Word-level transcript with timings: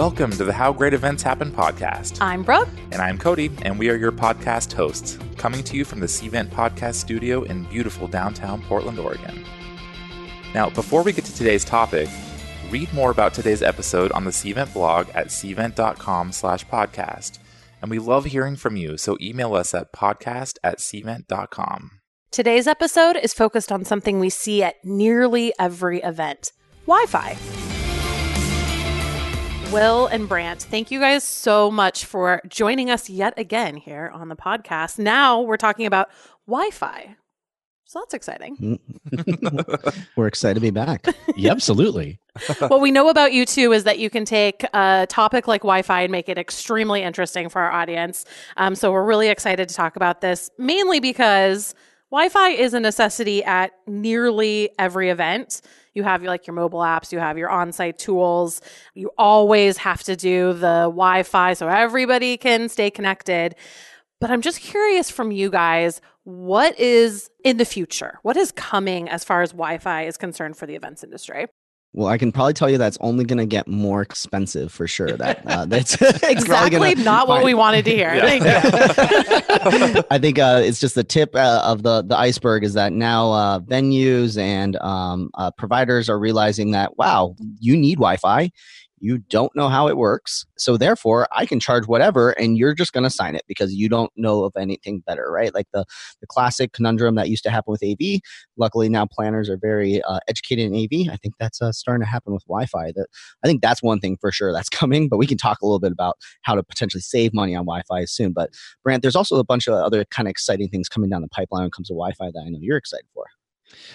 Welcome 0.00 0.30
to 0.30 0.44
the 0.44 0.52
How 0.54 0.72
Great 0.72 0.94
Events 0.94 1.22
Happen 1.22 1.52
podcast. 1.52 2.22
I'm 2.22 2.42
Brooke. 2.42 2.70
And 2.90 3.02
I'm 3.02 3.18
Cody, 3.18 3.50
and 3.60 3.78
we 3.78 3.90
are 3.90 3.96
your 3.96 4.10
podcast 4.10 4.72
hosts, 4.72 5.18
coming 5.36 5.62
to 5.64 5.76
you 5.76 5.84
from 5.84 6.00
the 6.00 6.06
Cvent 6.06 6.48
Podcast 6.48 6.94
Studio 6.94 7.42
in 7.42 7.64
beautiful 7.64 8.08
downtown 8.08 8.62
Portland, 8.62 8.98
Oregon. 8.98 9.44
Now, 10.54 10.70
before 10.70 11.02
we 11.02 11.12
get 11.12 11.26
to 11.26 11.34
today's 11.34 11.66
topic, 11.66 12.08
read 12.70 12.90
more 12.94 13.10
about 13.10 13.34
today's 13.34 13.60
episode 13.60 14.10
on 14.12 14.24
the 14.24 14.30
Cvent 14.30 14.72
blog 14.72 15.10
at 15.10 15.26
cvent.com 15.26 16.32
slash 16.32 16.64
podcast. 16.64 17.38
And 17.82 17.90
we 17.90 17.98
love 17.98 18.24
hearing 18.24 18.56
from 18.56 18.78
you, 18.78 18.96
so 18.96 19.18
email 19.20 19.54
us 19.54 19.74
at 19.74 19.92
podcast 19.92 20.56
at 20.64 20.78
cvent.com. 20.78 21.90
Today's 22.30 22.66
episode 22.66 23.18
is 23.18 23.34
focused 23.34 23.70
on 23.70 23.84
something 23.84 24.18
we 24.18 24.30
see 24.30 24.62
at 24.62 24.82
nearly 24.82 25.52
every 25.58 26.00
event 26.00 26.52
Wi 26.86 27.04
Fi. 27.06 27.69
Will 29.72 30.08
and 30.08 30.28
Brandt, 30.28 30.62
thank 30.62 30.90
you 30.90 30.98
guys 30.98 31.22
so 31.22 31.70
much 31.70 32.04
for 32.04 32.42
joining 32.48 32.90
us 32.90 33.08
yet 33.08 33.34
again 33.36 33.76
here 33.76 34.10
on 34.12 34.28
the 34.28 34.34
podcast. 34.34 34.98
Now 34.98 35.42
we're 35.42 35.56
talking 35.56 35.86
about 35.86 36.10
Wi 36.48 36.70
Fi. 36.70 37.14
So 37.84 38.00
that's 38.00 38.12
exciting. 38.12 38.80
we're 40.16 40.26
excited 40.26 40.54
to 40.54 40.60
be 40.60 40.70
back. 40.70 41.06
yeah, 41.36 41.52
absolutely. 41.52 42.18
what 42.66 42.80
we 42.80 42.90
know 42.90 43.10
about 43.10 43.32
you 43.32 43.46
too 43.46 43.70
is 43.72 43.84
that 43.84 44.00
you 44.00 44.10
can 44.10 44.24
take 44.24 44.64
a 44.74 45.06
topic 45.08 45.46
like 45.46 45.60
Wi 45.60 45.82
Fi 45.82 46.02
and 46.02 46.10
make 46.10 46.28
it 46.28 46.36
extremely 46.36 47.02
interesting 47.02 47.48
for 47.48 47.60
our 47.60 47.70
audience. 47.70 48.24
Um, 48.56 48.74
so 48.74 48.90
we're 48.90 49.04
really 49.04 49.28
excited 49.28 49.68
to 49.68 49.74
talk 49.74 49.94
about 49.94 50.20
this, 50.20 50.50
mainly 50.58 50.98
because 50.98 51.76
Wi 52.12 52.28
Fi 52.28 52.48
is 52.48 52.74
a 52.74 52.80
necessity 52.80 53.44
at 53.44 53.70
nearly 53.86 54.70
every 54.80 55.10
event. 55.10 55.60
You 55.94 56.02
have 56.02 56.24
like 56.24 56.46
your 56.46 56.54
mobile 56.54 56.80
apps, 56.80 57.12
you 57.12 57.20
have 57.20 57.38
your 57.38 57.48
on 57.48 57.70
site 57.70 57.98
tools. 57.98 58.60
You 58.94 59.10
always 59.16 59.76
have 59.78 60.02
to 60.04 60.16
do 60.16 60.52
the 60.52 60.82
Wi 60.86 61.22
Fi 61.22 61.52
so 61.52 61.68
everybody 61.68 62.36
can 62.36 62.68
stay 62.68 62.90
connected. 62.90 63.54
But 64.20 64.30
I'm 64.30 64.42
just 64.42 64.60
curious 64.60 65.08
from 65.10 65.30
you 65.30 65.50
guys 65.50 66.00
what 66.24 66.78
is 66.78 67.30
in 67.44 67.56
the 67.56 67.64
future? 67.64 68.18
What 68.22 68.36
is 68.36 68.52
coming 68.52 69.08
as 69.08 69.24
far 69.24 69.42
as 69.42 69.52
Wi 69.52 69.78
Fi 69.78 70.02
is 70.04 70.16
concerned 70.16 70.56
for 70.56 70.66
the 70.66 70.74
events 70.74 71.02
industry? 71.04 71.46
Well, 71.92 72.06
I 72.06 72.18
can 72.18 72.30
probably 72.30 72.52
tell 72.52 72.70
you 72.70 72.78
that's 72.78 72.98
only 73.00 73.24
going 73.24 73.38
to 73.38 73.46
get 73.46 73.66
more 73.66 74.00
expensive 74.00 74.70
for 74.72 74.86
sure. 74.86 75.10
That 75.10 75.42
uh, 75.44 75.64
that's 75.68 76.00
exactly 76.22 76.94
not 76.94 77.26
what 77.26 77.42
we 77.44 77.52
wanted 77.52 77.84
to 77.86 77.90
hear. 77.90 78.14
Yeah. 78.14 78.60
I 80.10 80.18
think 80.18 80.38
uh, 80.38 80.60
it's 80.62 80.78
just 80.78 80.94
the 80.94 81.02
tip 81.02 81.34
uh, 81.34 81.62
of 81.64 81.82
the 81.82 82.02
the 82.02 82.16
iceberg 82.16 82.62
is 82.62 82.74
that 82.74 82.92
now 82.92 83.32
uh, 83.32 83.58
venues 83.58 84.38
and 84.38 84.76
um, 84.76 85.30
uh, 85.34 85.50
providers 85.50 86.08
are 86.08 86.18
realizing 86.18 86.70
that 86.72 86.96
wow, 86.96 87.34
you 87.58 87.76
need 87.76 87.96
Wi-Fi 87.96 88.52
you 89.00 89.18
don't 89.18 89.54
know 89.56 89.68
how 89.68 89.88
it 89.88 89.96
works. 89.96 90.46
So 90.56 90.76
therefore, 90.76 91.26
I 91.34 91.46
can 91.46 91.58
charge 91.58 91.86
whatever 91.86 92.30
and 92.32 92.56
you're 92.56 92.74
just 92.74 92.92
going 92.92 93.04
to 93.04 93.10
sign 93.10 93.34
it 93.34 93.42
because 93.48 93.72
you 93.72 93.88
don't 93.88 94.12
know 94.16 94.44
of 94.44 94.52
anything 94.56 95.02
better, 95.06 95.30
right? 95.30 95.54
Like 95.54 95.66
the, 95.72 95.84
the 96.20 96.26
classic 96.26 96.72
conundrum 96.72 97.14
that 97.14 97.30
used 97.30 97.42
to 97.44 97.50
happen 97.50 97.72
with 97.72 97.82
AV. 97.82 98.20
Luckily, 98.56 98.88
now 98.88 99.06
planners 99.06 99.48
are 99.48 99.56
very 99.56 100.02
uh, 100.02 100.20
educated 100.28 100.70
in 100.70 100.74
AV. 100.74 101.12
I 101.12 101.16
think 101.16 101.34
that's 101.40 101.62
uh, 101.62 101.72
starting 101.72 102.04
to 102.04 102.10
happen 102.10 102.32
with 102.32 102.44
Wi 102.44 102.66
Fi. 102.66 102.92
That 102.94 103.06
I 103.42 103.48
think 103.48 103.62
that's 103.62 103.82
one 103.82 104.00
thing 104.00 104.18
for 104.20 104.30
sure 104.30 104.52
that's 104.52 104.68
coming, 104.80 105.08
but 105.08 105.16
we 105.16 105.26
can 105.26 105.38
talk 105.38 105.60
a 105.62 105.66
little 105.66 105.80
bit 105.80 105.92
about 105.92 106.16
how 106.42 106.54
to 106.54 106.62
potentially 106.62 107.00
save 107.00 107.32
money 107.32 107.54
on 107.54 107.64
Wi 107.64 107.82
Fi 107.88 108.04
soon. 108.04 108.32
But 108.32 108.50
Brandt, 108.84 109.02
there's 109.02 109.16
also 109.16 109.36
a 109.36 109.44
bunch 109.44 109.66
of 109.66 109.74
other 109.74 110.04
kind 110.04 110.28
of 110.28 110.30
exciting 110.30 110.68
things 110.68 110.88
coming 110.88 111.10
down 111.10 111.22
the 111.22 111.28
pipeline 111.28 111.62
when 111.62 111.68
it 111.68 111.72
comes 111.72 111.88
to 111.88 111.94
Wi 111.94 112.12
Fi 112.12 112.30
that 112.32 112.44
I 112.46 112.48
know 112.50 112.58
you're 112.60 112.76
excited 112.76 113.06
for. 113.14 113.24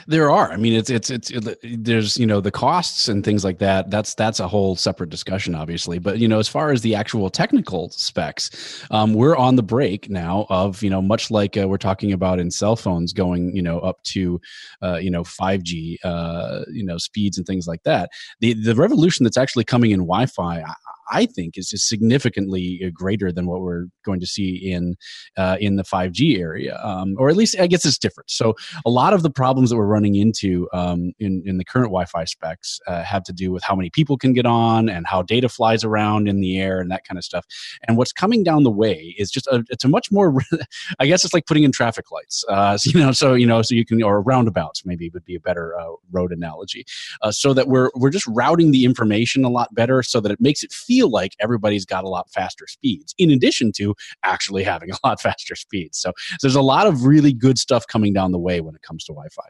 There 0.07 0.29
are. 0.29 0.51
I 0.51 0.57
mean, 0.57 0.73
it's 0.73 0.89
it's 0.89 1.09
it's 1.09 1.31
it, 1.31 1.57
there's 1.63 2.17
you 2.17 2.25
know 2.25 2.39
the 2.39 2.51
costs 2.51 3.07
and 3.07 3.23
things 3.23 3.43
like 3.43 3.59
that. 3.59 3.89
That's 3.89 4.13
that's 4.13 4.39
a 4.39 4.47
whole 4.47 4.75
separate 4.75 5.09
discussion, 5.09 5.55
obviously. 5.55 5.99
But 5.99 6.19
you 6.19 6.27
know, 6.27 6.39
as 6.39 6.47
far 6.47 6.71
as 6.71 6.81
the 6.81 6.95
actual 6.95 7.29
technical 7.29 7.89
specs, 7.89 8.85
um, 8.91 9.13
we're 9.13 9.35
on 9.35 9.55
the 9.55 9.63
break 9.63 10.09
now 10.09 10.45
of 10.49 10.83
you 10.83 10.89
know 10.89 11.01
much 11.01 11.31
like 11.31 11.57
uh, 11.57 11.67
we're 11.67 11.77
talking 11.77 12.13
about 12.13 12.39
in 12.39 12.51
cell 12.51 12.75
phones 12.75 13.13
going 13.13 13.55
you 13.55 13.61
know 13.61 13.79
up 13.79 14.01
to 14.03 14.39
uh, 14.81 14.97
you 14.97 15.09
know 15.09 15.23
5G 15.23 15.97
uh, 16.03 16.61
you 16.71 16.85
know 16.85 16.97
speeds 16.97 17.37
and 17.37 17.47
things 17.47 17.67
like 17.67 17.83
that. 17.83 18.09
The 18.41 18.53
the 18.53 18.75
revolution 18.75 19.23
that's 19.23 19.37
actually 19.37 19.63
coming 19.63 19.91
in 19.91 20.01
Wi-Fi, 20.01 20.63
I 21.11 21.25
think 21.25 21.57
is 21.57 21.69
just 21.69 21.87
significantly 21.87 22.81
uh, 22.85 22.89
greater 22.93 23.31
than 23.31 23.47
what 23.47 23.61
we're 23.61 23.85
going 24.03 24.19
to 24.19 24.27
see 24.27 24.55
in 24.55 24.95
uh, 25.37 25.57
in 25.59 25.75
the 25.75 25.83
5G 25.83 26.39
area, 26.39 26.79
um, 26.83 27.15
or 27.17 27.29
at 27.29 27.35
least 27.35 27.59
I 27.59 27.67
guess 27.67 27.85
it's 27.85 27.97
different. 27.97 28.29
So 28.29 28.55
a 28.85 28.89
lot 28.89 29.13
of 29.13 29.23
the 29.23 29.29
problems 29.29 29.69
that 29.69 29.77
we're 29.77 29.85
running 29.85 30.15
into 30.15 30.67
um, 30.73 31.13
in 31.19 31.43
in 31.45 31.57
the 31.57 31.65
current 31.65 31.87
Wi-Fi 31.87 32.25
specs 32.25 32.79
uh, 32.87 33.03
have 33.03 33.23
to 33.23 33.33
do 33.33 33.51
with 33.51 33.63
how 33.63 33.75
many 33.75 33.89
people 33.89 34.17
can 34.17 34.33
get 34.33 34.45
on 34.45 34.89
and 34.89 35.05
how 35.07 35.21
data 35.21 35.49
flies 35.49 35.83
around 35.83 36.27
in 36.27 36.41
the 36.41 36.59
air 36.59 36.79
and 36.79 36.91
that 36.91 37.05
kind 37.07 37.17
of 37.17 37.23
stuff. 37.23 37.45
And 37.87 37.97
what's 37.97 38.11
coming 38.11 38.43
down 38.43 38.63
the 38.63 38.71
way 38.71 39.15
is 39.17 39.31
just 39.31 39.47
a, 39.47 39.63
it's 39.69 39.83
a 39.83 39.87
much 39.87 40.11
more 40.11 40.35
I 40.99 41.05
guess 41.05 41.23
it's 41.23 41.33
like 41.33 41.45
putting 41.45 41.63
in 41.63 41.71
traffic 41.71 42.11
lights, 42.11 42.43
uh, 42.49 42.77
so, 42.77 42.89
you 42.93 42.99
know, 42.99 43.11
so 43.11 43.33
you 43.33 43.45
know, 43.45 43.61
so 43.61 43.75
you 43.75 43.85
can 43.85 44.01
or 44.01 44.21
roundabouts 44.21 44.85
maybe 44.85 45.09
would 45.13 45.25
be 45.25 45.35
a 45.35 45.39
better 45.39 45.77
uh, 45.79 45.93
road 46.11 46.31
analogy, 46.31 46.85
uh, 47.21 47.31
so 47.31 47.53
that 47.53 47.67
we're 47.67 47.89
we're 47.95 48.09
just 48.09 48.27
routing 48.27 48.71
the 48.71 48.85
information 48.85 49.43
a 49.43 49.49
lot 49.49 49.73
better, 49.73 50.03
so 50.03 50.19
that 50.19 50.31
it 50.31 50.41
makes 50.41 50.63
it 50.63 50.71
feel 50.71 50.94
feel 50.95 51.09
like 51.09 51.33
everybody's 51.41 51.85
got 51.85 52.03
a 52.03 52.09
lot 52.09 52.29
faster 52.31 52.67
speeds, 52.67 53.13
in 53.17 53.31
addition 53.31 53.71
to 53.73 53.95
actually 54.23 54.63
having 54.73 54.91
a 54.91 54.97
lot 55.03 55.21
faster 55.21 55.55
speeds. 55.55 55.99
So, 55.99 56.11
so 56.15 56.37
there's 56.41 56.55
a 56.55 56.61
lot 56.61 56.87
of 56.87 57.05
really 57.05 57.33
good 57.33 57.57
stuff 57.57 57.85
coming 57.87 58.13
down 58.13 58.31
the 58.31 58.39
way 58.39 58.61
when 58.61 58.75
it 58.75 58.81
comes 58.81 59.03
to 59.05 59.13
Wi 59.13 59.27
Fi. 59.29 59.43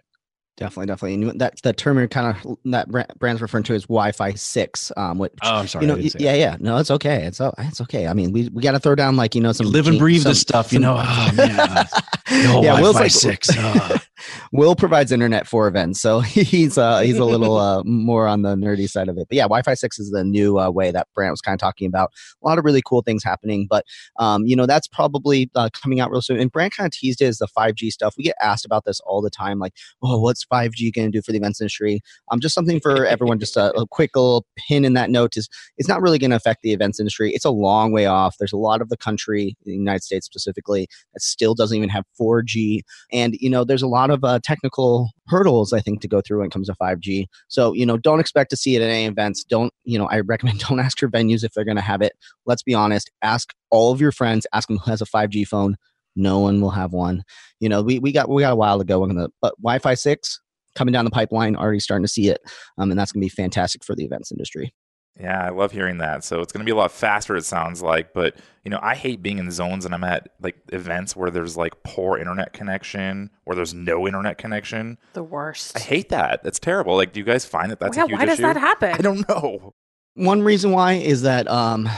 Definitely, 0.57 0.85
definitely. 0.85 1.13
And 1.29 1.41
that 1.41 1.61
that 1.63 1.75
term 1.75 1.97
you're 1.97 2.07
kind 2.07 2.37
of 2.45 2.57
that 2.65 2.87
Brandt's 3.19 3.41
referring 3.41 3.65
to 3.65 3.73
is 3.73 3.83
Wi-Fi 3.83 4.33
six. 4.35 4.89
Um, 4.95 5.17
which, 5.17 5.33
oh, 5.43 5.55
I'm 5.55 5.67
sorry. 5.67 5.85
You 5.85 5.91
know, 5.91 5.97
yeah, 5.97 6.09
that. 6.11 6.37
yeah. 6.39 6.57
No, 6.61 6.77
it's 6.77 6.91
okay. 6.91 7.25
It's 7.25 7.41
it's 7.41 7.81
okay. 7.81 8.07
I 8.07 8.13
mean, 8.13 8.31
we, 8.31 8.47
we 8.49 8.61
got 8.61 8.71
to 8.71 8.79
throw 8.79 8.95
down 8.95 9.17
like 9.17 9.35
you 9.35 9.41
know 9.41 9.51
some 9.51 9.65
you 9.65 9.73
live 9.73 9.87
and 9.87 9.99
breathe 9.99 10.21
some, 10.21 10.31
this 10.31 10.39
stuff. 10.39 10.69
Some, 10.69 10.75
you 10.75 10.79
know, 10.79 10.95
oh 10.97 11.31
man, 11.35 11.57
no 11.57 11.83
yeah, 12.63 12.75
Wi-Fi 12.75 12.99
like, 12.99 13.11
six. 13.11 13.49
Oh. 13.53 13.97
Will 14.53 14.75
provides 14.75 15.11
internet 15.11 15.45
for 15.45 15.67
events, 15.67 15.99
so 15.99 16.19
he's 16.21 16.77
uh 16.77 16.99
he's 16.99 17.17
a 17.17 17.25
little 17.25 17.57
uh 17.57 17.83
more 17.83 18.25
on 18.25 18.41
the 18.43 18.55
nerdy 18.55 18.89
side 18.89 19.09
of 19.09 19.17
it. 19.17 19.27
But 19.27 19.35
yeah, 19.35 19.43
Wi-Fi 19.43 19.73
six 19.73 19.99
is 19.99 20.11
the 20.11 20.23
new 20.23 20.57
uh, 20.57 20.69
way 20.69 20.91
that 20.91 21.07
Brandt 21.13 21.33
was 21.33 21.41
kind 21.41 21.53
of 21.53 21.59
talking 21.59 21.87
about. 21.87 22.11
A 22.41 22.47
lot 22.47 22.57
of 22.57 22.63
really 22.63 22.81
cool 22.85 23.01
things 23.01 23.25
happening, 23.25 23.67
but 23.69 23.85
um, 24.17 24.45
you 24.45 24.55
know, 24.55 24.65
that's 24.65 24.87
probably 24.87 25.51
uh, 25.55 25.69
coming 25.73 25.99
out 25.99 26.11
real 26.11 26.21
soon. 26.21 26.39
And 26.39 26.49
Brandt 26.49 26.75
kind 26.75 26.85
of 26.85 26.93
teased 26.93 27.21
it 27.21 27.25
as 27.25 27.39
the 27.39 27.47
5G 27.47 27.91
stuff. 27.91 28.15
We 28.17 28.23
get 28.23 28.35
asked 28.41 28.65
about 28.65 28.85
this 28.85 29.01
all 29.01 29.21
the 29.21 29.29
time, 29.29 29.59
like, 29.59 29.73
oh, 30.01 30.19
what's 30.19 30.44
5G 30.51 30.93
going 30.93 31.11
to 31.11 31.17
do 31.17 31.21
for 31.21 31.31
the 31.31 31.37
events 31.37 31.61
industry? 31.61 32.01
Um, 32.31 32.39
just 32.39 32.55
something 32.55 32.79
for 32.79 33.05
everyone. 33.05 33.39
Just 33.39 33.57
a, 33.57 33.73
a 33.73 33.85
quick 33.87 34.11
little 34.15 34.45
pin 34.55 34.85
in 34.85 34.93
that 34.93 35.09
note 35.09 35.37
is 35.37 35.49
it's 35.77 35.89
not 35.89 36.01
really 36.01 36.19
going 36.19 36.31
to 36.31 36.37
affect 36.37 36.61
the 36.61 36.73
events 36.73 36.99
industry. 36.99 37.31
It's 37.33 37.45
a 37.45 37.51
long 37.51 37.91
way 37.91 38.05
off. 38.05 38.35
There's 38.37 38.53
a 38.53 38.57
lot 38.57 38.81
of 38.81 38.89
the 38.89 38.97
country, 38.97 39.55
the 39.65 39.73
United 39.73 40.03
States 40.03 40.25
specifically, 40.25 40.87
that 41.13 41.21
still 41.21 41.55
doesn't 41.55 41.75
even 41.75 41.89
have 41.89 42.03
4G, 42.19 42.81
and 43.11 43.35
you 43.39 43.49
know, 43.49 43.63
there's 43.63 43.81
a 43.81 43.87
lot 43.87 44.09
of 44.09 44.23
uh, 44.23 44.39
technical 44.43 45.11
hurdles 45.27 45.73
I 45.73 45.79
think 45.79 46.01
to 46.01 46.07
go 46.07 46.21
through 46.21 46.39
when 46.39 46.47
it 46.47 46.51
comes 46.51 46.67
to 46.67 46.75
5G. 46.75 47.25
So 47.47 47.73
you 47.73 47.85
know, 47.85 47.97
don't 47.97 48.19
expect 48.19 48.49
to 48.51 48.57
see 48.57 48.75
it 48.75 48.81
at 48.81 48.89
any 48.89 49.05
events. 49.05 49.43
Don't 49.43 49.73
you 49.83 49.97
know? 49.97 50.07
I 50.07 50.21
recommend 50.21 50.59
don't 50.69 50.79
ask 50.79 51.01
your 51.01 51.11
venues 51.11 51.43
if 51.43 51.53
they're 51.53 51.65
going 51.65 51.77
to 51.77 51.81
have 51.81 52.01
it. 52.01 52.13
Let's 52.45 52.63
be 52.63 52.73
honest. 52.73 53.11
Ask 53.21 53.53
all 53.71 53.91
of 53.91 54.01
your 54.01 54.11
friends. 54.11 54.47
Ask 54.53 54.67
them 54.67 54.77
who 54.77 54.91
has 54.91 55.01
a 55.01 55.05
5G 55.05 55.47
phone. 55.47 55.77
No 56.15 56.39
one 56.39 56.61
will 56.61 56.71
have 56.71 56.93
one. 56.93 57.23
You 57.59 57.69
know, 57.69 57.81
we, 57.81 57.99
we 57.99 58.11
got 58.11 58.29
we 58.29 58.41
got 58.41 58.53
a 58.53 58.55
while 58.55 58.77
to 58.77 58.85
go. 58.85 59.05
Gonna, 59.05 59.29
but 59.41 59.55
Wi-Fi 59.57 59.93
six 59.95 60.39
coming 60.75 60.91
down 60.91 61.05
the 61.05 61.11
pipeline. 61.11 61.55
Already 61.55 61.79
starting 61.79 62.03
to 62.03 62.11
see 62.11 62.29
it, 62.29 62.41
um, 62.77 62.91
and 62.91 62.99
that's 62.99 63.11
going 63.11 63.21
to 63.21 63.25
be 63.25 63.29
fantastic 63.29 63.83
for 63.83 63.95
the 63.95 64.05
events 64.05 64.31
industry. 64.31 64.73
Yeah, 65.19 65.45
I 65.45 65.49
love 65.49 65.71
hearing 65.71 65.99
that. 65.99 66.25
So 66.25 66.41
it's 66.41 66.51
going 66.51 66.59
to 66.59 66.65
be 66.65 66.73
a 66.73 66.75
lot 66.75 66.91
faster, 66.91 67.37
it 67.37 67.45
sounds 67.45 67.81
like. 67.81 68.13
But, 68.13 68.35
you 68.65 68.71
know, 68.71 68.79
I 68.81 68.95
hate 68.95 69.21
being 69.21 69.37
in 69.37 69.49
zones 69.49 69.85
and 69.85 69.95
I'm 69.95 70.03
at 70.03 70.27
like 70.41 70.57
events 70.73 71.15
where 71.15 71.31
there's 71.31 71.55
like 71.55 71.71
poor 71.83 72.17
internet 72.17 72.51
connection 72.51 73.29
or 73.45 73.55
there's 73.55 73.73
no 73.73 74.07
internet 74.07 74.37
connection. 74.37 74.97
The 75.13 75.23
worst. 75.23 75.77
I 75.77 75.79
hate 75.79 76.09
that. 76.09 76.43
That's 76.43 76.59
terrible. 76.59 76.97
Like, 76.97 77.13
do 77.13 77.21
you 77.21 77.25
guys 77.25 77.45
find 77.45 77.71
that 77.71 77.79
that's 77.79 77.95
well, 77.95 78.09
yeah, 78.09 78.17
Why 78.17 78.25
does 78.25 78.39
issue? 78.39 78.41
that 78.47 78.57
happen? 78.57 78.91
I 78.91 78.97
don't 78.97 79.27
know. 79.29 79.73
One 80.15 80.41
reason 80.41 80.71
why 80.71 80.93
is 80.93 81.21
that 81.21 81.47
um, 81.49 81.89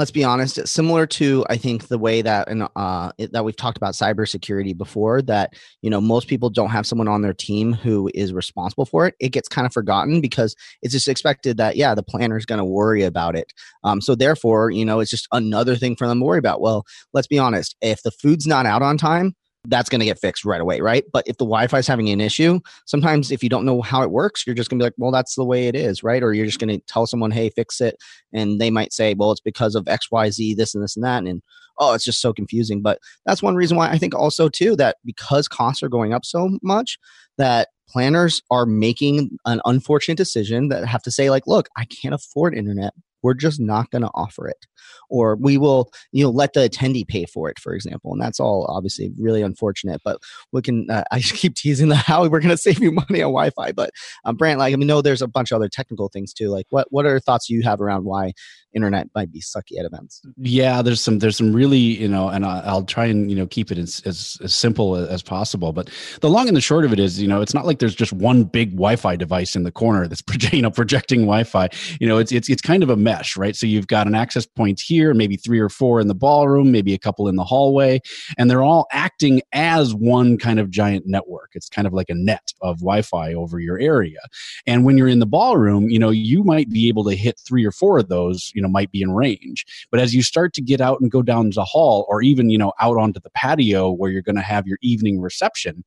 let's 0.00 0.10
be 0.10 0.24
honest, 0.24 0.56
it's 0.56 0.70
similar 0.70 1.06
to 1.06 1.44
I 1.50 1.58
think 1.58 1.88
the 1.88 1.98
way 1.98 2.22
that 2.22 2.48
and 2.48 2.66
uh, 2.74 3.12
that 3.18 3.44
we've 3.44 3.54
talked 3.54 3.76
about 3.76 3.92
cybersecurity 3.92 4.76
before. 4.76 5.20
That 5.20 5.52
you 5.82 5.90
know 5.90 6.00
most 6.00 6.26
people 6.26 6.48
don't 6.48 6.70
have 6.70 6.86
someone 6.86 7.06
on 7.06 7.20
their 7.20 7.34
team 7.34 7.74
who 7.74 8.10
is 8.14 8.32
responsible 8.32 8.86
for 8.86 9.06
it. 9.06 9.14
It 9.20 9.28
gets 9.28 9.46
kind 9.46 9.66
of 9.66 9.72
forgotten 9.74 10.22
because 10.22 10.56
it's 10.80 10.94
just 10.94 11.06
expected 11.06 11.58
that 11.58 11.76
yeah 11.76 11.94
the 11.94 12.02
planner 12.02 12.38
is 12.38 12.46
going 12.46 12.58
to 12.58 12.64
worry 12.64 13.02
about 13.02 13.36
it. 13.36 13.52
Um, 13.84 14.00
so 14.00 14.14
therefore, 14.14 14.70
you 14.70 14.86
know, 14.86 15.00
it's 15.00 15.10
just 15.10 15.28
another 15.32 15.76
thing 15.76 15.94
for 15.94 16.08
them 16.08 16.20
to 16.20 16.24
worry 16.24 16.38
about. 16.38 16.62
Well, 16.62 16.86
let's 17.12 17.28
be 17.28 17.38
honest, 17.38 17.76
if 17.82 18.02
the 18.02 18.10
food's 18.10 18.46
not 18.46 18.64
out 18.64 18.82
on 18.82 18.96
time, 18.96 19.36
that's 19.64 19.90
going 19.90 20.00
to 20.00 20.06
get 20.06 20.18
fixed 20.18 20.44
right 20.44 20.60
away, 20.60 20.80
right? 20.80 21.04
But 21.12 21.26
if 21.26 21.36
the 21.36 21.44
Wi-Fi 21.44 21.78
is 21.78 21.86
having 21.86 22.08
an 22.08 22.20
issue, 22.20 22.60
sometimes 22.86 23.30
if 23.30 23.42
you 23.42 23.48
don't 23.48 23.66
know 23.66 23.82
how 23.82 24.02
it 24.02 24.10
works, 24.10 24.44
you're 24.46 24.54
just 24.54 24.70
going 24.70 24.78
to 24.78 24.82
be 24.82 24.86
like, 24.86 24.94
well, 24.96 25.10
that's 25.10 25.34
the 25.34 25.44
way 25.44 25.68
it 25.68 25.74
is, 25.74 26.02
right? 26.02 26.22
Or 26.22 26.32
you're 26.32 26.46
just 26.46 26.58
going 26.58 26.74
to 26.76 26.84
tell 26.86 27.06
someone, 27.06 27.30
hey, 27.30 27.50
fix 27.50 27.80
it, 27.80 27.96
and 28.32 28.60
they 28.60 28.70
might 28.70 28.92
say, 28.92 29.14
well, 29.14 29.32
it's 29.32 29.40
because 29.40 29.74
of 29.74 29.86
X, 29.86 30.10
Y, 30.10 30.30
Z, 30.30 30.54
this 30.54 30.74
and 30.74 30.82
this 30.82 30.96
and 30.96 31.04
that, 31.04 31.24
and 31.24 31.42
oh, 31.78 31.92
it's 31.92 32.04
just 32.04 32.20
so 32.20 32.32
confusing. 32.32 32.80
But 32.80 32.98
that's 33.26 33.42
one 33.42 33.54
reason 33.54 33.76
why 33.76 33.90
I 33.90 33.98
think 33.98 34.14
also 34.14 34.48
too 34.48 34.76
that 34.76 34.96
because 35.04 35.48
costs 35.48 35.82
are 35.82 35.88
going 35.88 36.14
up 36.14 36.24
so 36.24 36.58
much, 36.62 36.98
that 37.36 37.68
planners 37.88 38.40
are 38.50 38.66
making 38.66 39.36
an 39.46 39.60
unfortunate 39.64 40.16
decision 40.16 40.68
that 40.68 40.86
have 40.86 41.02
to 41.02 41.10
say 41.10 41.28
like, 41.28 41.46
look, 41.46 41.68
I 41.76 41.84
can't 41.84 42.14
afford 42.14 42.56
internet 42.56 42.94
we're 43.22 43.34
just 43.34 43.60
not 43.60 43.90
going 43.90 44.02
to 44.02 44.10
offer 44.14 44.48
it. 44.48 44.66
Or 45.08 45.36
we 45.36 45.58
will 45.58 45.90
you 46.12 46.24
know 46.24 46.30
let 46.30 46.52
the 46.52 46.68
attendee 46.68 47.06
pay 47.06 47.26
for 47.26 47.50
it 47.50 47.58
for 47.58 47.74
example 47.74 48.12
and 48.12 48.20
that's 48.20 48.40
all 48.40 48.64
obviously 48.68 49.12
really 49.18 49.42
unfortunate 49.42 50.00
but 50.04 50.18
we 50.52 50.62
can 50.62 50.88
uh, 50.90 51.04
i 51.10 51.20
keep 51.20 51.54
teasing 51.54 51.88
the 51.88 51.96
how 51.96 52.22
we're 52.22 52.40
going 52.40 52.48
to 52.48 52.56
save 52.56 52.80
you 52.80 52.92
money 52.92 53.22
on 53.22 53.30
wi-fi 53.32 53.72
but 53.72 53.90
um, 54.24 54.36
brandt 54.36 54.58
like 54.58 54.72
i 54.72 54.76
mean 54.76 54.86
no 54.86 55.02
there's 55.02 55.22
a 55.22 55.28
bunch 55.28 55.50
of 55.50 55.56
other 55.56 55.68
technical 55.68 56.08
things 56.08 56.32
too 56.32 56.48
like 56.48 56.66
what 56.70 56.86
what 56.90 57.06
are 57.06 57.20
thoughts 57.20 57.50
you 57.50 57.62
have 57.62 57.80
around 57.80 58.04
why 58.04 58.32
internet 58.72 59.08
might 59.16 59.32
be 59.32 59.40
sucky 59.40 59.78
at 59.78 59.84
events? 59.84 60.22
Yeah 60.36 60.80
there's 60.80 61.00
some 61.00 61.18
there's 61.18 61.36
some 61.36 61.52
really 61.52 61.78
you 61.78 62.08
know 62.08 62.28
and 62.28 62.46
i'll 62.46 62.84
try 62.84 63.06
and 63.06 63.30
you 63.30 63.36
know 63.36 63.46
keep 63.46 63.72
it 63.72 63.78
as, 63.78 64.00
as, 64.04 64.38
as 64.42 64.54
simple 64.54 64.94
as 64.94 65.22
possible 65.22 65.72
but 65.72 65.90
the 66.20 66.30
long 66.30 66.46
and 66.46 66.56
the 66.56 66.60
short 66.60 66.84
of 66.84 66.92
it 66.92 67.00
is 67.00 67.20
you 67.20 67.28
know 67.28 67.40
it's 67.40 67.54
not 67.54 67.66
like 67.66 67.80
there's 67.80 67.94
just 67.94 68.12
one 68.12 68.44
big 68.44 68.70
wi-fi 68.72 69.16
device 69.16 69.56
in 69.56 69.64
the 69.64 69.72
corner 69.72 70.06
that's 70.06 70.22
you 70.52 70.62
know 70.62 70.70
projecting 70.70 71.20
wi-fi. 71.20 71.68
You 72.00 72.08
know 72.08 72.18
it's 72.18 72.32
it's, 72.32 72.48
it's 72.48 72.62
kind 72.62 72.82
of 72.82 72.90
a 72.90 72.96
mesh 73.10 73.36
right? 73.36 73.56
So 73.56 73.66
you've 73.66 73.86
got 73.86 74.06
an 74.06 74.14
access 74.14 74.46
point 74.46 74.80
here 74.80 75.14
maybe 75.14 75.36
three 75.36 75.58
or 75.58 75.68
four 75.68 76.00
in 76.00 76.08
the 76.08 76.14
ballroom 76.14 76.70
maybe 76.70 76.94
a 76.94 76.98
couple 76.98 77.28
in 77.28 77.36
the 77.36 77.44
hallway 77.44 78.00
and 78.38 78.50
they're 78.50 78.62
all 78.62 78.86
acting 78.92 79.42
as 79.52 79.94
one 79.94 80.38
kind 80.38 80.58
of 80.58 80.70
giant 80.70 81.06
network. 81.06 81.50
It's 81.54 81.68
kind 81.68 81.86
of 81.86 81.92
like 81.92 82.08
a 82.08 82.14
net 82.14 82.52
of 82.62 82.78
wi-fi 82.78 83.34
over 83.34 83.58
your 83.58 83.78
area. 83.78 84.20
And 84.66 84.84
when 84.84 84.96
you're 84.96 85.08
in 85.08 85.18
the 85.18 85.26
ballroom 85.26 85.90
you 85.90 85.98
know 85.98 86.10
you 86.10 86.44
might 86.44 86.70
be 86.70 86.88
able 86.88 87.04
to 87.04 87.14
hit 87.14 87.38
three 87.38 87.64
or 87.64 87.72
four 87.72 87.98
of 87.98 88.08
those 88.08 88.50
you 88.54 88.62
know 88.62 88.68
might 88.68 88.90
be 88.90 89.02
in 89.02 89.12
range. 89.12 89.64
But 89.90 90.00
as 90.00 90.14
you 90.14 90.22
start 90.22 90.52
to 90.54 90.62
get 90.62 90.80
out 90.80 91.00
and 91.00 91.10
go 91.10 91.22
down 91.22 91.50
the 91.50 91.64
hall 91.64 92.06
or 92.08 92.22
even 92.22 92.50
you 92.50 92.58
know 92.58 92.72
out 92.80 92.96
onto 92.96 93.20
the 93.20 93.30
patio 93.30 93.90
where 93.90 94.10
you're 94.10 94.22
going 94.22 94.36
to 94.36 94.42
have 94.42 94.66
your 94.66 94.78
evening 94.82 95.20
reception 95.20 95.84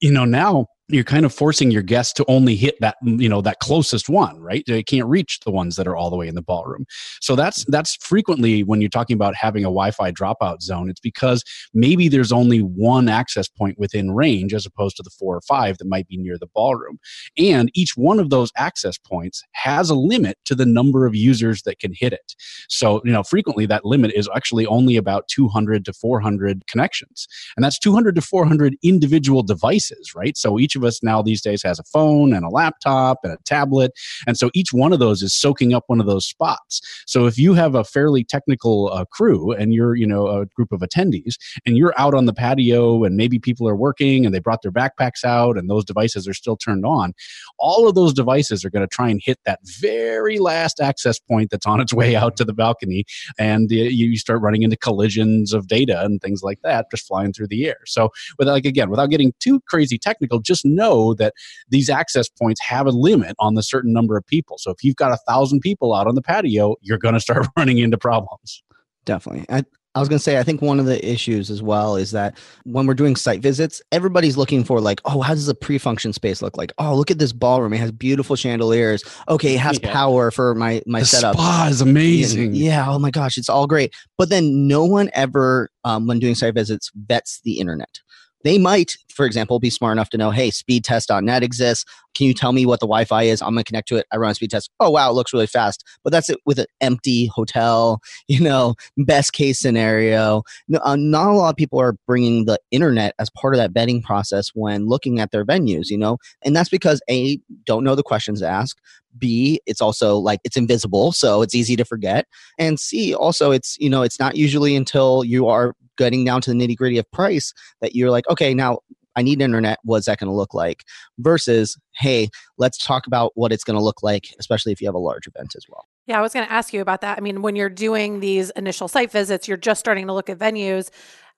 you 0.00 0.12
know 0.12 0.24
now 0.24 0.66
you're 0.92 1.04
kind 1.04 1.24
of 1.24 1.32
forcing 1.32 1.70
your 1.70 1.82
guests 1.82 2.12
to 2.12 2.24
only 2.28 2.54
hit 2.54 2.78
that 2.80 2.96
you 3.02 3.28
know 3.28 3.40
that 3.40 3.58
closest 3.60 4.08
one 4.08 4.38
right? 4.40 4.64
They 4.66 4.82
can't 4.82 5.08
reach 5.08 5.40
the 5.40 5.50
ones 5.50 5.76
that 5.76 5.86
are 5.86 5.96
all 5.96 6.10
the 6.10 6.16
way 6.16 6.28
in 6.28 6.34
the 6.34 6.42
ballroom. 6.42 6.86
So 7.20 7.34
that's 7.34 7.64
that's 7.66 7.96
frequently 7.96 8.62
when 8.62 8.80
you're 8.80 8.90
talking 8.90 9.14
about 9.14 9.34
having 9.34 9.64
a 9.64 9.72
wi-fi 9.72 10.12
dropout 10.12 10.60
zone 10.60 10.90
it's 10.90 11.00
because 11.00 11.42
maybe 11.72 12.08
there's 12.08 12.32
only 12.32 12.60
one 12.60 13.08
access 13.08 13.48
point 13.48 13.78
within 13.78 14.12
range 14.12 14.52
as 14.52 14.66
opposed 14.66 14.96
to 14.96 15.02
the 15.02 15.10
four 15.10 15.36
or 15.36 15.40
five 15.40 15.78
that 15.78 15.86
might 15.86 16.06
be 16.06 16.16
near 16.16 16.36
the 16.38 16.48
ballroom. 16.54 16.98
And 17.38 17.70
each 17.74 17.96
one 17.96 18.20
of 18.20 18.30
those 18.30 18.52
access 18.56 18.98
points 18.98 19.42
has 19.52 19.90
a 19.90 19.94
limit 19.94 20.38
to 20.44 20.54
the 20.54 20.66
number 20.66 21.06
of 21.06 21.14
users 21.14 21.62
that 21.62 21.78
can 21.78 21.92
hit 21.94 22.12
it. 22.12 22.34
So 22.68 23.00
you 23.04 23.12
know 23.12 23.22
frequently 23.22 23.66
that 23.66 23.84
limit 23.84 24.12
is 24.14 24.28
actually 24.34 24.66
only 24.66 24.96
about 24.96 25.28
200 25.28 25.84
to 25.86 25.92
400 25.92 26.66
connections. 26.66 27.26
And 27.56 27.64
that's 27.64 27.78
200 27.78 28.14
to 28.16 28.20
400 28.20 28.76
individual 28.82 29.42
devices 29.42 30.12
right? 30.14 30.36
So 30.36 30.58
each 30.58 30.76
of 30.76 30.81
of 30.82 30.86
us 30.86 31.02
now 31.02 31.22
these 31.22 31.40
days 31.40 31.62
has 31.62 31.78
a 31.78 31.84
phone 31.84 32.32
and 32.32 32.44
a 32.44 32.48
laptop 32.48 33.18
and 33.22 33.32
a 33.32 33.38
tablet. 33.44 33.92
And 34.26 34.36
so 34.36 34.50
each 34.54 34.72
one 34.72 34.92
of 34.92 34.98
those 34.98 35.22
is 35.22 35.34
soaking 35.34 35.74
up 35.74 35.84
one 35.86 36.00
of 36.00 36.06
those 36.06 36.26
spots. 36.26 36.80
So 37.06 37.26
if 37.26 37.38
you 37.38 37.54
have 37.54 37.74
a 37.74 37.84
fairly 37.84 38.24
technical 38.24 38.90
uh, 38.92 39.04
crew 39.06 39.52
and 39.52 39.74
you're, 39.74 39.94
you 39.94 40.06
know, 40.06 40.26
a 40.26 40.46
group 40.46 40.72
of 40.72 40.80
attendees 40.80 41.34
and 41.66 41.76
you're 41.76 41.94
out 41.98 42.14
on 42.14 42.26
the 42.26 42.34
patio 42.34 43.04
and 43.04 43.16
maybe 43.16 43.38
people 43.38 43.68
are 43.68 43.76
working 43.76 44.26
and 44.26 44.34
they 44.34 44.40
brought 44.40 44.62
their 44.62 44.72
backpacks 44.72 45.24
out 45.24 45.56
and 45.56 45.70
those 45.70 45.84
devices 45.84 46.26
are 46.26 46.34
still 46.34 46.56
turned 46.56 46.84
on, 46.84 47.14
all 47.58 47.88
of 47.88 47.94
those 47.94 48.12
devices 48.12 48.64
are 48.64 48.70
going 48.70 48.86
to 48.86 48.94
try 48.94 49.08
and 49.08 49.20
hit 49.24 49.38
that 49.44 49.60
very 49.64 50.38
last 50.38 50.80
access 50.80 51.18
point 51.18 51.50
that's 51.50 51.66
on 51.66 51.80
its 51.80 51.92
way 51.94 52.16
out 52.16 52.36
to 52.36 52.44
the 52.44 52.52
balcony. 52.52 53.04
And 53.38 53.70
uh, 53.70 53.76
you 53.76 54.16
start 54.16 54.40
running 54.40 54.62
into 54.62 54.76
collisions 54.76 55.52
of 55.52 55.68
data 55.68 56.02
and 56.02 56.20
things 56.20 56.42
like 56.42 56.60
that 56.62 56.90
just 56.90 57.06
flying 57.06 57.32
through 57.32 57.48
the 57.48 57.66
air. 57.66 57.78
So, 57.86 58.10
with 58.38 58.48
like 58.48 58.64
again, 58.64 58.90
without 58.90 59.10
getting 59.10 59.32
too 59.38 59.60
crazy 59.68 59.98
technical, 59.98 60.40
just 60.40 60.64
know 60.74 61.14
that 61.14 61.34
these 61.68 61.88
access 61.88 62.28
points 62.28 62.60
have 62.60 62.86
a 62.86 62.90
limit 62.90 63.36
on 63.38 63.54
the 63.54 63.62
certain 63.62 63.92
number 63.92 64.16
of 64.16 64.26
people. 64.26 64.58
So 64.58 64.70
if 64.70 64.82
you've 64.82 64.96
got 64.96 65.12
a 65.12 65.18
thousand 65.28 65.60
people 65.60 65.94
out 65.94 66.06
on 66.06 66.14
the 66.14 66.22
patio, 66.22 66.76
you're 66.80 66.98
going 66.98 67.14
to 67.14 67.20
start 67.20 67.46
running 67.56 67.78
into 67.78 67.98
problems. 67.98 68.62
Definitely. 69.04 69.46
I, 69.48 69.64
I 69.94 70.00
was 70.00 70.08
going 70.08 70.18
to 70.18 70.22
say, 70.22 70.38
I 70.38 70.42
think 70.42 70.62
one 70.62 70.80
of 70.80 70.86
the 70.86 71.06
issues 71.06 71.50
as 71.50 71.62
well 71.62 71.96
is 71.96 72.12
that 72.12 72.38
when 72.64 72.86
we're 72.86 72.94
doing 72.94 73.14
site 73.14 73.42
visits, 73.42 73.82
everybody's 73.92 74.38
looking 74.38 74.64
for 74.64 74.80
like, 74.80 75.02
oh, 75.04 75.20
how 75.20 75.34
does 75.34 75.48
a 75.48 75.54
pre-function 75.54 76.14
space 76.14 76.40
look 76.40 76.56
like? 76.56 76.72
Oh, 76.78 76.96
look 76.96 77.10
at 77.10 77.18
this 77.18 77.32
ballroom; 77.32 77.74
it 77.74 77.78
has 77.78 77.92
beautiful 77.92 78.34
chandeliers. 78.34 79.04
Okay, 79.28 79.54
it 79.54 79.60
has 79.60 79.78
yeah. 79.82 79.92
power 79.92 80.30
for 80.30 80.54
my 80.54 80.82
my 80.86 81.00
the 81.00 81.06
setup. 81.06 81.34
Spa 81.34 81.68
is 81.70 81.82
amazing. 81.82 82.54
Yeah. 82.54 82.86
Oh 82.88 82.98
my 82.98 83.10
gosh, 83.10 83.36
it's 83.36 83.50
all 83.50 83.66
great. 83.66 83.92
But 84.16 84.30
then 84.30 84.66
no 84.66 84.84
one 84.86 85.10
ever, 85.12 85.68
um, 85.84 86.06
when 86.06 86.18
doing 86.18 86.34
site 86.34 86.54
visits, 86.54 86.90
vets 86.94 87.40
the 87.44 87.58
internet. 87.58 88.00
They 88.44 88.58
might, 88.58 88.96
for 89.08 89.26
example, 89.26 89.58
be 89.58 89.70
smart 89.70 89.92
enough 89.92 90.10
to 90.10 90.18
know, 90.18 90.30
hey, 90.30 90.50
speedtest.net 90.50 91.42
exists. 91.42 91.84
Can 92.14 92.26
you 92.26 92.34
tell 92.34 92.52
me 92.52 92.66
what 92.66 92.80
the 92.80 92.86
Wi 92.86 93.04
Fi 93.04 93.22
is? 93.24 93.40
I'm 93.40 93.54
going 93.54 93.64
to 93.64 93.64
connect 93.64 93.88
to 93.88 93.96
it. 93.96 94.06
I 94.12 94.16
run 94.16 94.30
a 94.30 94.34
speed 94.34 94.50
test. 94.50 94.70
Oh, 94.80 94.90
wow, 94.90 95.10
it 95.10 95.14
looks 95.14 95.32
really 95.32 95.46
fast. 95.46 95.84
But 96.04 96.12
that's 96.12 96.28
it 96.28 96.38
with 96.44 96.58
an 96.58 96.66
empty 96.80 97.26
hotel, 97.26 98.00
you 98.28 98.40
know, 98.40 98.74
best 98.98 99.32
case 99.32 99.58
scenario. 99.58 100.42
No, 100.68 100.80
uh, 100.84 100.96
not 100.96 101.30
a 101.30 101.34
lot 101.34 101.50
of 101.50 101.56
people 101.56 101.80
are 101.80 101.94
bringing 102.06 102.44
the 102.44 102.58
internet 102.70 103.14
as 103.18 103.30
part 103.30 103.54
of 103.54 103.58
that 103.58 103.72
vetting 103.72 104.02
process 104.02 104.50
when 104.54 104.86
looking 104.86 105.20
at 105.20 105.30
their 105.30 105.44
venues, 105.44 105.88
you 105.88 105.98
know, 105.98 106.18
and 106.42 106.54
that's 106.54 106.68
because 106.68 107.00
A, 107.08 107.38
don't 107.64 107.84
know 107.84 107.94
the 107.94 108.02
questions 108.02 108.40
to 108.40 108.48
ask. 108.48 108.76
B, 109.18 109.60
it's 109.66 109.80
also 109.80 110.16
like 110.16 110.40
it's 110.44 110.56
invisible, 110.56 111.12
so 111.12 111.42
it's 111.42 111.54
easy 111.54 111.76
to 111.76 111.84
forget. 111.84 112.26
And 112.58 112.78
C, 112.78 113.14
also 113.14 113.50
it's, 113.50 113.76
you 113.78 113.90
know, 113.90 114.02
it's 114.02 114.18
not 114.18 114.36
usually 114.36 114.76
until 114.76 115.24
you 115.24 115.48
are 115.48 115.74
getting 115.98 116.24
down 116.24 116.40
to 116.42 116.50
the 116.50 116.56
nitty 116.56 116.76
gritty 116.76 116.98
of 116.98 117.10
price 117.12 117.52
that 117.80 117.94
you're 117.94 118.10
like, 118.10 118.28
okay, 118.28 118.54
now 118.54 118.78
I 119.14 119.22
need 119.22 119.42
internet. 119.42 119.78
What's 119.84 120.06
that 120.06 120.18
going 120.18 120.30
to 120.30 120.34
look 120.34 120.54
like? 120.54 120.84
Versus, 121.18 121.78
hey, 121.96 122.28
let's 122.56 122.78
talk 122.78 123.06
about 123.06 123.32
what 123.34 123.52
it's 123.52 123.64
going 123.64 123.76
to 123.78 123.84
look 123.84 124.02
like, 124.02 124.28
especially 124.38 124.72
if 124.72 124.80
you 124.80 124.88
have 124.88 124.94
a 124.94 124.98
large 124.98 125.26
event 125.26 125.54
as 125.54 125.66
well. 125.68 125.86
Yeah, 126.06 126.18
I 126.18 126.22
was 126.22 126.32
going 126.32 126.46
to 126.46 126.52
ask 126.52 126.72
you 126.72 126.80
about 126.80 127.02
that. 127.02 127.18
I 127.18 127.20
mean, 127.20 127.42
when 127.42 127.54
you're 127.54 127.68
doing 127.68 128.20
these 128.20 128.50
initial 128.50 128.88
site 128.88 129.12
visits, 129.12 129.46
you're 129.46 129.56
just 129.56 129.80
starting 129.80 130.06
to 130.06 130.12
look 130.12 130.30
at 130.30 130.38
venues. 130.38 130.90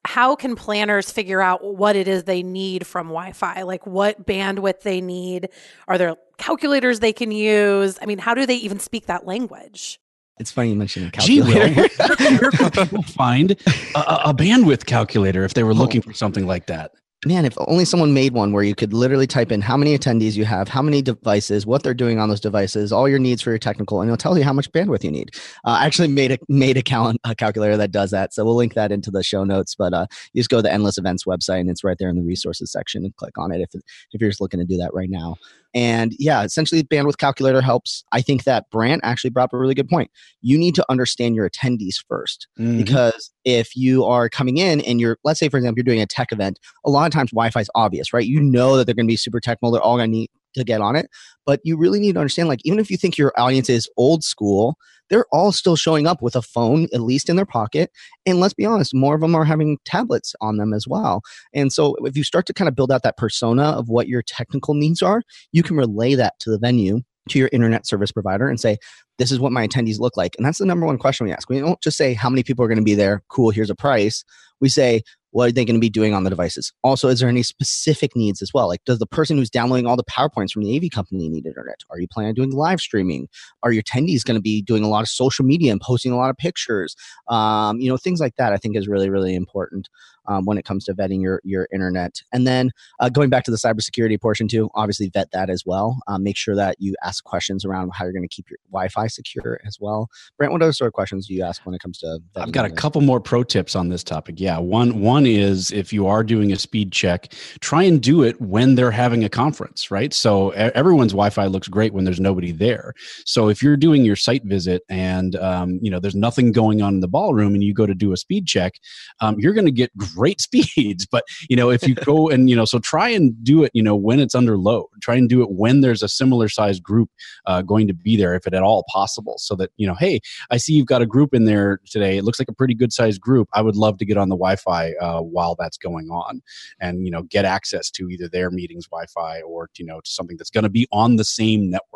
How 0.06 0.37
can 0.37 0.55
planners 0.55 1.11
figure 1.11 1.41
out 1.41 1.65
what 1.65 1.97
it 1.97 2.09
is 2.09 2.25
they 2.25 2.43
need 2.43 2.87
from 2.87 3.09
Wi 3.09 3.33
Fi? 3.33 3.62
Like 3.62 3.87
what 3.87 4.27
bandwidth 4.27 4.83
they 4.83 5.01
need? 5.01 5.49
Are 5.89 5.97
there 5.97 6.17
calculators 6.39 7.01
they 7.01 7.12
can 7.12 7.31
use? 7.31 7.99
I 8.03 8.06
mean, 8.06 8.19
how 8.19 8.35
do 8.35 8.45
they 8.47 8.56
even 8.56 8.79
speak 8.79 9.06
that 9.06 9.27
language? 9.27 9.99
It's 10.39 10.51
funny 10.51 10.71
you 10.71 10.77
mentioned 10.77 11.06
a 11.06 11.11
calculator. 11.11 11.69
Gee, 11.69 11.81
Will, 11.99 12.39
where 12.39 12.51
could 12.51 12.73
people 12.73 13.03
find 13.03 13.53
a, 13.95 14.31
a, 14.31 14.35
bandwidth 14.35 14.85
calculator 14.85 15.45
if 15.45 15.55
they 15.55 15.62
were 15.62 15.71
oh. 15.71 15.75
looking 15.75 16.03
for 16.03 16.12
something 16.12 16.47
like 16.47 16.67
that? 16.67 16.91
Man, 17.26 17.44
if 17.47 17.55
only 17.69 17.85
someone 17.85 18.12
made 18.12 18.35
one 18.35 18.53
where 18.53 18.62
you 18.62 18.75
could 18.75 18.93
literally 18.93 19.26
type 19.26 19.50
in 19.50 19.62
how 19.62 19.76
many 19.76 19.97
attendees 19.97 20.37
you 20.37 20.44
have, 20.44 20.69
how 20.69 20.82
many 20.82 21.00
devices, 21.00 21.65
what 21.65 21.82
they're 21.82 21.94
doing 21.94 22.19
on 22.19 22.29
those 22.29 22.41
devices, 22.41 22.93
all 22.93 23.09
your 23.09 23.19
needs 23.19 23.41
for 23.41 23.50
your 23.50 23.59
technical, 23.59 24.00
and 24.00 24.09
it'll 24.09 24.19
tell 24.19 24.37
you 24.37 24.45
how 24.45 24.52
much 24.52 24.71
bandwidth 24.73 25.04
you 25.04 25.11
need. 25.11 25.31
Uh, 25.64 25.78
I 25.81 25.87
actually 25.87 26.09
made 26.09 26.33
a 26.33 26.38
made 26.49 26.76
a, 26.76 26.83
cal- 26.83 27.14
a, 27.25 27.35
calculator 27.35 27.76
that 27.78 27.93
does 27.93 28.11
that, 28.11 28.35
so 28.35 28.45
we'll 28.45 28.57
link 28.57 28.75
that 28.75 28.93
into 28.93 29.11
the 29.11 29.23
show 29.23 29.45
notes. 29.45 29.75
But 29.75 29.95
uh, 29.95 30.07
you 30.33 30.40
just 30.40 30.50
go 30.50 30.59
to 30.59 30.62
the 30.62 30.73
Endless 30.73 30.99
Events 30.99 31.25
website, 31.25 31.61
and 31.61 31.71
it's 31.71 31.83
right 31.83 31.97
there 31.99 32.11
in 32.11 32.16
the 32.16 32.23
resources 32.23 32.71
section, 32.71 33.04
and 33.04 33.16
click 33.16 33.38
on 33.38 33.52
it 33.52 33.61
if 33.61 33.75
if 33.75 34.21
you're 34.21 34.31
just 34.31 34.40
looking 34.40 34.61
to 34.61 34.66
do 34.66 34.76
that 34.76 34.93
right 34.93 35.11
now. 35.11 35.37
And 35.75 36.14
yeah, 36.21 36.45
essentially, 36.45 36.85
bandwidth 36.85 37.19
calculator 37.19 37.61
helps. 37.61 38.04
I 38.12 38.23
think 38.23 38.45
that 38.45 38.71
Brandt 38.71 39.00
actually 39.04 39.31
brought 39.31 39.45
up 39.45 39.52
a 39.52 39.59
really 39.59 39.75
good 39.75 39.88
point. 39.88 40.11
You 40.40 40.57
need 40.57 40.76
to 40.76 40.85
understand 40.88 41.35
your 41.35 41.50
attendees 41.50 41.97
1st 42.11 42.47
mm-hmm. 42.61 42.78
because 42.78 43.33
if 43.45 43.75
you 43.75 44.04
are 44.04 44.28
coming 44.28 44.59
in 44.59 44.81
and 44.83 45.00
you're, 45.00 45.19
let's 45.25 45.40
say, 45.40 45.49
for 45.49 45.57
example, 45.57 45.81
you're 45.81 45.93
doing 45.93 46.00
a 46.00 46.07
tech 46.07 46.31
event, 46.31 46.61
a 46.85 46.90
lot 46.90 47.07
of 47.07 47.12
times 47.14 47.30
Wi 47.30 47.50
Fi 47.50 47.61
is 47.61 47.71
obvious, 47.75 48.12
right? 48.12 48.26
You 48.26 48.40
know 48.40 48.76
that 48.76 48.85
they're 48.85 48.94
going 48.94 49.06
to 49.06 49.12
be 49.12 49.16
super 49.16 49.40
technical, 49.40 49.71
they're 49.71 49.83
all 49.83 49.97
going 49.97 50.11
to 50.11 50.16
need 50.16 50.30
to 50.54 50.64
get 50.64 50.80
on 50.80 50.97
it. 50.97 51.09
But 51.47 51.61
you 51.64 51.76
really 51.76 52.00
need 52.00 52.12
to 52.14 52.21
understand, 52.21 52.49
like, 52.49 52.61
even 52.64 52.78
if 52.78 52.90
you 52.90 52.97
think 52.97 53.18
your 53.18 53.33
audience 53.37 53.68
is 53.68 53.88
old 53.97 54.23
school, 54.23 54.76
they're 55.11 55.26
all 55.33 55.52
still 55.52 55.76
showing 55.76 56.06
up 56.06 56.23
with 56.23 56.35
a 56.35 56.42
phone, 56.42 56.88
at 56.94 57.00
least 57.00 57.28
in 57.28 57.37
their 57.37 57.44
pocket. 57.44 57.90
And 58.25 58.40
let's 58.40 58.54
be 58.54 58.64
honest, 58.64 58.94
more 58.94 59.14
of 59.14 59.21
them 59.21 59.35
are 59.35 59.44
having 59.44 59.78
tablets 59.85 60.35
on 60.40 60.56
them 60.56 60.73
as 60.73 60.87
well. 60.88 61.23
And 61.52 61.73
so 61.73 61.94
if 62.00 62.16
you 62.16 62.25
start 62.25 62.47
to 62.47 62.54
kind 62.54 62.68
of 62.68 62.75
build 62.75 62.90
out 62.90 63.02
that 63.02 63.16
persona 63.16 63.62
of 63.62 63.88
what 63.88 64.09
your 64.09 64.23
technical 64.23 64.75
needs 64.75 65.02
are, 65.02 65.23
you 65.52 65.62
can 65.62 65.76
relay 65.76 66.14
that 66.14 66.38
to 66.40 66.50
the 66.50 66.59
venue 66.59 67.02
to 67.28 67.38
your 67.38 67.50
internet 67.52 67.87
service 67.87 68.12
provider 68.12 68.49
and 68.49 68.61
say, 68.61 68.78
this 69.18 69.30
is 69.30 69.38
what 69.38 69.52
my 69.52 69.66
attendees 69.66 70.00
look 70.00 70.16
like. 70.16 70.35
And 70.37 70.44
that's 70.44 70.59
the 70.59 70.66
number 70.66 70.87
one 70.87 70.99
question 70.99 71.26
we 71.26 71.33
ask. 71.33 71.49
We 71.49 71.61
don't 71.61 71.80
just 71.80 71.97
say 71.97 72.14
how 72.14 72.28
many 72.28 72.42
people 72.42 72.64
are 72.64 72.68
going 72.68 72.78
to 72.78 72.85
be 72.85 72.94
there. 72.94 73.23
Cool, 73.28 73.50
here's 73.50 73.71
a 73.71 73.75
price. 73.75 74.25
We 74.61 74.68
say, 74.68 75.02
what 75.35 75.49
are 75.49 75.53
they 75.53 75.64
going 75.64 75.75
to 75.75 75.81
be 75.81 75.91
doing 75.91 76.14
on 76.14 76.23
the 76.23 76.31
devices? 76.31 76.73
Also, 76.85 77.09
is 77.09 77.19
there 77.19 77.29
any 77.29 77.43
specific 77.43 78.14
needs 78.14 78.41
as 78.41 78.55
well? 78.55 78.69
Like, 78.69 78.85
does 78.85 79.00
the 79.00 79.07
person 79.07 79.37
who's 79.37 79.50
downloading 79.50 79.85
all 79.85 79.97
the 79.97 80.05
PowerPoints 80.05 80.53
from 80.53 80.62
the 80.62 80.76
AV 80.76 80.93
company 80.93 81.29
need 81.29 81.45
internet? 81.45 81.81
Are 81.91 81.99
you 81.99 82.07
planning 82.07 82.29
on 82.29 82.35
doing 82.37 82.53
live 82.53 82.79
streaming? 82.79 83.26
Are 83.64 83.73
your 83.73 83.83
attendees 83.83 84.25
going 84.25 84.37
to 84.37 84.41
be 84.41 84.62
doing 84.62 84.85
a 84.85 84.88
lot 84.88 85.03
of 85.03 85.09
social 85.09 85.45
media 85.45 85.73
and 85.73 85.81
posting 85.81 86.12
a 86.12 86.17
lot 86.17 86.31
of 86.31 86.37
pictures? 86.37 86.95
Um, 87.26 87.81
you 87.81 87.88
know, 87.88 87.97
things 87.97 88.21
like 88.21 88.37
that 88.37 88.53
I 88.53 88.59
think 88.59 88.76
is 88.76 88.87
really, 88.87 89.11
really 89.11 89.35
important. 89.35 89.88
um, 90.26 90.45
when 90.45 90.59
it 90.59 90.64
comes 90.64 90.85
to 90.85 90.95
vetting 90.95 91.23
your 91.23 91.41
your 91.45 91.69
internet. 91.73 92.23
And 92.33 92.47
then 92.47 92.71
uh, 93.00 93.09
going 93.09 93.31
back 93.31 93.45
to 93.45 93.50
the 93.50 93.57
cybersecurity 93.57 94.21
portion 94.21 94.49
too, 94.49 94.71
obviously 94.75 95.09
vet 95.09 95.31
that 95.33 95.50
as 95.50 95.64
well. 95.67 95.99
Um, 96.07 96.23
make 96.23 96.37
sure 96.37 96.55
that 96.57 96.76
you 96.79 96.95
ask 97.03 97.25
questions 97.25 97.64
around 97.64 97.93
how 97.95 98.05
you're 98.05 98.12
going 98.12 98.26
to 98.26 98.35
keep 98.35 98.50
your 98.50 98.59
Wi-Fi 98.71 99.07
secure 99.09 99.61
as 99.67 99.79
well. 99.81 100.09
Brent, 100.38 100.53
what 100.53 100.62
other 100.62 100.73
sort 100.73 100.88
of 100.88 100.93
questions 100.93 101.26
do 101.26 101.35
you 101.35 101.43
ask 101.43 101.64
when 101.64 101.75
it 101.75 101.81
comes 101.81 101.99
to? 101.99 102.21
I've 102.37 102.53
got 102.53 102.64
a 102.64 102.71
couple 102.71 103.00
more 103.00 103.21
pro 103.21 103.43
tips 103.43 103.76
on 103.76 103.88
this 103.88 104.05
topic. 104.05 104.37
Yeah, 104.38 104.59
one 104.59 105.00
one 105.00 105.24
is 105.26 105.71
if 105.71 105.93
you 105.93 106.07
are 106.07 106.25
doing 106.25 106.52
a 106.52 106.57
speed 106.57 106.93
check, 106.93 107.33
try 107.61 107.83
and 107.83 108.02
do 108.02 108.23
it 108.23 108.40
when 108.40 108.75
they're 108.75 108.90
having 108.90 109.25
a 109.25 109.28
conference, 109.28 109.90
right? 109.90 110.12
So 110.12 110.50
everyone's 110.50 111.12
Wi-Fi 111.12 111.47
looks 111.47 111.69
great 111.69 111.93
when 111.93 112.04
there's 112.04 112.21
nobody 112.21 112.52
there. 112.52 112.95
So 113.26 113.49
if 113.49 113.62
you're 113.62 113.76
doing 113.76 114.04
your 114.04 114.16
site 114.16 114.45
visit 114.45 114.83
and 114.88 115.37
um, 115.37 115.78
you 115.83 115.90
know 115.90 116.00
there's 116.00 116.14
nothing 116.14 116.52
going 116.52 116.83
on 116.83 116.95
in 116.95 117.00
the 117.00 117.09
ballroom 117.09 117.54
and 117.54 117.62
you 117.62 117.75
go 117.75 117.87
to 117.87 117.95
do 117.95 118.12
a 118.12 118.16
speed 118.16 118.47
check, 118.47 118.75
um, 119.21 119.37
you're 119.38 119.54
going 119.54 119.66
to 119.66 119.73
get 119.73 119.97
great 120.14 120.40
speeds. 120.40 121.07
But 121.07 121.25
you 121.49 121.57
know 121.57 121.71
if 121.71 121.87
you 121.87 121.95
go 121.95 122.28
and 122.28 122.49
you 122.50 122.57
know 122.57 122.64
so 122.64 122.78
try 122.78 123.09
and 123.09 123.33
do 123.45 123.64
it 123.64 123.71
you 123.75 123.83
know 123.83 123.97
when 123.97 124.21
it's 124.21 124.35
under 124.35 124.57
load. 124.57 124.87
Try 125.00 125.16
and 125.16 125.28
do 125.28 125.43
it 125.43 125.50
when 125.50 125.81
there's 125.81 126.02
a 126.02 126.09
similar 126.09 126.49
sized 126.49 126.83
group 126.83 127.11
uh, 127.47 127.62
going 127.62 127.87
to 127.87 127.95
be 127.95 128.16
there 128.16 128.35
if 128.35 128.47
it 128.47 128.54
at 128.54 128.62
all 128.62 128.85
possible. 128.90 129.35
So 129.38 129.54
that 129.57 129.71
you 129.76 129.87
know, 129.87 129.95
hey, 129.95 130.21
I 130.50 130.57
see 130.57 130.73
you've 130.73 130.87
got 130.87 131.02
a 131.02 131.07
group 131.07 131.35
in 131.35 131.45
there 131.45 131.81
today. 131.87 132.16
It 132.16 132.25
looks 132.25 132.38
like 132.38 132.49
a 132.49 132.54
pretty 132.54 132.75
good 132.75 132.93
sized 132.93 133.21
group. 133.21 133.49
I 133.52 133.62
would 133.62 133.76
love 133.76 133.99
to 133.99 134.04
get 134.07 134.16
on 134.16 134.28
the 134.28 134.37
Wi-Fi 134.37 134.93
uh, 135.00 135.13
Uh, 135.14 135.21
while 135.23 135.54
that's 135.59 135.76
going 135.78 136.09
on, 136.11 136.42
and 136.80 137.04
you 137.04 137.11
know 137.11 137.23
get 137.23 137.44
access 137.44 137.90
to 137.90 138.09
either 138.09 138.28
their 138.28 138.50
meetings 138.50 138.87
Wi-Fi 138.87 139.42
or 139.42 139.71
you 139.76 139.87
know 139.87 140.00
to 140.00 140.11
something 140.11 140.37
that's 140.37 140.50
going 140.50 140.64
to 140.64 140.71
be 140.71 140.88
on 140.92 141.16
the 141.16 141.25
same 141.25 141.71
network 141.71 141.94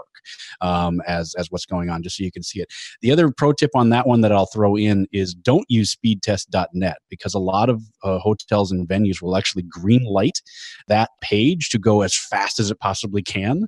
um, 0.60 1.00
as 1.06 1.34
as 1.36 1.50
what's 1.50 1.66
going 1.66 1.90
on, 1.90 2.02
just 2.02 2.16
so 2.16 2.24
you 2.24 2.32
can 2.32 2.42
see 2.42 2.60
it. 2.60 2.72
The 3.02 3.10
other 3.10 3.30
pro 3.30 3.52
tip 3.52 3.70
on 3.74 3.90
that 3.90 4.06
one 4.06 4.20
that 4.22 4.32
I'll 4.32 4.46
throw 4.46 4.76
in 4.76 5.06
is 5.12 5.34
don't 5.34 5.66
use 5.68 5.94
speedtest.net 5.94 6.98
because 7.08 7.34
a 7.34 7.38
lot 7.38 7.68
of 7.68 7.82
uh, 8.02 8.18
hotels 8.18 8.72
and 8.72 8.88
venues 8.88 9.20
will 9.22 9.36
actually 9.36 9.62
green 9.62 10.04
light 10.04 10.40
that 10.88 11.10
page 11.20 11.68
to 11.70 11.78
go 11.78 12.02
as 12.02 12.16
fast 12.16 12.58
as 12.58 12.70
it 12.70 12.78
possibly 12.80 13.22
can 13.22 13.66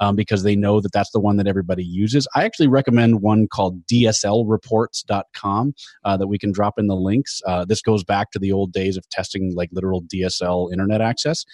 um, 0.00 0.16
because 0.16 0.42
they 0.42 0.56
know 0.56 0.80
that 0.80 0.92
that's 0.92 1.10
the 1.10 1.20
one 1.20 1.36
that 1.36 1.46
everybody 1.46 1.84
uses. 1.84 2.26
I 2.34 2.44
actually 2.44 2.68
recommend 2.68 3.22
one 3.22 3.48
called 3.48 3.86
DSLreports.com 3.86 5.74
uh, 6.04 6.16
that 6.16 6.26
we 6.26 6.38
can 6.38 6.52
drop 6.52 6.78
in 6.78 6.86
the 6.86 6.96
links. 6.96 7.40
Uh, 7.46 7.64
this 7.64 7.82
goes 7.82 8.04
back 8.04 8.30
to 8.32 8.38
the 8.38 8.52
old 8.52 8.72
days 8.72 8.96
of 8.96 9.08
testing 9.08 9.54
like 9.54 9.70
literal 9.72 10.02
DSL 10.02 10.72
internet 10.72 11.00
access. 11.00 11.44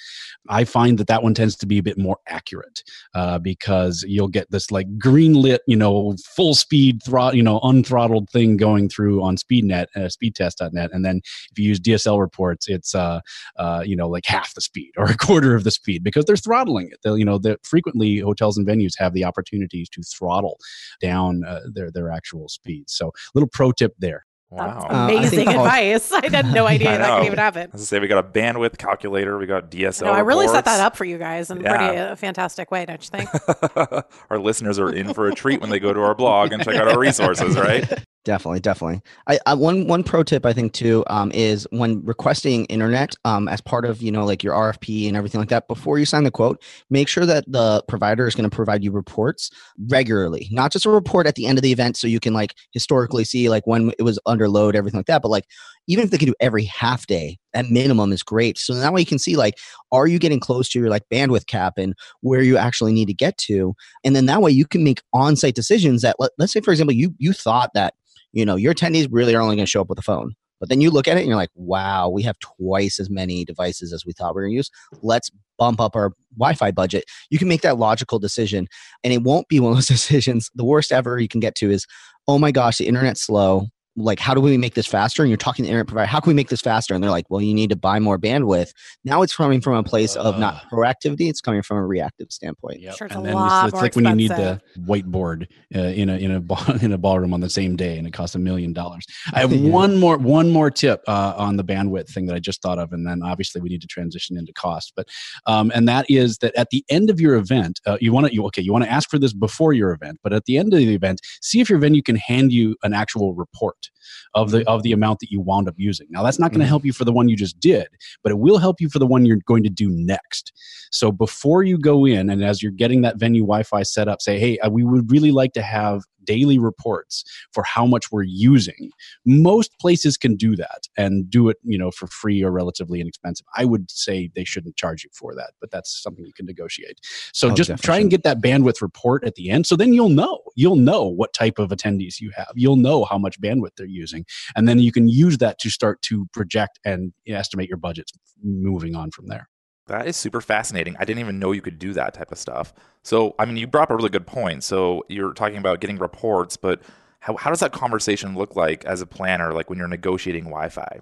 I 0.48 0.64
find 0.64 0.98
that 0.98 1.08
that 1.08 1.22
one 1.22 1.34
tends 1.34 1.56
to 1.56 1.66
be 1.66 1.78
a 1.78 1.82
bit 1.82 1.98
more 1.98 2.18
accurate 2.28 2.82
uh, 3.14 3.38
because 3.38 4.04
you'll 4.06 4.28
get 4.28 4.45
this 4.50 4.70
like 4.70 4.98
green 4.98 5.34
lit, 5.34 5.62
you 5.66 5.76
know, 5.76 6.14
full 6.24 6.54
speed 6.54 7.02
throttle, 7.04 7.36
you 7.36 7.42
know, 7.42 7.60
unthrottled 7.60 8.28
thing 8.30 8.56
going 8.56 8.88
through 8.88 9.22
on 9.22 9.36
SpeedNet, 9.36 9.86
uh, 9.96 10.00
speedtest.net. 10.00 10.90
And 10.92 11.04
then 11.04 11.20
if 11.50 11.58
you 11.58 11.68
use 11.68 11.80
DSL 11.80 12.20
reports, 12.20 12.68
it's, 12.68 12.94
uh, 12.94 13.20
uh, 13.56 13.82
you 13.84 13.96
know, 13.96 14.08
like 14.08 14.26
half 14.26 14.54
the 14.54 14.60
speed 14.60 14.92
or 14.96 15.04
a 15.04 15.16
quarter 15.16 15.54
of 15.54 15.64
the 15.64 15.70
speed 15.70 16.02
because 16.02 16.24
they're 16.24 16.36
throttling 16.36 16.88
it. 16.90 16.98
They'll, 17.02 17.18
you 17.18 17.24
know, 17.24 17.38
that 17.38 17.64
frequently 17.64 18.18
hotels 18.18 18.56
and 18.56 18.66
venues 18.66 18.92
have 18.98 19.12
the 19.12 19.24
opportunities 19.24 19.88
to 19.90 20.02
throttle 20.02 20.58
down 21.00 21.44
uh, 21.44 21.60
their, 21.72 21.90
their 21.90 22.10
actual 22.10 22.48
speed. 22.48 22.88
So 22.88 23.12
little 23.34 23.48
pro 23.48 23.72
tip 23.72 23.94
there. 23.98 24.26
Wow. 24.56 24.80
That's 24.80 24.94
amazing 24.94 25.48
uh, 25.48 25.52
advice. 25.52 26.12
I 26.12 26.28
had 26.30 26.46
no 26.52 26.66
idea 26.66 26.96
that 26.96 27.18
could 27.18 27.26
even 27.26 27.38
happen. 27.38 27.70
As 27.72 27.82
I 27.82 27.84
say, 27.84 27.98
we 28.00 28.08
got 28.08 28.24
a 28.24 28.28
bandwidth 28.28 28.78
calculator, 28.78 29.38
we 29.38 29.46
got 29.46 29.70
DSL. 29.70 30.04
No, 30.04 30.12
I 30.12 30.20
really 30.20 30.48
set 30.48 30.64
that 30.64 30.80
up 30.80 30.96
for 30.96 31.04
you 31.04 31.18
guys 31.18 31.50
in 31.50 31.60
yeah. 31.60 31.76
pretty 31.76 31.96
a 31.96 32.12
uh, 32.12 32.16
fantastic 32.16 32.70
way, 32.70 32.86
don't 32.86 33.02
you 33.02 33.24
think? 33.24 34.04
our 34.30 34.38
listeners 34.38 34.78
are 34.78 34.90
in 34.90 35.12
for 35.12 35.28
a 35.28 35.34
treat 35.34 35.60
when 35.60 35.70
they 35.70 35.78
go 35.78 35.92
to 35.92 36.00
our 36.00 36.14
blog 36.14 36.52
and 36.52 36.62
check 36.62 36.76
out 36.76 36.88
our 36.88 36.98
resources, 36.98 37.56
right? 37.56 38.04
Definitely, 38.26 38.58
definitely. 38.58 39.02
I, 39.28 39.38
I, 39.46 39.54
one 39.54 39.86
one 39.86 40.02
pro 40.02 40.24
tip 40.24 40.44
I 40.44 40.52
think 40.52 40.72
too 40.72 41.04
um, 41.06 41.30
is 41.30 41.64
when 41.70 42.04
requesting 42.04 42.64
internet 42.64 43.14
um, 43.24 43.46
as 43.46 43.60
part 43.60 43.84
of 43.84 44.02
you 44.02 44.10
know 44.10 44.24
like 44.24 44.42
your 44.42 44.52
RFP 44.52 45.06
and 45.06 45.16
everything 45.16 45.40
like 45.40 45.48
that. 45.50 45.68
Before 45.68 45.96
you 45.96 46.04
sign 46.04 46.24
the 46.24 46.32
quote, 46.32 46.60
make 46.90 47.06
sure 47.06 47.24
that 47.24 47.44
the 47.46 47.84
provider 47.86 48.26
is 48.26 48.34
going 48.34 48.50
to 48.50 48.54
provide 48.54 48.82
you 48.82 48.90
reports 48.90 49.48
regularly, 49.90 50.48
not 50.50 50.72
just 50.72 50.84
a 50.86 50.90
report 50.90 51.28
at 51.28 51.36
the 51.36 51.46
end 51.46 51.56
of 51.56 51.62
the 51.62 51.70
event 51.70 51.96
so 51.96 52.08
you 52.08 52.18
can 52.18 52.34
like 52.34 52.56
historically 52.72 53.22
see 53.22 53.48
like 53.48 53.64
when 53.64 53.92
it 53.96 54.02
was 54.02 54.18
under 54.26 54.48
load, 54.48 54.74
everything 54.74 54.98
like 54.98 55.06
that. 55.06 55.22
But 55.22 55.28
like 55.28 55.44
even 55.86 56.04
if 56.04 56.10
they 56.10 56.18
can 56.18 56.26
do 56.26 56.34
every 56.40 56.64
half 56.64 57.06
day 57.06 57.38
at 57.54 57.70
minimum 57.70 58.12
is 58.12 58.24
great. 58.24 58.58
So 58.58 58.74
that 58.74 58.92
way 58.92 59.02
you 59.02 59.06
can 59.06 59.20
see 59.20 59.36
like 59.36 59.56
are 59.92 60.08
you 60.08 60.18
getting 60.18 60.40
close 60.40 60.68
to 60.70 60.80
your 60.80 60.90
like 60.90 61.04
bandwidth 61.12 61.46
cap 61.46 61.74
and 61.78 61.94
where 62.22 62.42
you 62.42 62.56
actually 62.56 62.92
need 62.92 63.06
to 63.06 63.14
get 63.14 63.38
to, 63.38 63.76
and 64.04 64.16
then 64.16 64.26
that 64.26 64.42
way 64.42 64.50
you 64.50 64.66
can 64.66 64.82
make 64.82 65.00
on 65.12 65.36
site 65.36 65.54
decisions 65.54 66.02
that 66.02 66.16
let, 66.18 66.32
let's 66.38 66.52
say 66.52 66.60
for 66.60 66.72
example 66.72 66.92
you 66.92 67.14
you 67.18 67.32
thought 67.32 67.70
that 67.74 67.94
you 68.36 68.44
know, 68.44 68.56
your 68.56 68.74
attendees 68.74 69.08
really 69.10 69.34
are 69.34 69.40
only 69.40 69.56
going 69.56 69.64
to 69.64 69.70
show 69.70 69.80
up 69.80 69.88
with 69.88 69.98
a 69.98 70.02
phone. 70.02 70.34
But 70.60 70.68
then 70.68 70.82
you 70.82 70.90
look 70.90 71.08
at 71.08 71.16
it 71.16 71.20
and 71.20 71.28
you're 71.28 71.36
like, 71.36 71.50
wow, 71.54 72.10
we 72.10 72.22
have 72.24 72.38
twice 72.38 73.00
as 73.00 73.08
many 73.08 73.46
devices 73.46 73.94
as 73.94 74.04
we 74.04 74.12
thought 74.12 74.34
we 74.34 74.40
were 74.40 74.42
going 74.42 74.52
to 74.52 74.56
use. 74.56 74.70
Let's 75.00 75.30
bump 75.58 75.80
up 75.80 75.96
our 75.96 76.12
Wi 76.38 76.52
Fi 76.52 76.70
budget. 76.70 77.04
You 77.30 77.38
can 77.38 77.48
make 77.48 77.62
that 77.62 77.78
logical 77.78 78.18
decision. 78.18 78.68
And 79.02 79.12
it 79.12 79.22
won't 79.22 79.48
be 79.48 79.58
one 79.58 79.72
of 79.72 79.76
those 79.78 79.86
decisions. 79.86 80.50
The 80.54 80.66
worst 80.66 80.92
ever 80.92 81.18
you 81.18 81.28
can 81.28 81.40
get 81.40 81.54
to 81.56 81.70
is, 81.70 81.86
oh 82.28 82.38
my 82.38 82.50
gosh, 82.50 82.76
the 82.76 82.86
internet's 82.86 83.22
slow 83.22 83.68
like 83.96 84.18
how 84.18 84.34
do 84.34 84.40
we 84.40 84.56
make 84.56 84.74
this 84.74 84.86
faster? 84.86 85.22
And 85.22 85.30
you're 85.30 85.36
talking 85.36 85.64
to 85.64 85.66
the 85.66 85.70
internet 85.70 85.88
provider 85.88 86.06
how 86.06 86.20
can 86.20 86.30
we 86.30 86.34
make 86.34 86.48
this 86.48 86.60
faster? 86.60 86.94
And 86.94 87.02
they're 87.02 87.10
like 87.10 87.30
well 87.30 87.40
you 87.40 87.54
need 87.54 87.70
to 87.70 87.76
buy 87.76 87.98
more 87.98 88.18
bandwidth. 88.18 88.72
Now 89.04 89.22
it's 89.22 89.36
coming 89.36 89.60
from 89.60 89.74
a 89.74 89.82
place 89.82 90.16
uh, 90.16 90.22
of 90.22 90.38
not 90.38 90.64
proactivity 90.70 91.28
it's 91.28 91.40
coming 91.40 91.62
from 91.62 91.78
a 91.78 91.86
reactive 91.86 92.30
standpoint. 92.30 92.80
Yep. 92.80 92.96
sure, 92.96 93.06
it's 93.06 93.16
and 93.16 93.26
then 93.26 93.36
it's, 93.36 93.72
it's 93.72 93.82
like 93.82 93.96
when 93.96 94.06
you 94.06 94.14
need 94.14 94.30
the 94.30 94.60
whiteboard 94.78 95.46
uh, 95.74 95.78
in 95.78 96.08
a 96.08 96.16
in 96.16 96.30
a 96.30 96.40
ball, 96.40 96.64
in 96.80 96.92
a 96.92 96.98
ballroom 96.98 97.32
on 97.34 97.40
the 97.40 97.50
same 97.50 97.76
day 97.76 97.98
and 97.98 98.06
it 98.06 98.12
costs 98.12 98.34
a 98.34 98.38
million 98.38 98.72
dollars. 98.72 99.06
I 99.32 99.40
have 99.40 99.52
yeah. 99.52 99.70
one 99.70 99.98
more 99.98 100.18
one 100.18 100.50
more 100.50 100.70
tip 100.70 101.02
uh, 101.06 101.34
on 101.36 101.56
the 101.56 101.64
bandwidth 101.64 102.08
thing 102.08 102.26
that 102.26 102.34
i 102.34 102.38
just 102.38 102.62
thought 102.62 102.78
of 102.78 102.92
and 102.92 103.06
then 103.06 103.22
obviously 103.22 103.60
we 103.60 103.68
need 103.68 103.80
to 103.80 103.86
transition 103.86 104.36
into 104.36 104.52
cost 104.52 104.92
but 104.96 105.08
um, 105.46 105.70
and 105.74 105.88
that 105.88 106.08
is 106.08 106.38
that 106.38 106.54
at 106.56 106.70
the 106.70 106.84
end 106.88 107.10
of 107.10 107.20
your 107.20 107.34
event 107.36 107.80
uh, 107.86 107.98
you 108.00 108.12
want 108.12 108.26
to 108.26 108.34
you 108.34 108.44
okay 108.44 108.62
you 108.62 108.72
want 108.72 108.84
to 108.84 108.90
ask 108.90 109.08
for 109.10 109.18
this 109.18 109.32
before 109.32 109.72
your 109.72 109.92
event 109.92 110.18
but 110.22 110.32
at 110.32 110.44
the 110.44 110.56
end 110.56 110.72
of 110.72 110.78
the 110.78 110.94
event 110.94 111.20
see 111.40 111.60
if 111.60 111.68
your 111.68 111.78
venue 111.78 112.02
can 112.02 112.16
hand 112.16 112.52
you 112.52 112.76
an 112.82 112.92
actual 112.92 113.34
report 113.34 113.85
of 114.34 114.50
the 114.50 114.68
of 114.68 114.82
the 114.82 114.92
amount 114.92 115.20
that 115.20 115.30
you 115.30 115.40
wound 115.40 115.68
up 115.68 115.74
using. 115.76 116.06
Now 116.10 116.22
that's 116.22 116.38
not 116.38 116.50
going 116.50 116.60
to 116.60 116.64
mm-hmm. 116.64 116.70
help 116.70 116.84
you 116.84 116.92
for 116.92 117.04
the 117.04 117.12
one 117.12 117.28
you 117.28 117.36
just 117.36 117.58
did, 117.60 117.88
but 118.22 118.32
it 118.32 118.38
will 118.38 118.58
help 118.58 118.80
you 118.80 118.88
for 118.88 118.98
the 118.98 119.06
one 119.06 119.24
you're 119.24 119.38
going 119.46 119.62
to 119.62 119.70
do 119.70 119.88
next. 119.90 120.52
So 120.90 121.10
before 121.10 121.62
you 121.62 121.78
go 121.78 122.06
in 122.06 122.30
and 122.30 122.44
as 122.44 122.62
you're 122.62 122.72
getting 122.72 123.02
that 123.02 123.18
venue 123.18 123.42
Wi-Fi 123.42 123.82
set 123.82 124.08
up, 124.08 124.20
say, 124.20 124.38
"Hey, 124.38 124.58
uh, 124.58 124.70
we 124.70 124.84
would 124.84 125.10
really 125.10 125.32
like 125.32 125.52
to 125.54 125.62
have 125.62 126.02
daily 126.26 126.58
reports 126.58 127.24
for 127.52 127.62
how 127.62 127.86
much 127.86 128.12
we're 128.12 128.22
using. 128.22 128.90
Most 129.24 129.78
places 129.78 130.16
can 130.16 130.36
do 130.36 130.56
that 130.56 130.88
and 130.96 131.30
do 131.30 131.48
it, 131.48 131.56
you 131.62 131.78
know, 131.78 131.90
for 131.90 132.06
free 132.06 132.42
or 132.42 132.50
relatively 132.50 133.00
inexpensive. 133.00 133.46
I 133.56 133.64
would 133.64 133.90
say 133.90 134.30
they 134.34 134.44
shouldn't 134.44 134.76
charge 134.76 135.04
you 135.04 135.10
for 135.12 135.34
that, 135.34 135.52
but 135.60 135.70
that's 135.70 136.02
something 136.02 136.24
you 136.24 136.32
can 136.32 136.46
negotiate. 136.46 137.00
So 137.32 137.50
oh, 137.50 137.54
just 137.54 137.76
try 137.82 137.98
and 137.98 138.10
get 138.10 138.22
that 138.24 138.40
bandwidth 138.40 138.82
report 138.82 139.24
at 139.24 139.34
the 139.36 139.50
end. 139.50 139.66
So 139.66 139.76
then 139.76 139.92
you'll 139.92 140.08
know, 140.08 140.40
you'll 140.54 140.76
know 140.76 141.04
what 141.04 141.32
type 141.32 141.58
of 141.58 141.70
attendees 141.70 142.20
you 142.20 142.30
have. 142.36 142.52
You'll 142.54 142.76
know 142.76 143.04
how 143.04 143.18
much 143.18 143.40
bandwidth 143.40 143.76
they're 143.76 143.86
using. 143.86 144.26
And 144.54 144.68
then 144.68 144.78
you 144.78 144.92
can 144.92 145.08
use 145.08 145.38
that 145.38 145.58
to 145.60 145.70
start 145.70 146.02
to 146.02 146.26
project 146.32 146.78
and 146.84 147.12
estimate 147.26 147.68
your 147.68 147.78
budgets 147.78 148.12
moving 148.42 148.94
on 148.94 149.10
from 149.10 149.28
there. 149.28 149.48
That 149.86 150.06
is 150.08 150.16
super 150.16 150.40
fascinating. 150.40 150.96
I 150.98 151.04
didn't 151.04 151.20
even 151.20 151.38
know 151.38 151.52
you 151.52 151.62
could 151.62 151.78
do 151.78 151.92
that 151.92 152.14
type 152.14 152.32
of 152.32 152.38
stuff. 152.38 152.74
So, 153.02 153.34
I 153.38 153.44
mean, 153.44 153.56
you 153.56 153.66
brought 153.66 153.84
up 153.84 153.90
a 153.90 153.96
really 153.96 154.08
good 154.08 154.26
point. 154.26 154.64
So, 154.64 155.04
you're 155.08 155.32
talking 155.32 155.58
about 155.58 155.80
getting 155.80 155.98
reports, 155.98 156.56
but 156.56 156.82
how, 157.20 157.36
how 157.36 157.50
does 157.50 157.60
that 157.60 157.72
conversation 157.72 158.34
look 158.34 158.56
like 158.56 158.84
as 158.84 159.00
a 159.00 159.06
planner, 159.06 159.52
like 159.52 159.70
when 159.70 159.78
you're 159.78 159.88
negotiating 159.88 160.44
Wi 160.44 160.68
Fi? 160.68 161.00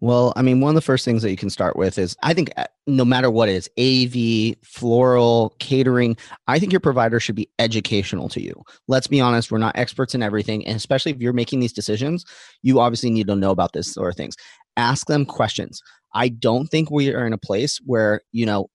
Well, 0.00 0.34
I 0.36 0.42
mean, 0.42 0.60
one 0.60 0.70
of 0.70 0.74
the 0.74 0.82
first 0.82 1.06
things 1.06 1.22
that 1.22 1.30
you 1.30 1.38
can 1.38 1.48
start 1.48 1.76
with 1.76 1.98
is 1.98 2.16
I 2.22 2.34
think 2.34 2.50
uh, 2.58 2.66
no 2.86 3.04
matter 3.04 3.30
what 3.30 3.48
it 3.48 3.54
is 3.54 3.70
AV, 3.78 4.56
floral, 4.62 5.54
catering, 5.58 6.18
I 6.46 6.58
think 6.58 6.70
your 6.70 6.80
provider 6.80 7.18
should 7.18 7.34
be 7.34 7.48
educational 7.58 8.28
to 8.30 8.42
you. 8.42 8.62
Let's 8.88 9.06
be 9.06 9.20
honest, 9.20 9.50
we're 9.50 9.58
not 9.58 9.76
experts 9.76 10.14
in 10.14 10.22
everything. 10.22 10.66
And 10.66 10.76
especially 10.76 11.12
if 11.12 11.18
you're 11.18 11.32
making 11.32 11.60
these 11.60 11.72
decisions, 11.72 12.26
you 12.62 12.78
obviously 12.78 13.10
need 13.10 13.26
to 13.28 13.36
know 13.36 13.50
about 13.50 13.72
this 13.72 13.92
sort 13.92 14.10
of 14.10 14.16
things. 14.16 14.36
Ask 14.76 15.06
them 15.06 15.24
questions. 15.24 15.80
I 16.14 16.28
don't 16.28 16.66
think 16.66 16.90
we 16.90 17.14
are 17.14 17.26
in 17.26 17.32
a 17.32 17.38
place 17.38 17.80
where, 17.84 18.20
you 18.32 18.44
know, 18.44 18.68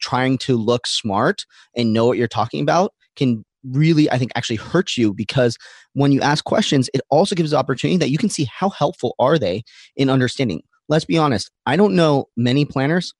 trying 0.00 0.36
to 0.38 0.56
look 0.56 0.86
smart 0.86 1.46
and 1.74 1.94
know 1.94 2.06
what 2.06 2.18
you're 2.18 2.28
talking 2.28 2.60
about 2.60 2.92
can 3.16 3.44
really, 3.72 4.10
I 4.10 4.18
think, 4.18 4.32
actually 4.34 4.56
hurts 4.56 4.96
you 4.96 5.12
because 5.14 5.56
when 5.94 6.12
you 6.12 6.20
ask 6.20 6.44
questions, 6.44 6.88
it 6.94 7.00
also 7.10 7.34
gives 7.34 7.50
the 7.50 7.56
opportunity 7.56 7.98
that 7.98 8.10
you 8.10 8.18
can 8.18 8.28
see 8.28 8.48
how 8.52 8.70
helpful 8.70 9.14
are 9.18 9.38
they 9.38 9.62
in 9.96 10.10
understanding. 10.10 10.62
Let's 10.88 11.04
be 11.04 11.18
honest, 11.18 11.50
I 11.66 11.76
don't 11.76 11.94
know 11.94 12.26
many 12.36 12.64
planners. 12.64 13.14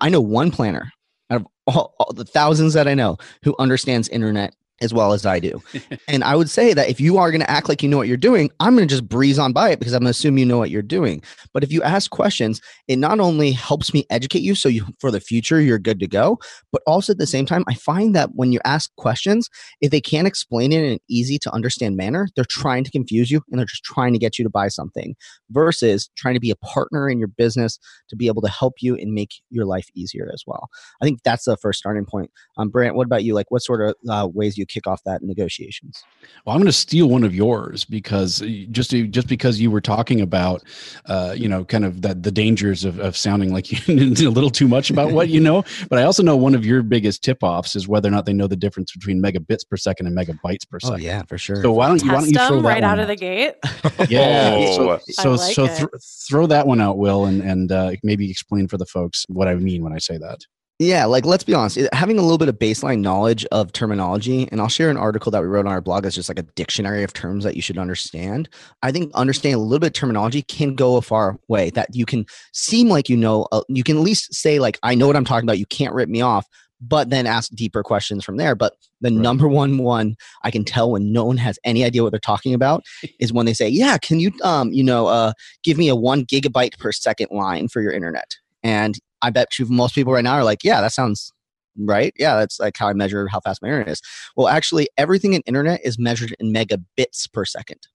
I 0.00 0.08
know 0.08 0.20
one 0.20 0.50
planner 0.50 0.92
out 1.30 1.40
of 1.40 1.46
all, 1.66 1.94
all 1.98 2.12
the 2.12 2.24
thousands 2.24 2.74
that 2.74 2.88
I 2.88 2.94
know 2.94 3.16
who 3.42 3.54
understands 3.58 4.08
internet 4.08 4.54
as 4.82 4.92
well 4.92 5.12
as 5.12 5.24
I 5.24 5.40
do. 5.40 5.62
and 6.08 6.22
I 6.22 6.36
would 6.36 6.50
say 6.50 6.74
that 6.74 6.88
if 6.88 7.00
you 7.00 7.16
are 7.18 7.30
going 7.30 7.40
to 7.40 7.50
act 7.50 7.68
like 7.68 7.82
you 7.82 7.88
know 7.88 7.96
what 7.96 8.08
you're 8.08 8.16
doing, 8.16 8.50
I'm 8.60 8.74
going 8.76 8.86
to 8.86 8.92
just 8.92 9.08
breeze 9.08 9.38
on 9.38 9.52
by 9.52 9.70
it 9.70 9.78
because 9.78 9.94
I'm 9.94 10.00
going 10.00 10.06
to 10.06 10.10
assume 10.10 10.38
you 10.38 10.44
know 10.44 10.58
what 10.58 10.70
you're 10.70 10.82
doing. 10.82 11.22
But 11.52 11.64
if 11.64 11.72
you 11.72 11.82
ask 11.82 12.10
questions, 12.10 12.60
it 12.88 12.96
not 12.96 13.20
only 13.20 13.52
helps 13.52 13.94
me 13.94 14.06
educate 14.10 14.42
you 14.42 14.54
so 14.54 14.68
you 14.68 14.86
for 14.98 15.10
the 15.10 15.20
future 15.20 15.60
you're 15.60 15.78
good 15.78 16.00
to 16.00 16.06
go, 16.06 16.38
but 16.72 16.82
also 16.86 17.12
at 17.12 17.18
the 17.18 17.26
same 17.26 17.46
time 17.46 17.64
I 17.68 17.74
find 17.74 18.14
that 18.14 18.30
when 18.34 18.52
you 18.52 18.60
ask 18.64 18.94
questions, 18.96 19.48
if 19.80 19.90
they 19.90 20.00
can't 20.00 20.26
explain 20.26 20.72
it 20.72 20.82
in 20.82 20.92
an 20.92 20.98
easy 21.08 21.38
to 21.38 21.54
understand 21.54 21.96
manner, 21.96 22.28
they're 22.36 22.44
trying 22.48 22.84
to 22.84 22.90
confuse 22.90 23.30
you 23.30 23.42
and 23.50 23.58
they're 23.58 23.66
just 23.66 23.84
trying 23.84 24.12
to 24.12 24.18
get 24.18 24.38
you 24.38 24.44
to 24.44 24.50
buy 24.50 24.68
something 24.68 25.14
versus 25.50 26.10
trying 26.16 26.34
to 26.34 26.40
be 26.40 26.50
a 26.50 26.56
partner 26.56 27.08
in 27.08 27.18
your 27.18 27.28
business 27.28 27.78
to 28.08 28.16
be 28.16 28.26
able 28.26 28.42
to 28.42 28.48
help 28.48 28.74
you 28.80 28.96
and 28.96 29.12
make 29.12 29.34
your 29.50 29.64
life 29.64 29.86
easier 29.94 30.30
as 30.32 30.42
well. 30.46 30.68
I 31.00 31.04
think 31.04 31.22
that's 31.24 31.44
the 31.44 31.56
first 31.56 31.78
starting 31.78 32.04
point. 32.04 32.30
Um, 32.58 32.68
Brandt, 32.68 32.94
what 32.94 33.06
about 33.06 33.24
you? 33.24 33.34
Like 33.34 33.50
what 33.50 33.62
sort 33.62 33.80
of 33.80 33.94
uh, 34.08 34.28
ways 34.32 34.58
you 34.58 34.65
kick 34.66 34.86
off 34.86 35.02
that 35.04 35.22
negotiations? 35.22 36.02
Well, 36.44 36.54
I'm 36.54 36.60
going 36.60 36.66
to 36.66 36.72
steal 36.72 37.08
one 37.08 37.24
of 37.24 37.34
yours 37.34 37.84
because 37.84 38.42
uh, 38.42 38.46
just 38.70 38.90
to, 38.90 39.06
just 39.06 39.28
because 39.28 39.60
you 39.60 39.70
were 39.70 39.80
talking 39.80 40.20
about, 40.20 40.62
uh, 41.06 41.34
you 41.36 41.48
know, 41.48 41.64
kind 41.64 41.84
of 41.84 42.02
that 42.02 42.22
the 42.22 42.32
dangers 42.32 42.84
of, 42.84 42.98
of 42.98 43.16
sounding 43.16 43.52
like 43.52 43.70
you 43.70 43.94
know 43.94 44.28
a 44.28 44.30
little 44.30 44.50
too 44.50 44.68
much 44.68 44.90
about 44.90 45.12
what 45.12 45.28
you 45.28 45.40
know. 45.40 45.64
But 45.88 45.98
I 46.00 46.02
also 46.02 46.22
know 46.22 46.36
one 46.36 46.54
of 46.54 46.66
your 46.66 46.82
biggest 46.82 47.22
tip 47.22 47.38
offs 47.42 47.76
is 47.76 47.86
whether 47.86 48.08
or 48.08 48.10
not 48.10 48.26
they 48.26 48.32
know 48.32 48.46
the 48.46 48.56
difference 48.56 48.92
between 48.92 49.22
megabits 49.22 49.68
per 49.68 49.76
second 49.76 50.06
and 50.06 50.16
megabytes 50.16 50.68
per 50.68 50.78
oh, 50.82 50.88
second. 50.88 50.94
Oh 50.94 51.04
yeah, 51.04 51.22
for 51.28 51.38
sure. 51.38 51.62
So 51.62 51.72
why 51.72 51.88
don't, 51.88 52.02
you, 52.02 52.10
why 52.10 52.20
don't 52.20 52.28
you 52.28 52.34
throw 52.34 52.60
that 52.62 52.68
right 52.68 52.82
out 52.82 52.96
out 52.98 53.02
of 53.02 53.08
the 53.08 53.16
gate? 53.16 53.54
yeah. 54.08 54.54
Oh. 54.56 54.98
So 54.98 55.10
so, 55.10 55.30
like 55.32 55.54
so 55.54 55.66
th- 55.66 55.88
throw 56.28 56.46
that 56.46 56.66
one 56.66 56.80
out, 56.80 56.98
Will, 56.98 57.26
and 57.26 57.42
and 57.42 57.70
uh, 57.72 57.92
maybe 58.02 58.30
explain 58.30 58.68
for 58.68 58.78
the 58.78 58.86
folks 58.86 59.24
what 59.28 59.48
I 59.48 59.54
mean 59.54 59.82
when 59.82 59.92
I 59.92 59.98
say 59.98 60.18
that. 60.18 60.40
Yeah, 60.78 61.06
like 61.06 61.24
let's 61.24 61.42
be 61.42 61.54
honest, 61.54 61.78
having 61.94 62.18
a 62.18 62.22
little 62.22 62.36
bit 62.36 62.50
of 62.50 62.58
baseline 62.58 63.00
knowledge 63.00 63.46
of 63.46 63.72
terminology, 63.72 64.46
and 64.52 64.60
I'll 64.60 64.68
share 64.68 64.90
an 64.90 64.98
article 64.98 65.32
that 65.32 65.40
we 65.40 65.48
wrote 65.48 65.64
on 65.64 65.72
our 65.72 65.80
blog 65.80 66.02
that's 66.02 66.14
just 66.14 66.28
like 66.28 66.38
a 66.38 66.42
dictionary 66.42 67.02
of 67.02 67.14
terms 67.14 67.44
that 67.44 67.56
you 67.56 67.62
should 67.62 67.78
understand. 67.78 68.50
I 68.82 68.92
think 68.92 69.10
understanding 69.14 69.58
a 69.58 69.64
little 69.64 69.78
bit 69.78 69.86
of 69.86 69.92
terminology 69.94 70.42
can 70.42 70.74
go 70.74 70.96
a 70.96 71.02
far 71.02 71.38
way. 71.48 71.70
That 71.70 71.96
you 71.96 72.04
can 72.04 72.26
seem 72.52 72.88
like 72.90 73.08
you 73.08 73.16
know, 73.16 73.48
uh, 73.52 73.62
you 73.68 73.82
can 73.82 73.96
at 73.96 74.02
least 74.02 74.34
say 74.34 74.58
like, 74.58 74.78
"I 74.82 74.94
know 74.94 75.06
what 75.06 75.16
I'm 75.16 75.24
talking 75.24 75.48
about." 75.48 75.58
You 75.58 75.64
can't 75.64 75.94
rip 75.94 76.10
me 76.10 76.20
off, 76.20 76.46
but 76.78 77.08
then 77.08 77.26
ask 77.26 77.50
deeper 77.52 77.82
questions 77.82 78.22
from 78.22 78.36
there. 78.36 78.54
But 78.54 78.74
the 79.00 79.08
right. 79.08 79.18
number 79.18 79.48
one 79.48 79.78
one 79.78 80.14
I 80.44 80.50
can 80.50 80.62
tell 80.62 80.90
when 80.90 81.10
no 81.10 81.24
one 81.24 81.38
has 81.38 81.58
any 81.64 81.84
idea 81.84 82.02
what 82.02 82.10
they're 82.10 82.20
talking 82.20 82.52
about 82.52 82.84
is 83.18 83.32
when 83.32 83.46
they 83.46 83.54
say, 83.54 83.66
"Yeah, 83.66 83.96
can 83.96 84.20
you 84.20 84.30
um, 84.44 84.70
you 84.72 84.84
know, 84.84 85.06
uh, 85.06 85.32
give 85.62 85.78
me 85.78 85.88
a 85.88 85.96
one 85.96 86.26
gigabyte 86.26 86.78
per 86.78 86.92
second 86.92 87.28
line 87.30 87.68
for 87.68 87.80
your 87.80 87.92
internet?" 87.92 88.36
And 88.62 88.98
I 89.22 89.30
bet 89.30 89.58
you 89.58 89.66
most 89.66 89.94
people 89.94 90.12
right 90.12 90.24
now 90.24 90.34
are 90.34 90.44
like, 90.44 90.64
yeah, 90.64 90.80
that 90.80 90.92
sounds 90.92 91.32
right. 91.78 92.12
Yeah, 92.18 92.36
that's 92.36 92.58
like 92.60 92.76
how 92.76 92.88
I 92.88 92.92
measure 92.92 93.28
how 93.28 93.40
fast 93.40 93.62
my 93.62 93.68
internet 93.68 93.88
is. 93.88 94.02
Well, 94.36 94.48
actually, 94.48 94.88
everything 94.96 95.34
in 95.34 95.42
internet 95.46 95.80
is 95.84 95.98
measured 95.98 96.34
in 96.38 96.52
megabits 96.52 97.30
per 97.32 97.44
second. 97.44 97.86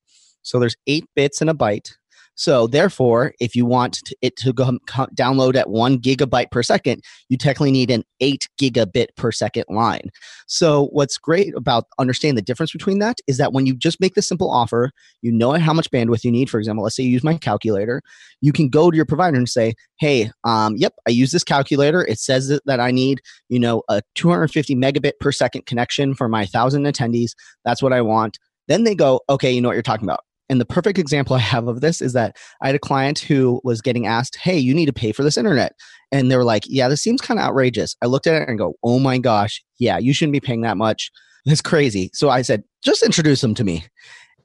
So 0.42 0.60
there's 0.60 0.76
eight 0.88 1.06
bits 1.16 1.42
in 1.42 1.50
a 1.50 1.56
byte. 1.56 1.94
So 2.42 2.66
therefore, 2.66 3.36
if 3.40 3.56
you 3.56 3.68
want 3.68 4.02
it 4.24 4.36
to 4.38 4.52
go 4.52 4.80
download 5.14 5.56
at 5.56 5.70
one 5.70 6.00
gigabyte 6.00 6.50
per 6.50 6.64
second, 6.64 7.04
you 7.30 7.38
technically 7.38 7.70
need 7.70 7.92
an 7.92 8.04
eight 8.20 8.50
gigabit 8.60 9.10
per 9.16 9.32
second 9.32 9.66
line. 9.70 10.10
So 10.48 10.88
what's 10.88 11.20
great 11.20 11.56
about 11.56 11.84
understanding 12.00 12.34
the 12.34 12.42
difference 12.42 12.72
between 12.72 12.98
that 12.98 13.20
is 13.28 13.38
that 13.38 13.54
when 13.54 13.68
you 13.68 13.76
just 13.76 14.02
make 14.02 14.16
the 14.16 14.24
simple 14.24 14.50
offer, 14.50 14.90
you 15.22 15.32
know 15.32 15.52
how 15.52 15.72
much 15.72 15.92
bandwidth 15.92 16.24
you 16.24 16.32
need. 16.32 16.50
For 16.50 16.58
example, 16.58 16.84
let's 16.84 16.96
say 16.96 17.04
you 17.04 17.12
use 17.12 17.24
my 17.24 17.38
calculator, 17.38 18.02
you 18.42 18.52
can 18.52 18.70
go 18.70 18.90
to 18.90 18.96
your 18.96 19.06
provider 19.06 19.38
and 19.38 19.48
say, 19.48 19.76
"Hey, 20.00 20.32
um, 20.44 20.76
yep, 20.78 20.94
I 21.08 21.12
use 21.12 21.32
this 21.32 21.44
calculator. 21.44 22.04
It 22.08 22.18
says 22.18 22.60
that 22.66 22.80
I 22.80 22.90
need, 22.90 23.22
you 23.50 23.60
know, 23.60 23.84
a 23.88 24.02
250 24.16 24.76
megabit 24.76 25.20
per 25.20 25.32
second 25.32 25.68
connection 25.68 26.16
for 26.16 26.28
my 26.28 26.48
thousand 26.48 26.86
attendees. 26.86 27.36
That's 27.66 27.84
what 27.84 27.94
I 27.94 28.02
want." 28.02 28.40
Then 28.68 28.84
they 28.84 28.96
go, 28.96 29.20
"Okay, 29.30 29.52
you 29.52 29.62
know 29.62 29.70
what 29.70 29.76
you're 29.76 29.84
talking 29.84 30.08
about." 30.08 30.22
And 30.52 30.60
the 30.60 30.66
perfect 30.66 31.00
example 31.00 31.34
I 31.34 31.40
have 31.40 31.70
of 31.70 31.80
this 31.80 32.02
is 32.02 32.12
that 32.12 32.36
I 32.62 32.68
had 32.68 32.76
a 32.76 32.80
client 32.80 33.20
who 33.20 33.62
was 33.64 33.82
getting 33.82 34.06
asked, 34.06 34.36
Hey, 34.36 34.60
you 34.60 34.76
need 34.76 34.88
to 34.88 34.94
pay 34.94 35.14
for 35.14 35.24
this 35.24 35.38
internet. 35.38 35.74
And 36.12 36.30
they 36.30 36.36
were 36.36 36.44
like, 36.44 36.64
Yeah, 36.68 36.90
this 36.90 37.02
seems 37.02 37.22
kind 37.22 37.40
of 37.40 37.46
outrageous. 37.46 37.96
I 38.02 38.08
looked 38.08 38.28
at 38.28 38.42
it 38.42 38.50
and 38.50 38.60
go, 38.60 38.74
Oh 38.84 39.00
my 39.00 39.18
gosh, 39.18 39.64
yeah, 39.80 39.98
you 39.98 40.14
shouldn't 40.14 40.34
be 40.34 40.42
paying 40.42 40.62
that 40.62 40.76
much. 40.76 41.10
That's 41.46 41.62
crazy. 41.62 42.12
So 42.14 42.30
I 42.30 42.42
said, 42.42 42.66
Just 42.84 43.02
introduce 43.02 43.40
them 43.40 43.56
to 43.56 43.64
me. 43.64 43.86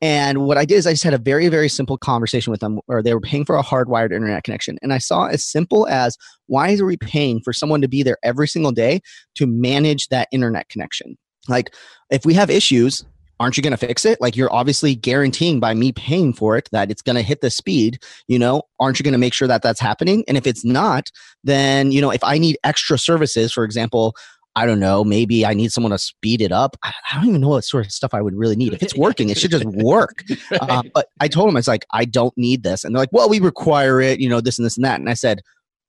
And 0.00 0.46
what 0.46 0.58
I 0.58 0.64
did 0.64 0.76
is 0.76 0.86
I 0.86 0.92
just 0.92 1.02
had 1.02 1.14
a 1.14 1.18
very, 1.18 1.48
very 1.48 1.68
simple 1.68 1.98
conversation 1.98 2.52
with 2.52 2.60
them 2.60 2.78
where 2.86 3.02
they 3.02 3.12
were 3.12 3.20
paying 3.20 3.44
for 3.44 3.56
a 3.56 3.62
hardwired 3.62 4.12
internet 4.12 4.44
connection. 4.44 4.78
And 4.82 4.92
I 4.92 4.98
saw 4.98 5.26
as 5.26 5.44
simple 5.44 5.88
as 5.88 6.16
why 6.46 6.76
are 6.76 6.84
we 6.84 6.96
paying 6.98 7.40
for 7.40 7.52
someone 7.52 7.80
to 7.80 7.88
be 7.88 8.04
there 8.04 8.18
every 8.22 8.46
single 8.46 8.72
day 8.72 9.00
to 9.34 9.46
manage 9.46 10.06
that 10.08 10.28
internet 10.30 10.68
connection? 10.68 11.16
Like, 11.48 11.74
if 12.10 12.24
we 12.24 12.34
have 12.34 12.50
issues, 12.50 13.04
aren't 13.38 13.56
you 13.56 13.62
going 13.62 13.72
to 13.72 13.76
fix 13.76 14.04
it? 14.04 14.20
Like 14.20 14.36
you're 14.36 14.52
obviously 14.52 14.94
guaranteeing 14.94 15.60
by 15.60 15.74
me 15.74 15.92
paying 15.92 16.32
for 16.32 16.56
it 16.56 16.68
that 16.72 16.90
it's 16.90 17.02
going 17.02 17.16
to 17.16 17.22
hit 17.22 17.40
the 17.40 17.50
speed, 17.50 18.02
you 18.28 18.38
know, 18.38 18.62
aren't 18.80 18.98
you 18.98 19.04
going 19.04 19.12
to 19.12 19.18
make 19.18 19.34
sure 19.34 19.48
that 19.48 19.62
that's 19.62 19.80
happening? 19.80 20.24
And 20.26 20.36
if 20.36 20.46
it's 20.46 20.64
not, 20.64 21.10
then, 21.44 21.92
you 21.92 22.00
know, 22.00 22.10
if 22.10 22.24
I 22.24 22.38
need 22.38 22.58
extra 22.64 22.98
services, 22.98 23.52
for 23.52 23.64
example, 23.64 24.14
I 24.56 24.64
don't 24.64 24.80
know, 24.80 25.04
maybe 25.04 25.44
I 25.44 25.52
need 25.52 25.70
someone 25.70 25.90
to 25.90 25.98
speed 25.98 26.40
it 26.40 26.50
up. 26.50 26.76
I, 26.82 26.92
don't 27.14 27.26
even 27.26 27.40
know 27.42 27.50
what 27.50 27.64
sort 27.64 27.84
of 27.84 27.92
stuff 27.92 28.14
I 28.14 28.22
would 28.22 28.34
really 28.34 28.56
need. 28.56 28.72
If 28.72 28.82
it's 28.82 28.96
working, 28.96 29.28
it 29.28 29.36
should 29.36 29.50
just 29.50 29.66
work. 29.66 30.24
right. 30.50 30.60
uh, 30.62 30.82
but 30.94 31.08
I 31.20 31.28
told 31.28 31.48
them, 31.48 31.58
it's 31.58 31.68
like, 31.68 31.84
I 31.92 32.06
don't 32.06 32.36
need 32.38 32.62
this. 32.62 32.82
And 32.82 32.94
they're 32.94 33.02
like, 33.02 33.12
well, 33.12 33.28
we 33.28 33.38
require 33.38 34.00
it, 34.00 34.18
you 34.18 34.30
know, 34.30 34.40
this 34.40 34.58
and 34.58 34.64
this 34.64 34.78
and 34.78 34.84
that. 34.86 34.98
And 34.98 35.10
I 35.10 35.14
said, 35.14 35.42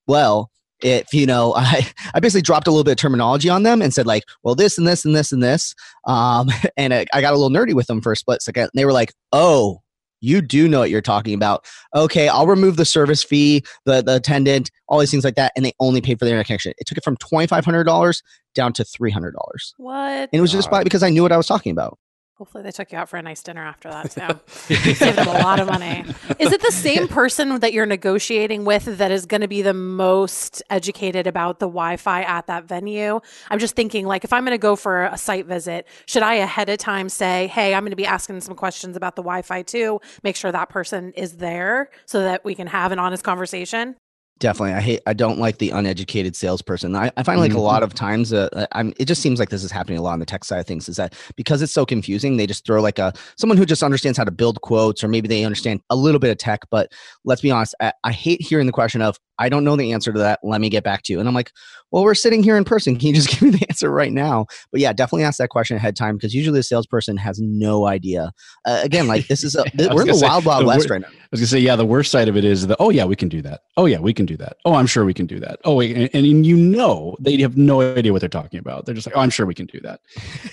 well, 0.06 0.52
if 0.84 1.13
you 1.13 1.26
know 1.26 1.54
i 1.58 1.88
i 2.13 2.20
basically 2.20 2.42
dropped 2.42 2.68
a 2.68 2.72
little 2.72 2.84
bit 2.84 2.92
of 2.92 2.98
terminology 2.98 3.50
on 3.50 3.63
them 3.63 3.82
and 3.82 3.94
said 3.94 4.06
like 4.06 4.24
well 4.44 4.56
this 4.56 4.78
and 4.78 4.88
this 4.88 5.06
and 5.06 5.16
this 5.16 5.32
and 5.32 5.44
this 5.44 5.74
um 6.06 6.50
and 6.78 6.94
I, 6.94 7.06
I 7.13 7.22
got 7.22 7.34
a 7.34 7.38
little 7.38 7.56
nerdy 7.56 7.74
with 7.74 7.88
them 7.88 8.02
for 8.02 8.12
a 8.12 8.16
split 8.16 8.42
second. 8.42 8.70
They 8.74 8.86
were 8.86 8.94
like 8.94 9.13
oh 9.32 9.82
you 10.20 10.42
do 10.42 10.68
know 10.68 10.80
what 10.80 10.90
you're 10.90 11.02
talking 11.02 11.34
about. 11.34 11.66
Okay 11.96 12.28
i'll 12.28 12.48
remove 12.48 12.78
the 12.78 12.86
service 12.86 13.24
fee 13.24 13.63
the 13.86 14.02
the 14.02 14.16
attendant 14.16 14.72
all 14.88 15.00
these 15.00 15.12
things 15.12 15.24
like 15.24 15.36
that 15.36 15.52
and 15.56 15.66
they 15.66 15.74
only 15.80 16.02
paid 16.02 16.18
for 16.20 16.26
the 16.26 16.32
internet 16.32 16.48
connection 16.48 16.74
it 16.78 16.88
took 16.88 16.98
it 16.98 17.04
from 17.04 17.18
$2500 17.18 18.22
down 18.56 18.74
to 18.74 18.84
$300 18.84 19.34
what? 19.78 19.96
And 19.96 20.30
it 20.32 20.42
was 20.42 20.52
just 20.52 20.72
by, 20.72 20.84
because 20.84 21.04
i 21.04 21.10
knew 21.10 21.22
what 21.22 21.32
i 21.32 21.38
was 21.38 21.48
talking 21.48 21.72
about 21.72 22.00
Hopefully, 22.38 22.63
they 22.63 22.69
took 22.69 22.91
you 22.91 23.00
out 23.00 23.10
for 23.10 23.17
a 23.17 23.21
nice 23.23 23.41
dinner 23.41 23.65
after 23.65 23.89
that 23.89 24.12
too. 24.12 24.76
Saved 24.93 25.17
them 25.17 25.28
a 25.28 25.39
lot 25.39 25.60
of 25.60 25.67
money. 25.67 26.06
Is 26.38 26.54
it 26.54 26.62
the 26.62 26.71
same 26.71 27.08
person 27.08 27.62
that 27.62 27.73
you're 27.73 27.88
negotiating 27.88 28.63
with 28.63 28.86
that 29.00 29.10
is 29.10 29.26
going 29.26 29.41
to 29.41 29.47
be 29.47 29.63
the 29.63 29.73
most 29.73 30.62
educated 30.69 31.26
about 31.26 31.58
the 31.58 31.65
Wi-Fi 31.65 32.21
at 32.21 32.45
that 32.45 32.65
venue? 32.65 33.19
I'm 33.50 33.58
just 33.58 33.76
thinking, 33.76 34.06
like, 34.06 34.23
if 34.23 34.32
I'm 34.32 34.43
going 34.43 34.54
to 34.54 34.60
go 34.60 34.76
for 34.76 35.06
a 35.06 35.17
site 35.17 35.47
visit, 35.47 35.88
should 36.06 36.21
I 36.21 36.36
ahead 36.36 36.69
of 36.69 36.78
time 36.78 37.10
say, 37.10 37.47
"Hey, 37.47 37.73
I'm 37.73 37.82
going 37.82 37.89
to 37.89 37.95
be 37.95 38.06
asking 38.06 38.39
some 38.41 38.54
questions 38.54 38.95
about 38.95 39.15
the 39.15 39.23
Wi-Fi 39.23 39.63
too"? 39.63 40.00
Make 40.21 40.36
sure 40.36 40.52
that 40.52 40.69
person 40.69 41.13
is 41.13 41.38
there 41.38 41.89
so 42.06 42.21
that 42.21 42.45
we 42.45 42.54
can 42.54 42.67
have 42.67 42.91
an 42.91 43.00
honest 43.00 43.23
conversation. 43.23 43.95
Definitely, 44.39 44.73
I 44.73 44.82
hate. 44.82 45.00
I 45.08 45.13
don't 45.13 45.39
like 45.39 45.58
the 45.58 45.71
uneducated 45.71 46.36
salesperson. 46.36 46.95
I, 46.95 47.12
I 47.17 47.23
find 47.23 47.39
like 47.39 47.52
mm-hmm. 47.52 47.60
a 47.60 47.63
lot 47.63 47.82
of 47.82 47.95
times, 47.95 48.34
uh, 48.34 48.50
uh, 48.54 48.67
I'm. 48.73 48.93
It 49.00 49.06
just 49.06 49.21
seems 49.21 49.39
like 49.39 49.50
this 49.50 49.63
is 49.63 49.71
happening 49.71 49.97
a 49.97 50.02
lot 50.04 50.13
on 50.13 50.19
the 50.19 50.28
tech 50.28 50.43
side 50.43 50.60
of 50.60 50.67
things. 50.67 50.88
Is 50.88 50.97
that 50.97 51.15
because 51.36 51.63
it's 51.63 51.73
so 51.73 51.88
confusing? 51.88 52.38
They 52.38 52.45
just 52.45 52.63
throw 52.63 52.80
like 52.80 53.00
a 53.00 53.13
someone 53.38 53.58
who 53.58 53.65
just 53.65 53.82
understands 53.82 54.15
how 54.15 54.26
to 54.26 54.32
build 54.32 54.62
quotes, 54.62 55.04
or 55.04 55.08
maybe 55.08 55.28
they 55.28 55.43
understand 55.43 55.82
a 55.89 55.95
little 55.95 56.19
bit 56.19 56.30
of 56.30 56.38
tech. 56.38 56.62
But 56.69 56.91
let's 57.26 57.41
be 57.41 57.50
honest, 57.50 57.73
I, 57.82 57.93
I 58.04 58.12
hate 58.12 58.41
hearing 58.41 58.67
the 58.67 58.71
question 58.71 59.02
of, 59.02 59.17
I 59.39 59.50
don't 59.50 59.63
know 59.63 59.76
the 59.76 59.93
answer 59.93 60.12
to 60.12 60.19
that. 60.19 60.39
Let 60.43 60.62
me 60.62 60.69
get 60.69 60.84
back 60.84 61.04
to 61.04 61.13
you. 61.13 61.19
And 61.19 61.28
I'm 61.28 61.36
like, 61.36 61.52
well, 61.91 62.04
we're 62.04 62.15
sitting 62.15 62.43
here 62.43 62.58
in 62.58 62.63
person. 62.63 62.95
Can 62.97 63.10
you 63.10 63.13
just 63.13 63.30
give 63.39 63.41
me 63.41 63.50
the 63.52 63.65
answer 63.69 63.89
right 63.89 64.12
now? 64.12 64.45
But 64.71 64.82
yeah, 64.82 64.93
definitely 64.93 65.23
ask 65.23 65.38
that 65.38 65.50
question 65.50 65.78
ahead 65.78 65.89
of 65.89 65.95
time 65.95 66.15
because 66.15 66.34
usually 66.34 66.60
the 66.60 66.63
salesperson 66.63 67.17
has 67.17 67.39
no 67.39 67.88
idea. 67.88 68.32
Uh, 68.65 68.82
again, 68.84 69.08
like 69.08 69.28
this 69.28 69.43
is 69.43 69.56
a, 69.56 69.63
we're 69.93 70.02
in 70.02 70.08
the 70.08 70.13
say, 70.13 70.28
wild, 70.28 70.45
wild 70.45 70.63
the 70.63 70.67
west 70.67 70.89
wor- 70.89 70.95
right 70.95 71.02
now. 71.02 71.08
I 71.08 71.28
was 71.32 71.39
gonna 71.39 71.47
say, 71.47 71.60
yeah, 71.60 71.76
the 71.76 71.86
worst 71.86 72.12
side 72.12 72.28
of 72.28 72.38
it 72.38 72.45
is 72.45 72.67
that, 72.67 72.78
oh 72.80 72.89
yeah, 72.89 73.06
we 73.06 73.15
can 73.15 73.30
do 73.30 73.41
that. 73.41 73.62
Oh 73.76 73.86
yeah, 73.86 74.00
we 74.00 74.13
can 74.13 74.26
do 74.26 74.38
that. 74.38 74.58
Oh, 74.65 74.73
I'm 74.73 74.88
sure 74.88 75.06
we 75.06 75.13
can 75.13 75.26
do 75.26 75.39
that. 75.39 75.60
Oh, 75.65 75.76
wait, 75.76 75.95
and, 75.95 76.26
and 76.26 76.45
you 76.45 76.56
know, 76.56 77.15
they 77.19 77.38
have 77.38 77.58
no 77.58 77.82
idea 77.82 78.12
what 78.12 78.19
they're 78.19 78.30
talking 78.30 78.60
about. 78.60 78.86
They're 78.86 78.95
just 78.95 79.08
like, 79.08 79.15
oh, 79.15 79.21
I'm 79.21 79.30
sure 79.30 79.45
we 79.45 79.54
can 79.54 79.65
do 79.65 79.80
that. 79.82 80.02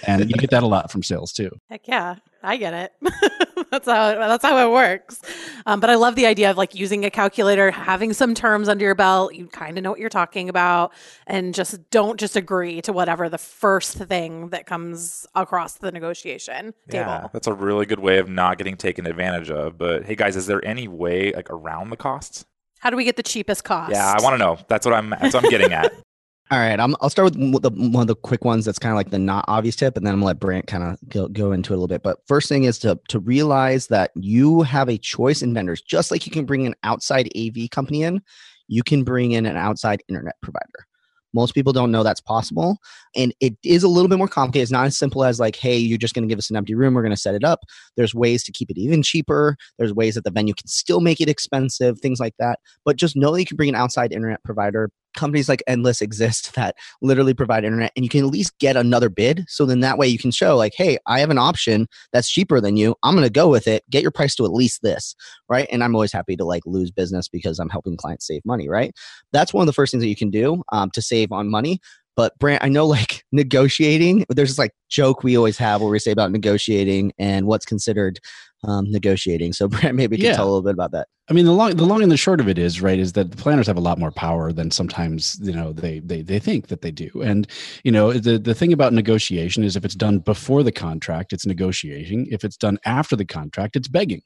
And 0.06 0.28
you 0.30 0.36
get 0.36 0.50
that 0.50 0.62
a 0.62 0.66
lot 0.66 0.90
from 0.90 1.02
sales 1.02 1.32
too. 1.32 1.50
Heck 1.70 1.86
yeah. 1.86 2.16
I 2.42 2.58
get 2.58 2.74
it. 2.74 2.92
that's 3.74 3.87
how 3.88 4.14
that's 4.14 4.44
how 4.44 4.68
it 4.68 4.72
works. 4.72 5.20
Um, 5.66 5.80
but 5.80 5.90
I 5.90 5.96
love 5.96 6.14
the 6.14 6.26
idea 6.26 6.50
of 6.50 6.56
like 6.56 6.74
using 6.74 7.04
a 7.04 7.10
calculator, 7.10 7.70
having 7.70 8.12
some 8.12 8.34
terms 8.34 8.68
under 8.68 8.84
your 8.84 8.94
belt. 8.94 9.34
You 9.34 9.46
kind 9.48 9.76
of 9.76 9.84
know 9.84 9.90
what 9.90 10.00
you're 10.00 10.08
talking 10.08 10.48
about, 10.48 10.92
and 11.26 11.54
just 11.54 11.90
don't 11.90 12.18
just 12.18 12.37
agree 12.37 12.80
to 12.82 12.92
whatever 12.92 13.28
the 13.28 13.38
first 13.38 13.96
thing 13.96 14.48
that 14.50 14.66
comes 14.66 15.26
across 15.34 15.74
the 15.74 15.90
negotiation 15.90 16.74
table. 16.88 17.10
Yeah, 17.10 17.28
that's 17.32 17.46
a 17.46 17.52
really 17.52 17.87
good 17.87 18.00
way 18.00 18.18
of 18.18 18.28
not 18.28 18.58
getting 18.58 18.76
taken 18.76 19.06
advantage 19.06 19.50
of. 19.50 19.76
But 19.76 20.04
hey, 20.04 20.14
guys, 20.14 20.37
is 20.37 20.46
there 20.46 20.64
any 20.64 20.88
way 20.88 21.32
like 21.32 21.50
around 21.50 21.90
the 21.90 21.96
costs? 21.96 22.44
How 22.78 22.90
do 22.90 22.96
we 22.96 23.04
get 23.04 23.16
the 23.16 23.22
cheapest 23.22 23.64
cost? 23.64 23.92
Yeah, 23.92 24.14
I 24.16 24.22
want 24.22 24.34
to 24.34 24.38
know. 24.38 24.58
That's 24.68 24.87
what 24.87 24.94
I'm. 24.94 25.10
That's 25.10 25.34
what 25.34 25.44
I'm 25.44 25.50
getting 25.50 25.72
at. 25.72 25.92
All 26.50 26.59
right, 26.59 26.78
i 26.78 26.85
will 26.85 27.09
start 27.09 27.35
with 27.35 27.62
the, 27.62 27.70
one 27.70 28.02
of 28.02 28.07
the 28.07 28.14
quick 28.14 28.44
ones 28.44 28.66
that's 28.66 28.78
kind 28.78 28.92
of 28.92 28.96
like 28.96 29.11
the 29.11 29.18
not 29.18 29.46
obvious 29.48 29.76
tip, 29.76 29.96
and 29.96 30.07
then 30.07 30.12
I'm 30.12 30.20
gonna 30.20 30.26
let 30.26 30.40
Brandt 30.40 30.66
kind 30.66 30.85
of 30.85 30.98
go, 31.09 31.26
go 31.26 31.52
into 31.52 31.72
it 31.72 31.76
a 31.76 31.78
little 31.78 31.88
bit. 31.88 32.02
But 32.02 32.18
first 32.26 32.50
thing 32.50 32.64
is 32.64 32.78
to 32.80 33.00
to 33.09 33.18
realize 33.18 33.87
that 33.87 34.11
you 34.14 34.61
have 34.62 34.90
a 34.90 34.98
choice 34.98 35.40
in 35.40 35.54
vendors, 35.54 35.80
just 35.80 36.11
like 36.11 36.26
you 36.26 36.33
can 36.33 36.44
bring 36.44 36.66
an 36.66 36.74
outside 36.83 37.30
AV 37.35 37.70
company 37.70 38.02
in, 38.02 38.20
you 38.68 38.83
can 38.83 39.04
bring 39.04 39.33
in 39.33 39.46
an 39.46 39.57
outside 39.57 40.02
internet 40.07 40.35
provider. 40.42 40.87
Most 41.33 41.54
people 41.54 41.72
don't 41.72 41.90
know 41.90 42.04
that's 42.04 42.20
possible. 42.20 42.78
And 43.16 43.35
it 43.40 43.57
is 43.64 43.83
a 43.83 43.88
little 43.88 44.09
bit 44.09 44.18
more 44.18 44.28
complicated. 44.28 44.62
It's 44.64 44.72
not 44.72 44.87
as 44.87 44.96
simple 44.96 45.24
as 45.24 45.40
like, 45.40 45.57
hey, 45.57 45.76
you're 45.76 45.98
just 45.98 46.14
going 46.14 46.22
to 46.22 46.33
give 46.33 46.38
us 46.38 46.48
an 46.48 46.57
empty 46.57 46.76
room. 46.76 46.94
We're 46.94 47.02
going 47.02 47.11
to 47.11 47.20
set 47.20 47.35
it 47.35 47.42
up. 47.42 47.61
There's 47.96 48.14
ways 48.14 48.44
to 48.44 48.52
keep 48.52 48.70
it 48.70 48.78
even 48.78 49.02
cheaper. 49.02 49.57
There's 49.76 49.92
ways 49.92 50.14
that 50.14 50.22
the 50.22 50.30
venue 50.30 50.54
can 50.54 50.68
still 50.68 51.00
make 51.00 51.20
it 51.20 51.28
expensive, 51.28 51.98
things 51.98 52.20
like 52.20 52.35
that. 52.38 52.61
But 52.85 52.96
just 52.96 53.16
know 53.16 53.33
that 53.33 53.40
you 53.40 53.46
can 53.46 53.57
bring 53.57 53.68
an 53.68 53.74
outside 53.74 54.12
internet 54.12 54.44
provider 54.44 54.90
companies 55.14 55.48
like 55.48 55.62
endless 55.66 56.03
exist 56.03 56.55
that 56.57 56.77
literally 57.00 57.35
provide 57.35 57.64
internet 57.64 57.92
and 57.96 58.05
you 58.05 58.09
can 58.09 58.24
at 58.24 58.31
least 58.31 58.59
get 58.59 58.77
another 58.77 59.09
bid. 59.09 59.44
So 59.48 59.66
then 59.66 59.81
that 59.81 59.98
way 59.98 60.09
you 60.09 60.18
can 60.18 60.31
show 60.31 60.57
like 60.57 60.74
hey 60.77 60.98
i 61.07 61.20
have 61.20 61.31
an 61.31 61.38
option 61.38 61.87
that's 62.12 62.31
cheaper 62.31 62.61
than 62.61 62.77
you. 62.77 62.94
I'm 63.03 63.14
going 63.14 63.27
to 63.27 63.33
go 63.33 63.48
with 63.48 63.66
it. 63.66 63.85
Get 63.90 64.03
your 64.03 64.11
price 64.11 64.35
to 64.37 64.44
at 64.44 64.53
least 64.53 64.83
this 64.83 65.14
right? 65.48 65.68
And 65.70 65.83
i'm 65.83 65.94
always 65.94 66.12
happy 66.12 66.37
to 66.37 66.44
like 66.44 66.62
lose 66.66 66.90
business 66.90 67.29
because 67.29 67.59
i'm 67.59 67.68
helping 67.68 67.96
clients 67.96 68.27
save 68.27 68.44
money 68.44 68.68
right? 68.68 68.94
That's 69.33 69.55
one 69.55 69.62
of 69.62 69.66
the 69.66 69.72
first 69.72 69.92
things 69.92 70.03
that 70.03 70.09
you 70.09 70.16
can 70.16 70.31
do 70.31 70.62
um, 70.72 70.90
to 70.90 71.03
save 71.03 71.33
on 71.33 71.50
money. 71.50 71.81
But 72.16 72.38
Brandt, 72.38 72.62
I 72.62 72.68
know 72.68 72.87
like 72.98 73.24
negotiating, 73.33 74.24
there's 74.29 74.50
this 74.50 74.59
like 74.59 74.74
joke 74.88 75.22
we 75.22 75.37
always 75.37 75.59
have 75.59 75.81
where 75.81 75.90
we 75.90 75.98
say 75.98 76.12
about 76.12 76.33
negotiating 76.33 77.12
and 77.18 77.46
what's 77.46 77.66
considered 77.66 78.18
um, 78.66 78.90
negotiating. 78.90 79.53
So 79.53 79.68
Brandt, 79.68 79.94
maybe 79.96 80.16
you 80.16 80.22
can 80.22 80.31
Yeah. 80.31 80.37
tell 80.37 80.44
a 80.46 80.50
little 80.50 80.62
bit 80.62 80.74
about 80.74 80.92
that. 80.92 81.09
I 81.31 81.33
mean, 81.33 81.46
the 81.46 81.53
long, 81.53 81.77
the 81.77 81.85
long 81.87 82.03
and 82.03 82.12
the 82.12 82.18
short 82.18 82.38
of 82.40 82.48
it 82.48 82.59
is, 82.59 82.83
right, 82.83 82.98
is 82.98 83.14
that 83.14 83.31
the 83.31 83.37
planners 83.37 83.66
have 83.66 83.79
a 83.79 83.81
lot 83.81 83.98
more 83.98 84.11
power 84.11 84.53
than 84.53 84.70
sometimes, 84.70 85.38
you 85.42 85.55
know, 85.55 85.72
they, 85.72 86.00
they, 86.00 86.20
they 86.20 86.38
think 86.38 86.66
that 86.68 86.83
they 86.83 86.90
do. 86.90 87.11
And, 87.22 87.46
you 87.83 87.90
know, 87.92 88.12
the, 88.12 88.38
the 88.38 88.55
thing 88.55 88.72
about 88.74 88.92
negotiation 88.92 89.64
is 89.64 89.74
if 89.74 89.85
it's 89.87 89.94
done 89.94 90.18
before 90.18 90.62
the 90.62 90.72
contract, 90.72 91.33
it's 91.33 91.46
negotiating. 91.46 92.27
If 92.31 92.44
it's 92.44 92.59
done 92.59 92.79
after 92.85 93.16
the 93.16 93.24
contract, 93.24 93.74
it's 93.74 93.88
begging. 93.88 94.20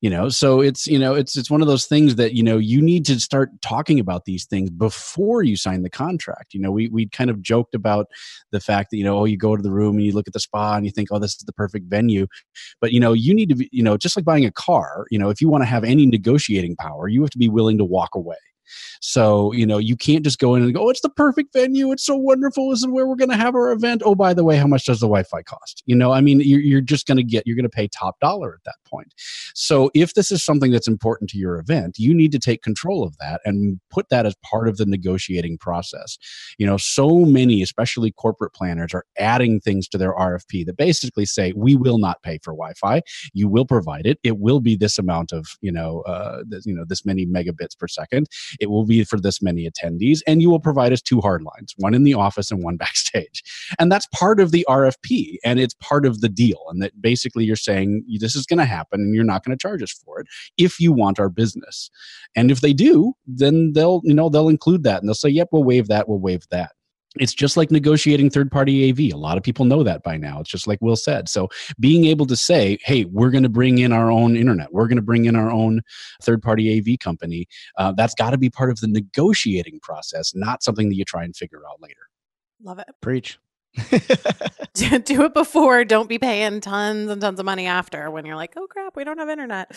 You 0.00 0.10
know, 0.10 0.28
so 0.28 0.60
it's, 0.60 0.86
you 0.86 0.98
know, 0.98 1.14
it's, 1.14 1.36
it's 1.36 1.50
one 1.50 1.62
of 1.62 1.68
those 1.68 1.86
things 1.86 2.16
that, 2.16 2.34
you 2.34 2.42
know, 2.42 2.58
you 2.58 2.82
need 2.82 3.06
to 3.06 3.18
start 3.18 3.50
talking 3.62 3.98
about 3.98 4.26
these 4.26 4.44
things 4.44 4.70
before 4.70 5.42
you 5.42 5.56
sign 5.56 5.82
the 5.82 5.90
contract. 5.90 6.54
You 6.54 6.60
know, 6.60 6.70
we, 6.70 6.88
we 6.88 7.08
kind 7.08 7.30
of 7.30 7.42
joked 7.42 7.74
about 7.74 8.06
the 8.52 8.60
fact 8.60 8.90
that, 8.90 8.98
you 8.98 9.04
know, 9.04 9.18
oh, 9.18 9.24
you 9.24 9.36
go 9.36 9.56
to 9.56 9.62
the 9.62 9.72
room 9.72 9.96
and 9.96 10.04
you 10.04 10.12
look 10.12 10.28
at 10.28 10.34
the 10.34 10.40
spa 10.40 10.76
and 10.76 10.84
you 10.84 10.92
think, 10.92 11.08
oh, 11.10 11.18
this 11.18 11.32
is 11.32 11.44
the 11.46 11.52
perfect 11.52 11.86
venue. 11.86 12.26
But 12.80 12.92
you 12.92 13.00
know 13.00 13.12
you 13.12 13.34
need 13.34 13.48
to 13.50 13.54
be 13.54 13.68
you 13.72 13.82
know 13.82 13.96
just 13.96 14.16
like 14.16 14.24
buying 14.24 14.44
a 14.44 14.50
car 14.50 15.06
you 15.10 15.18
know 15.18 15.30
if 15.30 15.40
you 15.40 15.48
want 15.48 15.62
to 15.62 15.66
have 15.66 15.84
any 15.84 16.06
negotiating 16.06 16.76
power 16.76 17.08
you 17.08 17.20
have 17.22 17.30
to 17.30 17.38
be 17.38 17.48
willing 17.48 17.78
to 17.78 17.84
walk 17.84 18.10
away 18.14 18.36
so 19.00 19.52
you 19.52 19.66
know 19.66 19.78
you 19.78 19.96
can't 19.96 20.24
just 20.24 20.38
go 20.38 20.54
in 20.54 20.62
and 20.62 20.74
go 20.74 20.86
oh 20.86 20.90
it's 20.90 21.00
the 21.00 21.08
perfect 21.08 21.52
venue. 21.52 21.92
It's 21.92 22.04
so 22.04 22.16
wonderful. 22.16 22.70
This 22.70 22.80
is 22.80 22.88
where 22.88 23.06
we're 23.06 23.16
going 23.16 23.30
to 23.30 23.36
have 23.36 23.54
our 23.54 23.72
event. 23.72 24.02
Oh 24.04 24.14
by 24.14 24.34
the 24.34 24.44
way 24.44 24.56
how 24.56 24.66
much 24.66 24.84
does 24.84 25.00
the 25.00 25.06
wi-fi 25.06 25.42
cost? 25.42 25.82
You 25.86 25.96
know 25.96 26.12
i 26.12 26.20
mean 26.20 26.40
you're, 26.40 26.60
you're 26.60 26.80
just 26.80 27.06
going 27.06 27.16
to 27.16 27.22
get 27.22 27.46
you're 27.46 27.56
going 27.56 27.64
to 27.64 27.68
pay 27.68 27.88
top 27.88 28.18
dollar 28.20 28.54
at 28.54 28.64
that 28.64 28.76
point. 28.86 29.14
So 29.54 29.90
if 29.94 30.14
this 30.14 30.30
is 30.30 30.44
something 30.44 30.70
that's 30.70 30.88
important 30.88 31.30
to 31.30 31.38
your 31.38 31.58
event 31.58 31.96
you 31.98 32.14
need 32.14 32.32
to 32.32 32.38
take 32.38 32.62
control 32.62 33.04
of 33.04 33.16
that 33.18 33.40
and 33.44 33.80
put 33.90 34.08
that 34.10 34.26
as 34.26 34.34
part 34.42 34.68
of 34.68 34.76
the 34.76 34.86
negotiating 34.86 35.58
process. 35.58 36.18
You 36.58 36.66
know 36.66 36.76
so 36.76 37.24
many 37.24 37.62
especially 37.62 38.12
corporate 38.12 38.52
planners 38.52 38.94
are 38.94 39.04
adding 39.18 39.60
things 39.60 39.88
to 39.88 39.98
their 39.98 40.14
rfp 40.14 40.66
that 40.66 40.76
basically 40.76 41.26
say 41.26 41.52
we 41.56 41.76
will 41.76 41.98
not 41.98 42.22
pay 42.22 42.38
for 42.42 42.52
wi-fi. 42.52 43.02
You 43.32 43.48
will 43.48 43.66
provide 43.66 44.06
it. 44.06 44.18
It 44.22 44.38
will 44.38 44.60
be 44.60 44.76
this 44.76 44.98
amount 44.98 45.32
of 45.32 45.46
you 45.60 45.72
know 45.72 46.00
uh, 46.02 46.42
you 46.64 46.74
know 46.74 46.84
this 46.86 47.04
many 47.04 47.26
megabits 47.26 47.78
per 47.78 47.88
second 47.88 48.28
it 48.58 48.70
will 48.70 48.84
be 48.84 49.04
for 49.04 49.20
this 49.20 49.42
many 49.42 49.68
attendees 49.68 50.20
and 50.26 50.42
you 50.42 50.50
will 50.50 50.60
provide 50.60 50.92
us 50.92 51.02
two 51.02 51.20
hard 51.20 51.42
lines 51.42 51.74
one 51.76 51.94
in 51.94 52.04
the 52.04 52.14
office 52.14 52.50
and 52.50 52.62
one 52.62 52.76
backstage. 52.88 53.42
And 53.78 53.90
that's 53.90 54.06
part 54.12 54.40
of 54.40 54.52
the 54.52 54.64
rfp 54.68 55.36
and 55.44 55.60
it's 55.60 55.74
part 55.74 56.06
of 56.06 56.20
the 56.20 56.28
deal 56.28 56.64
and 56.70 56.82
that 56.82 57.00
basically 57.00 57.44
you're 57.44 57.56
saying 57.56 58.04
this 58.20 58.36
is 58.36 58.46
going 58.46 58.58
to 58.58 58.64
happen 58.64 59.00
and 59.00 59.14
you're 59.14 59.24
not 59.24 59.44
going 59.44 59.56
to 59.56 59.60
charge 59.60 59.82
us 59.82 59.92
for 59.92 60.20
it 60.20 60.26
if 60.56 60.80
you 60.80 60.92
want 60.92 61.18
our 61.18 61.28
business. 61.28 61.90
And 62.36 62.50
if 62.50 62.60
they 62.60 62.72
do 62.72 63.14
then 63.26 63.72
they'll 63.72 64.00
you 64.04 64.14
know 64.14 64.28
they'll 64.28 64.48
include 64.48 64.84
that 64.84 65.00
and 65.00 65.08
they'll 65.08 65.14
say 65.14 65.28
yep 65.28 65.48
we'll 65.52 65.64
waive 65.64 65.88
that 65.88 66.08
we'll 66.08 66.18
waive 66.18 66.46
that 66.50 66.72
it's 67.20 67.34
just 67.34 67.56
like 67.56 67.70
negotiating 67.70 68.30
third 68.30 68.50
party 68.50 68.90
AV. 68.90 69.14
A 69.14 69.18
lot 69.18 69.36
of 69.36 69.42
people 69.42 69.64
know 69.64 69.82
that 69.82 70.02
by 70.02 70.16
now. 70.16 70.40
It's 70.40 70.50
just 70.50 70.66
like 70.66 70.80
Will 70.80 70.96
said. 70.96 71.28
So 71.28 71.48
being 71.78 72.04
able 72.06 72.26
to 72.26 72.36
say, 72.36 72.78
hey, 72.82 73.04
we're 73.04 73.30
going 73.30 73.42
to 73.42 73.48
bring 73.48 73.78
in 73.78 73.92
our 73.92 74.10
own 74.10 74.36
internet, 74.36 74.72
we're 74.72 74.88
going 74.88 74.96
to 74.96 75.02
bring 75.02 75.24
in 75.24 75.36
our 75.36 75.50
own 75.50 75.82
third 76.22 76.42
party 76.42 76.78
AV 76.78 76.98
company, 76.98 77.46
uh, 77.76 77.92
that's 77.92 78.14
got 78.14 78.30
to 78.30 78.38
be 78.38 78.50
part 78.50 78.70
of 78.70 78.80
the 78.80 78.88
negotiating 78.88 79.80
process, 79.80 80.32
not 80.34 80.62
something 80.62 80.88
that 80.88 80.96
you 80.96 81.04
try 81.04 81.24
and 81.24 81.36
figure 81.36 81.62
out 81.68 81.80
later. 81.80 82.08
Love 82.62 82.78
it. 82.78 82.88
Preach. 83.00 83.38
do 84.74 84.98
do 84.98 85.24
it 85.24 85.34
before. 85.34 85.84
Don't 85.84 86.08
be 86.08 86.18
paying 86.18 86.60
tons 86.60 87.10
and 87.10 87.20
tons 87.20 87.38
of 87.38 87.46
money 87.46 87.66
after 87.66 88.10
when 88.10 88.24
you're 88.26 88.36
like, 88.36 88.54
oh 88.56 88.66
crap, 88.66 88.96
we 88.96 89.04
don't 89.04 89.18
have 89.18 89.28
internet. 89.28 89.70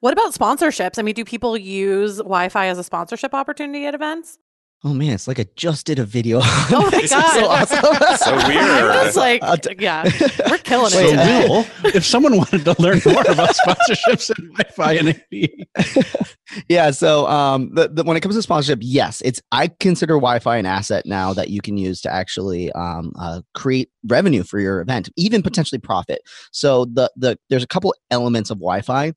What 0.00 0.12
about 0.12 0.34
sponsorships? 0.34 0.98
I 0.98 1.02
mean, 1.02 1.14
do 1.14 1.24
people 1.24 1.56
use 1.56 2.18
Wi 2.18 2.48
Fi 2.48 2.66
as 2.66 2.78
a 2.78 2.84
sponsorship 2.84 3.34
opportunity 3.34 3.86
at 3.86 3.94
events? 3.94 4.38
Oh 4.82 4.94
man, 4.94 5.12
it's 5.12 5.28
like 5.28 5.38
I 5.38 5.44
just 5.56 5.84
did 5.84 5.98
a 5.98 6.04
video. 6.04 6.40
Oh 6.72 6.88
my 6.90 7.00
This 7.00 7.10
God. 7.10 7.34
so 7.34 7.46
awesome. 7.46 8.16
So 8.16 8.48
weird. 8.48 8.62
I'm 8.64 9.04
just 9.04 9.16
like, 9.16 9.42
yeah, 9.78 10.04
we're 10.48 10.56
killing 10.58 10.92
Wait, 10.94 11.06
it. 11.06 11.10
today. 11.10 11.46
Will, 11.48 11.66
if 11.94 12.04
someone 12.06 12.36
wanted 12.36 12.64
to 12.64 12.74
learn 12.80 13.00
more 13.04 13.20
about 13.22 13.54
sponsorships 13.56 14.30
and 14.38 14.56
Wi 14.56 14.70
Fi 14.70 14.92
and 14.94 15.08
AV, 15.10 16.62
yeah. 16.68 16.90
So, 16.92 17.26
um, 17.26 17.74
the, 17.74 17.88
the, 17.88 18.04
when 18.04 18.16
it 18.16 18.20
comes 18.20 18.36
to 18.36 18.42
sponsorship, 18.42 18.78
yes, 18.80 19.20
it's 19.22 19.42
I 19.52 19.68
consider 19.80 20.14
Wi-Fi 20.14 20.56
an 20.56 20.66
asset 20.66 21.04
now 21.06 21.34
that 21.34 21.50
you 21.50 21.60
can 21.60 21.76
use 21.76 22.00
to 22.02 22.12
actually 22.12 22.72
um, 22.72 23.12
uh, 23.18 23.42
create 23.54 23.90
revenue 24.06 24.44
for 24.44 24.60
your 24.60 24.80
event, 24.80 25.10
even 25.16 25.42
potentially 25.42 25.78
profit. 25.78 26.22
So, 26.52 26.86
the 26.86 27.10
the 27.16 27.38
there's 27.50 27.64
a 27.64 27.68
couple 27.68 27.94
elements 28.10 28.50
of 28.50 28.58
Wi-Fi 28.58 29.12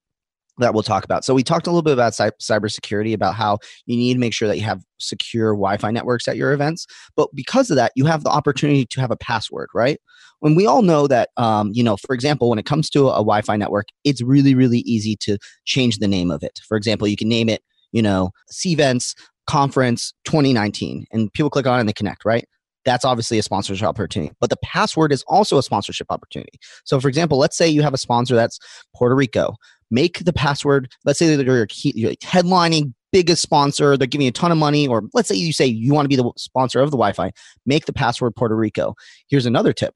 that 0.60 0.74
we'll 0.74 0.84
talk 0.84 1.04
about. 1.04 1.26
So, 1.26 1.34
we 1.34 1.44
talked 1.44 1.68
a 1.68 1.70
little 1.70 1.82
bit 1.82 1.94
about 1.94 2.14
cy- 2.14 2.32
cybersecurity, 2.42 3.14
about 3.14 3.36
how 3.36 3.60
you 3.86 3.98
need 3.98 4.14
to 4.14 4.20
make 4.20 4.34
sure 4.34 4.48
that 4.48 4.58
you 4.58 4.64
have 4.64 4.84
secure 5.00 5.54
Wi-Fi 5.54 5.92
networks 5.92 6.28
at 6.28 6.38
your 6.38 6.54
events. 6.54 6.88
But 7.16 7.30
because 7.34 7.70
of 7.70 7.76
that, 7.76 7.92
you 7.96 8.06
have 8.06 8.24
the 8.24 8.30
opportunity 8.30 8.86
to 8.86 9.02
have 9.02 9.12
a 9.12 9.18
password, 9.18 9.70
right? 9.74 10.00
When 10.40 10.56
we 10.56 10.66
all 10.66 10.82
know 10.82 11.08
that, 11.08 11.30
um, 11.38 11.72
you 11.74 11.84
know, 11.84 11.96
for 11.98 12.14
example, 12.14 12.50
when 12.50 12.60
it 12.60 12.66
comes 12.66 12.90
to 12.92 13.08
a 13.08 13.14
Wi-Fi 13.14 13.56
network, 13.56 13.88
it's 14.04 14.22
really, 14.22 14.56
really 14.56 14.80
easy 14.80 15.16
to 15.22 15.38
change 15.66 16.00
the 16.00 16.08
name 16.08 16.32
of 16.32 16.44
it. 16.44 16.60
For 16.68 16.76
example, 16.76 17.08
you 17.08 17.16
can 17.16 17.30
name 17.30 17.48
it, 17.48 17.64
you 17.92 18.02
know, 18.02 18.32
Cvents 18.52 19.16
Conference 19.48 20.14
2019, 20.26 21.06
and 21.12 21.32
people 21.34 21.50
click 21.50 21.68
on 21.68 21.78
it 21.78 21.82
and 21.82 21.90
they 21.90 21.94
connect, 21.94 22.26
right? 22.26 22.46
That's 22.86 23.06
obviously 23.06 23.40
a 23.40 23.44
sponsorship 23.44 23.88
opportunity. 23.88 24.34
But 24.42 24.50
the 24.50 24.58
password 24.58 25.12
is 25.12 25.24
also 25.28 25.58
a 25.58 25.64
sponsorship 25.64 26.08
opportunity. 26.10 26.60
So, 26.84 27.00
for 27.00 27.08
example, 27.08 27.38
let's 27.38 27.58
say 27.58 27.68
you 27.68 27.82
have 27.82 27.94
a 27.94 27.98
sponsor 27.98 28.36
that's 28.36 28.60
Puerto 28.94 29.16
Rico. 29.16 29.56
Make 29.94 30.26
the 30.26 30.34
password, 30.34 30.92
let's 31.06 31.20
say 31.20 31.36
that 31.36 31.46
you're, 31.46 31.68
key, 31.68 31.94
you're 31.96 32.14
headlining 32.16 32.94
biggest 33.12 33.44
sponsor, 33.44 33.96
they're 33.96 34.08
giving 34.08 34.26
you 34.26 34.30
a 34.30 34.34
ton 34.34 34.52
of 34.52 34.58
money, 34.58 34.88
or 34.88 35.04
let's 35.14 35.30
say 35.30 35.36
you 35.36 35.54
say 35.54 35.68
you 35.68 35.94
want 35.94 36.04
to 36.04 36.10
be 36.10 36.16
the 36.16 36.30
sponsor 36.36 36.80
of 36.80 36.90
the 36.90 36.98
Wi 36.98 37.14
Fi, 37.14 37.32
make 37.68 37.86
the 37.86 37.94
password 37.94 38.36
Puerto 38.36 38.56
Rico. 38.56 38.96
Here's 39.28 39.46
another 39.46 39.72
tip 39.72 39.94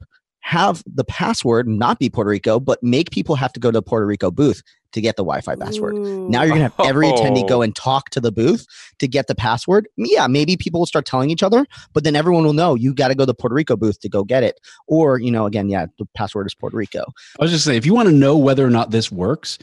have 0.48 0.82
the 0.86 1.04
password 1.04 1.68
not 1.68 1.98
be 1.98 2.08
Puerto 2.08 2.30
Rico, 2.30 2.58
but 2.58 2.82
make 2.82 3.10
people 3.10 3.34
have 3.34 3.52
to 3.52 3.60
go 3.60 3.70
to 3.70 3.76
the 3.76 3.82
Puerto 3.82 4.06
Rico 4.06 4.30
booth 4.30 4.62
to 4.92 5.02
get 5.02 5.16
the 5.16 5.22
Wi 5.22 5.42
Fi 5.42 5.54
password. 5.56 5.94
Ooh. 5.94 6.26
Now 6.30 6.42
you're 6.42 6.56
gonna 6.56 6.72
have 6.74 6.86
every 6.86 7.06
attendee 7.08 7.44
Oh. 7.44 7.48
go 7.48 7.60
and 7.60 7.76
talk 7.76 8.08
to 8.10 8.20
the 8.20 8.32
booth 8.32 8.66
to 8.98 9.06
get 9.06 9.26
the 9.26 9.34
password. 9.34 9.88
Yeah, 9.98 10.26
maybe 10.26 10.56
people 10.56 10.80
will 10.80 10.86
start 10.86 11.04
telling 11.04 11.28
each 11.28 11.42
other, 11.42 11.66
but 11.92 12.02
then 12.02 12.16
everyone 12.16 12.44
will 12.44 12.54
know 12.54 12.74
you 12.74 12.94
got 12.94 13.08
to 13.08 13.14
go 13.14 13.24
to 13.24 13.26
the 13.26 13.34
Puerto 13.34 13.54
Rico 13.54 13.76
booth 13.76 14.00
to 14.00 14.08
go 14.08 14.24
get 14.24 14.42
it. 14.42 14.58
Or 14.86 15.20
you 15.20 15.30
know, 15.30 15.44
again, 15.44 15.68
yeah, 15.68 15.84
the 15.98 16.06
password 16.14 16.46
is 16.46 16.54
Puerto 16.54 16.78
Rico. 16.78 17.04
I 17.38 17.44
was 17.44 17.50
just 17.50 17.66
saying, 17.66 17.76
if 17.76 17.84
you 17.84 17.92
want 17.92 18.08
to 18.08 18.14
know 18.14 18.34
whether 18.38 18.66
or 18.66 18.70
not 18.70 18.90
this 18.90 19.12
works, 19.12 19.58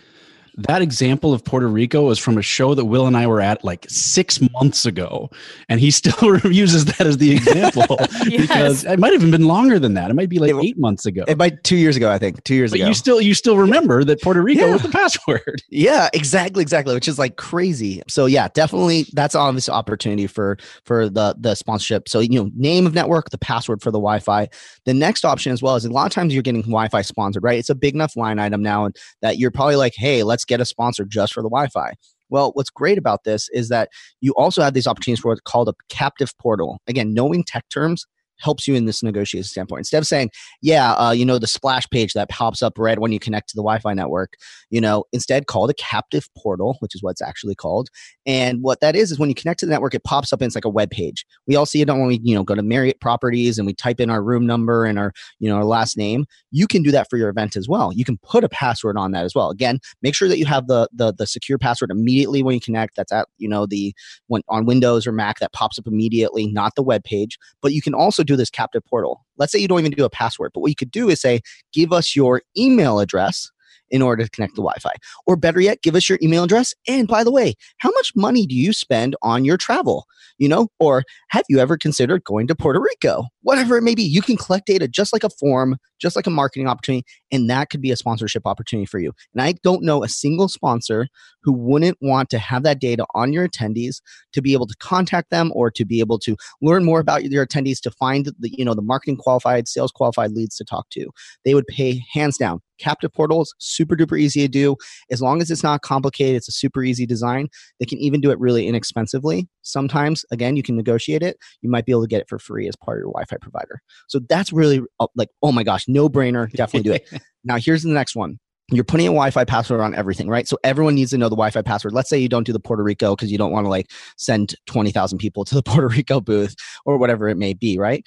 that 0.57 0.81
example 0.81 1.33
of 1.33 1.43
Puerto 1.43 1.67
Rico 1.67 2.09
is 2.09 2.19
from 2.19 2.37
a 2.37 2.41
show 2.41 2.73
that 2.75 2.85
Will 2.85 3.07
and 3.07 3.17
I 3.17 3.27
were 3.27 3.41
at 3.41 3.63
like 3.63 3.85
six 3.89 4.39
months 4.53 4.85
ago, 4.85 5.29
and 5.69 5.79
he 5.79 5.91
still 5.91 6.39
uses 6.51 6.85
that 6.85 7.01
as 7.07 7.17
the 7.17 7.31
example 7.35 7.97
because 8.25 8.85
it 8.85 8.99
might 8.99 9.11
have 9.13 9.21
even 9.21 9.31
been 9.31 9.47
longer 9.47 9.79
than 9.79 9.93
that. 9.95 10.09
It 10.09 10.13
might 10.13 10.29
be 10.29 10.39
like 10.39 10.51
It- 10.51 10.63
eight 10.63 10.77
months 10.77 11.05
ago. 11.05 11.23
It 11.27 11.37
might 11.37 11.63
two 11.63 11.75
years 11.75 11.95
ago, 11.95 12.09
I 12.11 12.17
think, 12.17 12.43
two 12.43 12.55
years 12.55 12.71
but 12.71 12.79
ago. 12.79 12.87
you 12.87 12.93
still 12.93 13.19
you 13.21 13.33
still 13.33 13.57
remember 13.57 14.03
that 14.05 14.21
Puerto 14.21 14.41
Rico 14.41 14.65
Yeah. 14.65 14.73
was 14.73 14.81
the 14.81 14.89
password. 14.89 15.61
Yeah, 15.69 16.09
exactly, 16.13 16.61
exactly, 16.61 16.93
which 16.95 17.07
is 17.07 17.19
like 17.19 17.35
crazy. 17.35 18.01
So 18.07 18.27
yeah, 18.27 18.47
definitely 18.53 19.05
that's 19.13 19.35
obvious 19.35 19.67
opportunity 19.67 20.25
for 20.27 20.57
for 20.85 21.09
the 21.09 21.35
the 21.37 21.55
sponsorship. 21.55 22.07
So 22.07 22.19
you 22.21 22.41
know, 22.43 22.49
name 22.55 22.87
of 22.87 22.93
network, 22.93 23.29
the 23.29 23.37
password 23.37 23.81
for 23.81 23.91
the 23.91 23.97
Wi-Fi. 23.99 24.47
The 24.85 24.93
next 24.93 25.25
option 25.25 25.51
as 25.51 25.61
well 25.61 25.75
is 25.75 25.83
a 25.83 25.91
lot 25.91 26.05
of 26.05 26.11
times 26.13 26.33
you're 26.33 26.43
getting 26.43 26.61
Wi-Fi 26.61 27.01
sponsored, 27.01 27.43
right? 27.43 27.59
It's 27.59 27.69
a 27.69 27.75
big 27.75 27.93
enough 27.93 28.15
line 28.15 28.39
item 28.39 28.61
now 28.61 28.85
and 28.85 28.95
that 29.21 29.37
you're 29.37 29.51
probably 29.51 29.75
like, 29.75 29.93
hey, 29.97 30.23
let's 30.23 30.44
get 30.45 30.61
a 30.61 30.65
sponsor 30.65 31.05
just 31.05 31.33
for 31.33 31.41
the 31.41 31.49
Wi-Fi. 31.49 31.93
Well, 32.29 32.51
what's 32.53 32.69
great 32.69 32.97
about 32.97 33.23
this 33.23 33.49
is 33.49 33.69
that 33.69 33.89
you 34.21 34.33
also 34.33 34.61
have 34.61 34.73
these 34.73 34.87
opportunities 34.87 35.21
for 35.21 35.29
what's 35.29 35.41
called 35.41 35.69
a 35.69 35.73
captive 35.89 36.35
portal. 36.39 36.79
Again, 36.87 37.13
knowing 37.13 37.43
tech 37.43 37.65
terms 37.69 38.05
helps 38.37 38.67
you 38.67 38.75
in 38.75 38.85
this 38.85 39.01
negotiation 39.01 39.47
standpoint. 39.47 39.79
Instead 39.79 39.99
of 39.99 40.07
saying, 40.07 40.29
yeah, 40.61 40.93
uh, 40.93 41.11
you 41.11 41.25
know, 41.25 41.39
the 41.39 41.47
splash 41.47 41.89
page 41.89 42.13
that 42.13 42.29
pops 42.29 42.61
up 42.61 42.77
red 42.77 42.99
when 42.99 43.11
you 43.11 43.19
connect 43.19 43.49
to 43.49 43.55
the 43.55 43.61
Wi 43.61 43.79
Fi 43.79 43.93
network, 43.93 44.33
you 44.69 44.81
know, 44.81 45.05
instead 45.13 45.47
call 45.47 45.69
a 45.69 45.73
captive 45.73 46.27
portal, 46.37 46.77
which 46.79 46.95
is 46.95 47.03
what 47.03 47.11
it's 47.11 47.21
actually 47.21 47.55
called. 47.55 47.89
And 48.25 48.61
what 48.61 48.81
that 48.81 48.95
is, 48.95 49.11
is 49.11 49.19
when 49.19 49.29
you 49.29 49.35
connect 49.35 49.59
to 49.61 49.65
the 49.65 49.71
network, 49.71 49.93
it 49.93 50.03
pops 50.03 50.33
up 50.33 50.41
and 50.41 50.47
it's 50.47 50.55
like 50.55 50.65
a 50.65 50.69
web 50.69 50.89
page. 50.89 51.25
We 51.47 51.55
all 51.55 51.65
see 51.65 51.81
it 51.81 51.87
when 51.87 52.07
we, 52.07 52.19
you 52.23 52.35
know, 52.35 52.43
go 52.43 52.55
to 52.55 52.61
Marriott 52.61 52.99
properties 52.99 53.57
and 53.57 53.65
we 53.65 53.73
type 53.73 53.99
in 53.99 54.09
our 54.09 54.23
room 54.23 54.45
number 54.45 54.85
and 54.85 54.97
our, 54.97 55.13
you 55.39 55.49
know, 55.49 55.55
our 55.55 55.65
last 55.65 55.97
name. 55.97 56.25
You 56.51 56.67
can 56.67 56.83
do 56.83 56.91
that 56.91 57.09
for 57.09 57.17
your 57.17 57.29
event 57.29 57.55
as 57.55 57.69
well. 57.69 57.93
You 57.93 58.03
can 58.03 58.17
put 58.17 58.43
a 58.43 58.49
password 58.49 58.97
on 58.97 59.11
that 59.11 59.25
as 59.25 59.35
well. 59.35 59.49
Again, 59.49 59.79
make 60.01 60.15
sure 60.15 60.27
that 60.27 60.39
you 60.39 60.45
have 60.45 60.67
the 60.67 60.89
the, 60.93 61.13
the 61.13 61.27
secure 61.27 61.57
password 61.57 61.91
immediately 61.91 62.43
when 62.43 62.55
you 62.55 62.61
connect. 62.61 62.95
That's 62.95 63.11
at, 63.11 63.27
you 63.37 63.47
know, 63.47 63.65
the 63.65 63.93
when 64.27 64.41
on 64.49 64.65
Windows 64.65 65.05
or 65.05 65.11
Mac 65.11 65.39
that 65.39 65.53
pops 65.53 65.77
up 65.77 65.87
immediately, 65.87 66.47
not 66.47 66.73
the 66.75 66.83
web 66.83 67.03
page. 67.03 67.37
But 67.61 67.73
you 67.73 67.81
can 67.81 67.93
also 67.93 68.23
do 68.25 68.35
this 68.35 68.49
captive 68.49 68.83
portal. 68.85 69.25
Let's 69.37 69.51
say 69.51 69.59
you 69.59 69.67
don't 69.67 69.79
even 69.79 69.91
do 69.91 70.05
a 70.05 70.09
password, 70.09 70.51
but 70.53 70.61
what 70.61 70.69
you 70.69 70.75
could 70.75 70.91
do 70.91 71.09
is 71.09 71.21
say, 71.21 71.41
give 71.73 71.93
us 71.93 72.15
your 72.15 72.41
email 72.57 72.99
address 72.99 73.51
in 73.89 74.01
order 74.01 74.23
to 74.23 74.29
connect 74.29 74.55
the 74.55 74.61
Wi-Fi. 74.61 74.93
Or 75.27 75.35
better 75.35 75.61
yet, 75.61 75.81
give 75.81 75.95
us 75.95 76.09
your 76.09 76.17
email 76.21 76.43
address. 76.43 76.73
And 76.87 77.07
by 77.07 77.23
the 77.23 77.31
way, 77.31 77.53
how 77.77 77.91
much 77.91 78.13
money 78.15 78.45
do 78.45 78.55
you 78.55 78.73
spend 78.73 79.15
on 79.21 79.45
your 79.45 79.57
travel? 79.57 80.05
You 80.37 80.49
know, 80.49 80.67
or 80.79 81.03
have 81.29 81.43
you 81.49 81.59
ever 81.59 81.77
considered 81.77 82.23
going 82.23 82.47
to 82.47 82.55
Puerto 82.55 82.81
Rico? 82.81 83.25
Whatever 83.43 83.77
it 83.77 83.83
may 83.83 83.95
be, 83.95 84.03
you 84.03 84.21
can 84.21 84.37
collect 84.37 84.65
data 84.65 84.87
just 84.87 85.13
like 85.13 85.23
a 85.23 85.29
form, 85.29 85.77
just 85.99 86.15
like 86.15 86.27
a 86.27 86.31
marketing 86.31 86.67
opportunity, 86.67 87.05
and 87.31 87.49
that 87.49 87.69
could 87.69 87.79
be 87.79 87.91
a 87.91 87.95
sponsorship 87.95 88.45
opportunity 88.45 88.85
for 88.85 88.99
you. 88.99 89.13
And 89.33 89.41
I 89.41 89.53
don't 89.63 89.83
know 89.83 90.03
a 90.03 90.09
single 90.09 90.49
sponsor 90.49 91.07
who 91.45 91.53
wouldn't 91.53 91.97
want 92.01 92.29
to 92.31 92.39
have 92.39 92.63
that 92.63 92.79
data 92.79 93.05
on 93.13 93.31
your 93.31 93.47
attendees 93.47 94.01
to 94.33 94.41
be 94.41 94.51
able 94.53 94.65
to 94.65 94.75
contact 94.79 95.29
them 95.29 95.51
or 95.53 95.69
to 95.69 95.85
be 95.85 95.99
able 95.99 96.17
to 96.17 96.35
learn 96.61 96.83
more 96.83 96.99
about 96.99 97.23
your 97.23 97.45
attendees 97.45 97.79
to 97.79 97.91
find 97.91 98.25
the 98.25 98.49
you 98.51 98.65
know 98.65 98.73
the 98.73 98.81
marketing 98.81 99.15
qualified, 99.15 99.67
sales 99.67 99.91
qualified 99.91 100.31
leads 100.31 100.57
to 100.57 100.65
talk 100.65 100.89
to. 100.89 101.07
They 101.45 101.53
would 101.53 101.67
pay 101.67 102.01
hands 102.11 102.37
down. 102.37 102.61
Captive 102.79 103.13
portals 103.13 103.53
super 103.59 103.95
duper 103.95 104.19
easy 104.19 104.41
to 104.41 104.47
do. 104.47 104.75
As 105.11 105.21
long 105.21 105.41
as 105.41 105.51
it's 105.51 105.63
not 105.63 105.81
complicated 105.81 106.35
it's 106.35 106.49
a 106.49 106.51
super 106.51 106.83
easy 106.83 107.05
design 107.05 107.47
they 107.79 107.85
can 107.85 107.99
even 107.99 108.21
do 108.21 108.31
it 108.31 108.39
really 108.39 108.67
inexpensively. 108.67 109.47
Sometimes 109.61 110.25
again 110.31 110.55
you 110.55 110.63
can 110.63 110.75
negotiate 110.75 111.21
it. 111.21 111.37
You 111.61 111.69
might 111.69 111.85
be 111.85 111.91
able 111.91 112.01
to 112.01 112.07
get 112.07 112.21
it 112.21 112.27
for 112.27 112.39
free 112.39 112.67
as 112.67 112.75
part 112.75 112.97
of 112.97 113.01
your 113.01 113.11
wi-fi 113.11 113.37
provider. 113.37 113.81
So 114.07 114.19
that's 114.27 114.51
really 114.51 114.81
uh, 114.99 115.07
like 115.15 115.29
oh 115.43 115.51
my 115.51 115.63
gosh 115.63 115.87
no 115.87 116.09
brainer 116.09 116.51
definitely 116.51 116.89
do 116.89 116.93
it. 116.93 117.21
Now 117.47 117.57
here's 117.57 117.83
the 117.83 117.89
next 117.89 118.15
one 118.15 118.39
you're 118.71 118.83
putting 118.83 119.05
a 119.05 119.09
Wi-Fi 119.09 119.45
password 119.45 119.79
on 119.79 119.93
everything, 119.93 120.27
right? 120.27 120.47
So 120.47 120.57
everyone 120.63 120.95
needs 120.95 121.11
to 121.11 121.17
know 121.17 121.29
the 121.29 121.35
Wi-Fi 121.35 121.61
password. 121.61 121.93
Let's 121.93 122.09
say 122.09 122.17
you 122.17 122.29
don't 122.29 122.45
do 122.45 122.53
the 122.53 122.59
Puerto 122.59 122.83
Rico 122.83 123.15
because 123.15 123.31
you 123.31 123.37
don't 123.37 123.51
want 123.51 123.65
to 123.65 123.69
like 123.69 123.91
send 124.17 124.55
20,000 124.65 125.17
people 125.17 125.45
to 125.45 125.55
the 125.55 125.63
Puerto 125.65 125.87
Rico 125.87 126.19
booth 126.19 126.55
or 126.85 126.97
whatever 126.97 127.29
it 127.29 127.35
may 127.35 127.53
be, 127.53 127.77
right? 127.77 128.03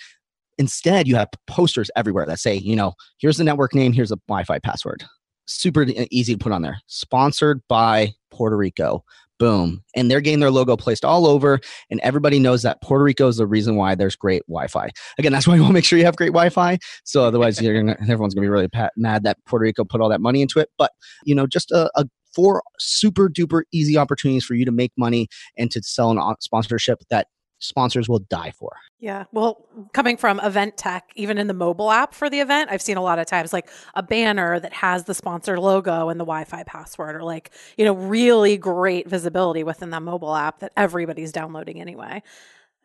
Instead, 0.59 1.07
you 1.07 1.15
have 1.15 1.29
posters 1.47 1.91
everywhere 1.95 2.27
that 2.27 2.41
say, 2.41 2.57
you 2.57 2.75
know, 2.75 2.95
here's 3.19 3.37
the 3.37 3.45
network 3.45 3.75
name, 3.75 3.93
here's 3.93 4.11
a 4.11 4.19
Wi 4.27 4.43
Fi 4.43 4.59
password. 4.59 5.05
Super 5.47 5.87
easy 6.11 6.35
to 6.35 6.39
put 6.39 6.53
on 6.53 6.63
there. 6.63 6.81
Sponsored 6.87 7.63
by 7.69 8.13
Puerto 8.31 8.57
Rico. 8.57 9.05
Boom. 9.39 9.83
And 9.95 10.11
they're 10.11 10.21
getting 10.21 10.41
their 10.41 10.51
logo 10.51 10.77
placed 10.77 11.05
all 11.05 11.27
over, 11.27 11.61
and 11.91 12.01
everybody 12.01 12.41
knows 12.41 12.63
that 12.63 12.83
Puerto 12.83 13.05
Rico 13.05 13.29
is 13.29 13.37
the 13.37 13.47
reason 13.47 13.77
why 13.77 13.95
there's 13.95 14.17
great 14.17 14.43
Wi 14.49 14.67
Fi. 14.67 14.91
Again, 15.19 15.33
that's 15.33 15.47
why 15.47 15.55
you 15.55 15.61
want 15.61 15.71
to 15.71 15.75
make 15.75 15.85
sure 15.85 15.99
you 15.99 16.05
have 16.05 16.17
great 16.17 16.33
Wi 16.33 16.49
Fi. 16.49 16.79
So 17.05 17.25
otherwise, 17.25 17.61
you're 17.63 17.81
gonna, 17.81 17.97
everyone's 18.03 18.35
going 18.35 18.43
to 18.43 18.47
be 18.47 18.51
really 18.51 18.69
pat, 18.69 18.93
mad 18.97 19.23
that 19.23 19.39
Puerto 19.47 19.63
Rico 19.63 19.85
put 19.85 20.01
all 20.01 20.09
that 20.09 20.21
money 20.21 20.43
into 20.43 20.59
it. 20.59 20.71
But, 20.77 20.93
you 21.25 21.35
know, 21.35 21.47
just 21.47 21.71
a, 21.71 21.91
a 21.95 22.07
four 22.35 22.63
super 22.79 23.29
duper 23.29 23.63
easy 23.73 23.97
opportunities 23.97 24.45
for 24.45 24.55
you 24.55 24.65
to 24.65 24.73
make 24.73 24.93
money 24.97 25.29
and 25.57 25.71
to 25.71 25.83
sell 25.83 26.11
an 26.11 26.19
uh, 26.19 26.35
sponsorship 26.41 27.03
that 27.11 27.29
sponsors 27.61 28.09
will 28.09 28.21
die 28.31 28.53
for. 28.57 28.73
Yeah. 29.01 29.25
Well, 29.33 29.65
coming 29.93 30.17
from 30.17 30.41
event 30.41 30.77
tech, 30.77 31.13
even 31.15 31.39
in 31.39 31.47
the 31.47 31.55
mobile 31.55 31.91
app 31.91 32.15
for 32.15 32.29
the 32.29 32.41
event, 32.41 32.71
I've 32.73 32.83
seen 32.83 32.97
a 32.97 33.03
lot 33.03 33.21
of 33.21 33.27
times 33.27 33.53
like 33.53 33.69
a 33.95 34.03
banner 34.03 34.59
that 34.59 34.73
has 34.73 35.05
the 35.05 35.15
sponsor 35.15 35.61
logo 35.61 36.09
and 36.09 36.19
the 36.19 36.25
Wi 36.25 36.45
Fi 36.45 36.65
password, 36.65 37.15
or 37.15 37.23
like, 37.23 37.53
you 37.77 37.85
know, 37.85 37.95
really 37.95 38.57
great 38.57 39.09
visibility 39.09 39.63
within 39.63 39.91
that 39.91 40.03
mobile 40.03 40.35
app 40.35 40.61
that 40.61 40.73
everybody's 40.77 41.31
downloading 41.31 41.81
anyway. 41.81 42.23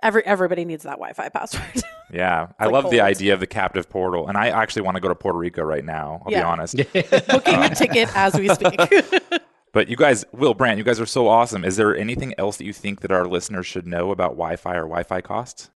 Every, 0.04 0.24
everybody 0.26 0.66
needs 0.66 0.84
that 0.84 0.98
Wi 0.98 1.14
Fi 1.14 1.30
password. 1.30 1.84
Yeah. 2.12 2.50
I 2.60 2.66
like 2.66 2.74
love 2.74 2.92
the 2.92 3.02
idea 3.02 3.34
of 3.34 3.40
the 3.40 3.48
captive 3.48 3.90
portal. 3.90 4.28
And 4.28 4.38
I 4.38 4.50
actually 4.50 4.84
want 4.84 4.96
to 4.98 5.02
go 5.02 5.08
to 5.08 5.16
Puerto 5.16 5.40
Rico 5.40 5.64
right 5.64 5.84
now. 5.84 6.22
I'll 6.24 6.32
yeah. 6.32 6.42
be 6.42 6.46
honest. 6.46 6.78
Booking 6.94 7.64
a 7.64 7.74
ticket 7.74 8.16
as 8.16 8.36
we 8.36 8.50
speak. 8.50 8.80
But 9.74 9.88
you 9.88 9.96
guys, 9.96 10.24
Will 10.32 10.54
Brandt, 10.54 10.78
you 10.78 10.84
guys 10.84 11.00
are 11.00 11.08
so 11.08 11.28
awesome. 11.28 11.66
Is 11.66 11.78
there 11.78 11.98
anything 11.98 12.36
else 12.38 12.58
that 12.58 12.66
you 12.66 12.74
think 12.74 13.02
that 13.02 13.12
our 13.12 13.26
listeners 13.26 13.66
should 13.66 13.88
know 13.88 14.12
about 14.12 14.34
Wi-Fi 14.34 14.76
or 14.76 14.84
Wi-Fi 14.84 15.22
costs? 15.22 15.72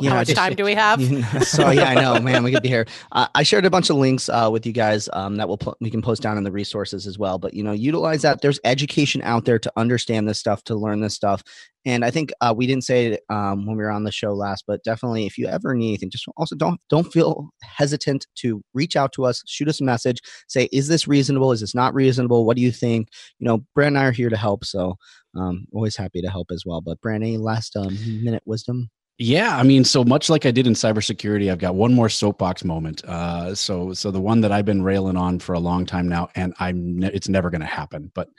Yeah, 0.00 0.10
How 0.10 0.16
much 0.16 0.28
just, 0.28 0.38
time 0.38 0.54
do 0.54 0.64
we 0.64 0.74
have? 0.74 1.00
so 1.46 1.70
yeah, 1.70 1.90
I 1.90 1.94
know, 1.94 2.20
man. 2.20 2.42
We 2.42 2.52
could 2.52 2.62
be 2.62 2.68
here. 2.68 2.86
Uh, 3.12 3.26
I 3.34 3.42
shared 3.42 3.66
a 3.66 3.70
bunch 3.70 3.90
of 3.90 3.96
links 3.96 4.30
uh, 4.30 4.48
with 4.50 4.64
you 4.64 4.72
guys 4.72 5.08
um, 5.12 5.36
that 5.36 5.46
we'll 5.46 5.58
put, 5.58 5.76
we 5.80 5.90
can 5.90 6.00
post 6.00 6.22
down 6.22 6.38
in 6.38 6.44
the 6.44 6.52
resources 6.52 7.06
as 7.06 7.18
well. 7.18 7.38
But 7.38 7.52
you 7.52 7.62
know, 7.62 7.72
utilize 7.72 8.22
that. 8.22 8.40
There's 8.40 8.58
education 8.64 9.20
out 9.22 9.44
there 9.44 9.58
to 9.58 9.72
understand 9.76 10.26
this 10.26 10.38
stuff, 10.38 10.64
to 10.64 10.74
learn 10.74 11.00
this 11.00 11.14
stuff, 11.14 11.42
and 11.84 12.04
I 12.04 12.10
think 12.10 12.32
uh, 12.40 12.54
we 12.56 12.66
didn't 12.66 12.84
say 12.84 13.06
it 13.06 13.22
um, 13.28 13.66
when 13.66 13.76
we 13.76 13.82
were 13.82 13.90
on 13.90 14.04
the 14.04 14.12
show 14.12 14.32
last, 14.32 14.64
but 14.66 14.84
definitely, 14.84 15.26
if 15.26 15.36
you 15.36 15.46
ever 15.46 15.74
need 15.74 15.88
anything, 15.88 16.10
just 16.10 16.26
also 16.36 16.54
don't 16.54 16.80
don't 16.88 17.12
feel 17.12 17.50
hesitant 17.62 18.26
to 18.36 18.62
reach 18.72 18.94
out 18.94 19.12
to 19.14 19.24
us, 19.24 19.42
shoot 19.46 19.68
us 19.68 19.80
a 19.80 19.84
message, 19.84 20.20
say, 20.48 20.68
is 20.72 20.86
this 20.86 21.08
reasonable? 21.08 21.50
Is 21.50 21.60
this 21.60 21.74
not 21.74 21.94
reasonable? 21.94 22.46
What 22.46 22.56
do 22.56 22.62
you 22.62 22.70
think? 22.70 23.08
You 23.40 23.46
know, 23.46 23.64
Brandt 23.74 23.96
and 23.96 23.98
I 23.98 24.04
are 24.04 24.12
here 24.12 24.30
to 24.30 24.36
help, 24.36 24.64
so 24.64 24.96
um, 25.36 25.66
always 25.72 25.96
happy 25.96 26.22
to 26.22 26.30
help 26.30 26.50
as 26.52 26.64
well. 26.64 26.80
But 26.80 27.00
Brandt, 27.00 27.24
any 27.24 27.36
last 27.36 27.76
um, 27.76 27.96
minute 28.22 28.42
wisdom? 28.46 28.90
Yeah, 29.24 29.56
I 29.56 29.62
mean, 29.62 29.84
so 29.84 30.02
much 30.02 30.28
like 30.28 30.46
I 30.46 30.50
did 30.50 30.66
in 30.66 30.72
cybersecurity, 30.72 31.48
I've 31.48 31.60
got 31.60 31.76
one 31.76 31.94
more 31.94 32.08
soapbox 32.08 32.64
moment. 32.64 33.04
Uh, 33.04 33.54
so, 33.54 33.92
so 33.92 34.10
the 34.10 34.20
one 34.20 34.40
that 34.40 34.50
I've 34.50 34.64
been 34.64 34.82
railing 34.82 35.16
on 35.16 35.38
for 35.38 35.52
a 35.52 35.60
long 35.60 35.86
time 35.86 36.08
now, 36.08 36.28
and 36.34 36.52
I'm 36.58 36.98
ne- 36.98 37.10
it's 37.14 37.28
never 37.28 37.48
going 37.48 37.60
to 37.60 37.66
happen. 37.68 38.10
But, 38.16 38.30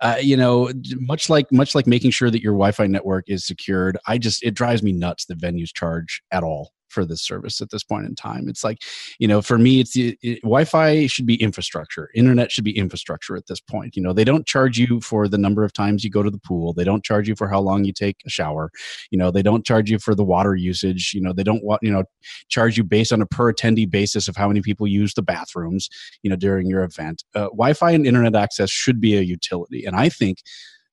uh, 0.00 0.16
you 0.18 0.38
know, 0.38 0.72
much 0.96 1.28
like 1.28 1.52
much 1.52 1.74
like 1.74 1.86
making 1.86 2.12
sure 2.12 2.30
that 2.30 2.42
your 2.42 2.54
Wi-Fi 2.54 2.86
network 2.86 3.26
is 3.28 3.44
secured, 3.44 3.98
I 4.06 4.16
just 4.16 4.42
it 4.42 4.52
drives 4.52 4.82
me 4.82 4.92
nuts 4.92 5.26
that 5.26 5.38
venues 5.38 5.74
charge 5.74 6.22
at 6.30 6.42
all 6.42 6.72
for 6.90 7.04
this 7.04 7.22
service 7.22 7.60
at 7.60 7.70
this 7.70 7.84
point 7.84 8.06
in 8.06 8.14
time. 8.14 8.48
It's 8.48 8.64
like, 8.64 8.82
you 9.18 9.28
know, 9.28 9.42
for 9.42 9.58
me, 9.58 9.80
it's 9.80 9.96
it, 9.96 10.18
it, 10.22 10.42
Wi-Fi 10.42 11.06
should 11.06 11.26
be 11.26 11.40
infrastructure. 11.40 12.10
Internet 12.14 12.52
should 12.52 12.64
be 12.64 12.76
infrastructure 12.76 13.36
at 13.36 13.46
this 13.46 13.60
point. 13.60 13.96
You 13.96 14.02
know, 14.02 14.12
they 14.12 14.24
don't 14.24 14.46
charge 14.46 14.78
you 14.78 15.00
for 15.00 15.28
the 15.28 15.38
number 15.38 15.64
of 15.64 15.72
times 15.72 16.04
you 16.04 16.10
go 16.10 16.22
to 16.22 16.30
the 16.30 16.38
pool. 16.38 16.72
They 16.72 16.84
don't 16.84 17.04
charge 17.04 17.28
you 17.28 17.36
for 17.36 17.48
how 17.48 17.60
long 17.60 17.84
you 17.84 17.92
take 17.92 18.16
a 18.26 18.30
shower. 18.30 18.70
You 19.10 19.18
know, 19.18 19.30
they 19.30 19.42
don't 19.42 19.64
charge 19.64 19.90
you 19.90 19.98
for 19.98 20.14
the 20.14 20.24
water 20.24 20.54
usage. 20.54 21.12
You 21.14 21.20
know, 21.20 21.32
they 21.32 21.44
don't 21.44 21.64
want 21.64 21.82
you 21.82 21.90
know 21.90 22.04
charge 22.48 22.76
you 22.76 22.84
based 22.84 23.12
on 23.12 23.22
a 23.22 23.26
per 23.26 23.52
attendee 23.52 23.90
basis 23.90 24.28
of 24.28 24.36
how 24.36 24.48
many 24.48 24.60
people 24.60 24.86
use 24.86 25.14
the 25.14 25.22
bathrooms. 25.22 25.88
You 26.22 26.30
know, 26.30 26.36
during 26.36 26.68
your 26.68 26.84
event, 26.84 27.24
uh, 27.34 27.50
Wi-Fi 27.50 27.90
and 27.92 28.06
internet 28.06 28.34
access 28.34 28.70
should 28.70 29.00
be 29.00 29.16
a 29.16 29.22
utility, 29.22 29.84
and 29.84 29.96
I 29.96 30.08
think 30.08 30.38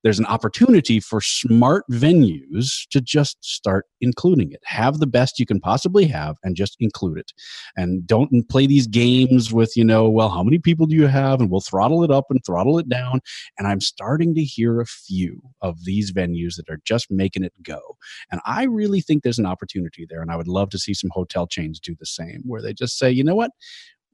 there's 0.08 0.20
an 0.20 0.26
opportunity 0.28 1.02
for 1.02 1.20
smart 1.20 1.84
venues 1.91 2.88
to 2.91 3.02
just 3.02 3.36
start 3.43 3.88
including 4.00 4.54
it. 4.54 4.62
Have 4.63 5.00
the 5.00 5.06
best 5.06 5.38
you 5.38 5.46
can 5.46 5.60
possibly 5.60 6.06
have 6.06 6.38
and 6.46 6.56
just 6.56 6.78
include 6.80 7.17
it. 7.17 7.34
And 7.76 8.08
don't 8.08 8.48
play 8.48 8.67
these 8.67 8.88
games 8.88 9.52
with, 9.52 9.76
you 9.76 9.84
know, 9.84 10.08
well, 10.08 10.30
how 10.30 10.43
many 10.43 10.60
people 10.60 10.86
do 10.86 10.96
you 10.96 11.08
have? 11.08 11.41
And 11.41 11.52
we'll 11.52 11.60
throttle 11.60 12.06
it 12.06 12.10
up 12.10 12.24
and 12.30 12.39
throttle 12.46 12.80
it 12.80 12.88
down. 12.88 13.20
And 13.58 13.67
I'm 13.67 13.82
starting 13.82 14.34
to 14.36 14.46
hear 14.46 14.80
a 14.80 14.86
few 14.86 15.41
of 15.62 15.84
these 15.84 16.13
venues 16.13 16.56
that 16.56 16.70
are 16.70 16.80
just 16.86 17.12
making 17.12 17.43
it 17.43 17.52
go. 17.62 17.98
And 18.32 18.39
I 18.46 18.63
really 18.63 19.02
think 19.02 19.24
there's 19.24 19.39
an 19.39 19.46
opportunity 19.46 20.08
there. 20.10 20.22
And 20.22 20.32
I 20.32 20.38
would 20.38 20.48
love 20.48 20.70
to 20.70 20.80
see 20.80 20.93
some 20.93 21.10
hotel 21.12 21.48
chains 21.48 21.82
do 21.82 21.98
the 22.00 22.06
same, 22.06 22.43
where 22.46 22.62
they 22.62 22.74
just 22.74 22.98
say, 22.98 23.12
you 23.12 23.26
know 23.26 23.36
what? 23.36 23.52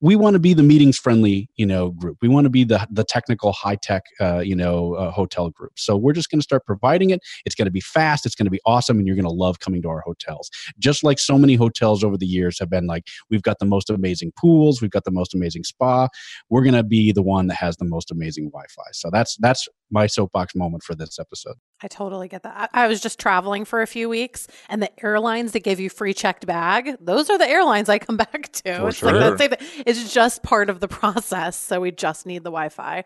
We 0.03 0.17
want 0.17 0.33
to 0.33 0.39
be 0.39 0.53
the 0.53 0.63
meetings 0.63 0.97
friendly 0.97 1.49
you 1.55 1.65
know 1.65 1.91
group. 1.91 2.17
We 2.21 2.27
want 2.27 2.43
to 2.43 2.49
be 2.49 2.65
the 2.65 2.85
the 2.91 3.05
technical 3.05 3.53
high 3.53 3.77
tech 3.81 4.03
uh, 4.19 4.39
you 4.39 4.55
know 4.55 4.95
uh, 4.95 5.09
hotel 5.11 5.49
group. 5.49 5.71
So 5.77 5.95
we're 5.95 6.13
just 6.13 6.29
going 6.29 6.39
to 6.39 6.43
start 6.43 6.65
providing 6.65 7.09
it. 7.11 7.21
It's 7.45 7.55
going 7.55 7.67
to 7.67 7.71
be 7.71 7.79
fast. 7.79 8.25
It's 8.25 8.35
going 8.35 8.45
to 8.45 8.51
be 8.51 8.59
awesome 8.65 8.97
and 8.97 9.07
you're 9.07 9.15
going 9.15 9.23
to 9.23 9.31
love 9.31 9.59
coming 9.59 9.81
to 9.83 9.89
our 9.89 10.01
hotels. 10.01 10.49
Just 10.77 11.03
like 11.05 11.19
so 11.19 11.37
many 11.37 11.55
hotels 11.55 12.03
over 12.03 12.17
the 12.17 12.25
years 12.25 12.59
have 12.59 12.69
been 12.69 12.85
like 12.85 13.07
we've 13.29 13.41
got 13.41 13.59
the 13.59 13.65
most 13.65 13.89
amazing 13.89 14.33
pools 14.37 14.81
we've 14.81 14.91
got 14.91 15.05
the 15.05 15.11
most 15.11 15.33
amazing 15.33 15.63
spa. 15.63 16.09
We're 16.49 16.63
going 16.63 16.75
to 16.75 16.83
be 16.83 17.13
the 17.13 17.23
one 17.23 17.47
that 17.47 17.55
has 17.55 17.77
the 17.77 17.85
most 17.85 18.11
amazing 18.11 18.49
wi-fi. 18.49 18.89
So 18.91 19.09
that's 19.09 19.37
that's 19.37 19.69
my 19.93 20.07
soapbox 20.07 20.55
moment 20.55 20.83
for 20.83 20.95
this 20.95 21.19
episode 21.19 21.55
I 21.83 21.87
totally 21.89 22.29
get 22.29 22.43
that. 22.43 22.69
I, 22.73 22.87
was 22.87 23.01
just 23.01 23.19
traveling 23.19 23.65
for 23.65 23.81
a 23.81 23.87
few 23.87 24.07
weeks, 24.07 24.47
and 24.69 24.81
the 24.81 24.89
airlines 25.03 25.51
that 25.51 25.59
give 25.59 25.81
you 25.81 25.89
free 25.89 26.13
checked 26.13 26.45
bag, 26.45 26.95
those 27.01 27.29
are 27.29 27.37
the 27.37 27.47
airlines 27.47 27.89
I 27.89 27.99
come 27.99 28.15
back 28.31 28.53
to. 28.53 28.77
For 28.77 28.87
it's 28.87 28.97
sure. 28.99 29.35
like 29.35 29.61
it's 29.85 30.13
just 30.13 30.43
part 30.43 30.69
of 30.69 30.79
the 30.79 30.87
process. 30.99 31.57
So 31.57 31.81
we 31.81 31.91
just 31.91 32.25
need 32.25 32.39
the 32.39 32.51
Wi 32.51 32.69
Fi. 32.69 33.03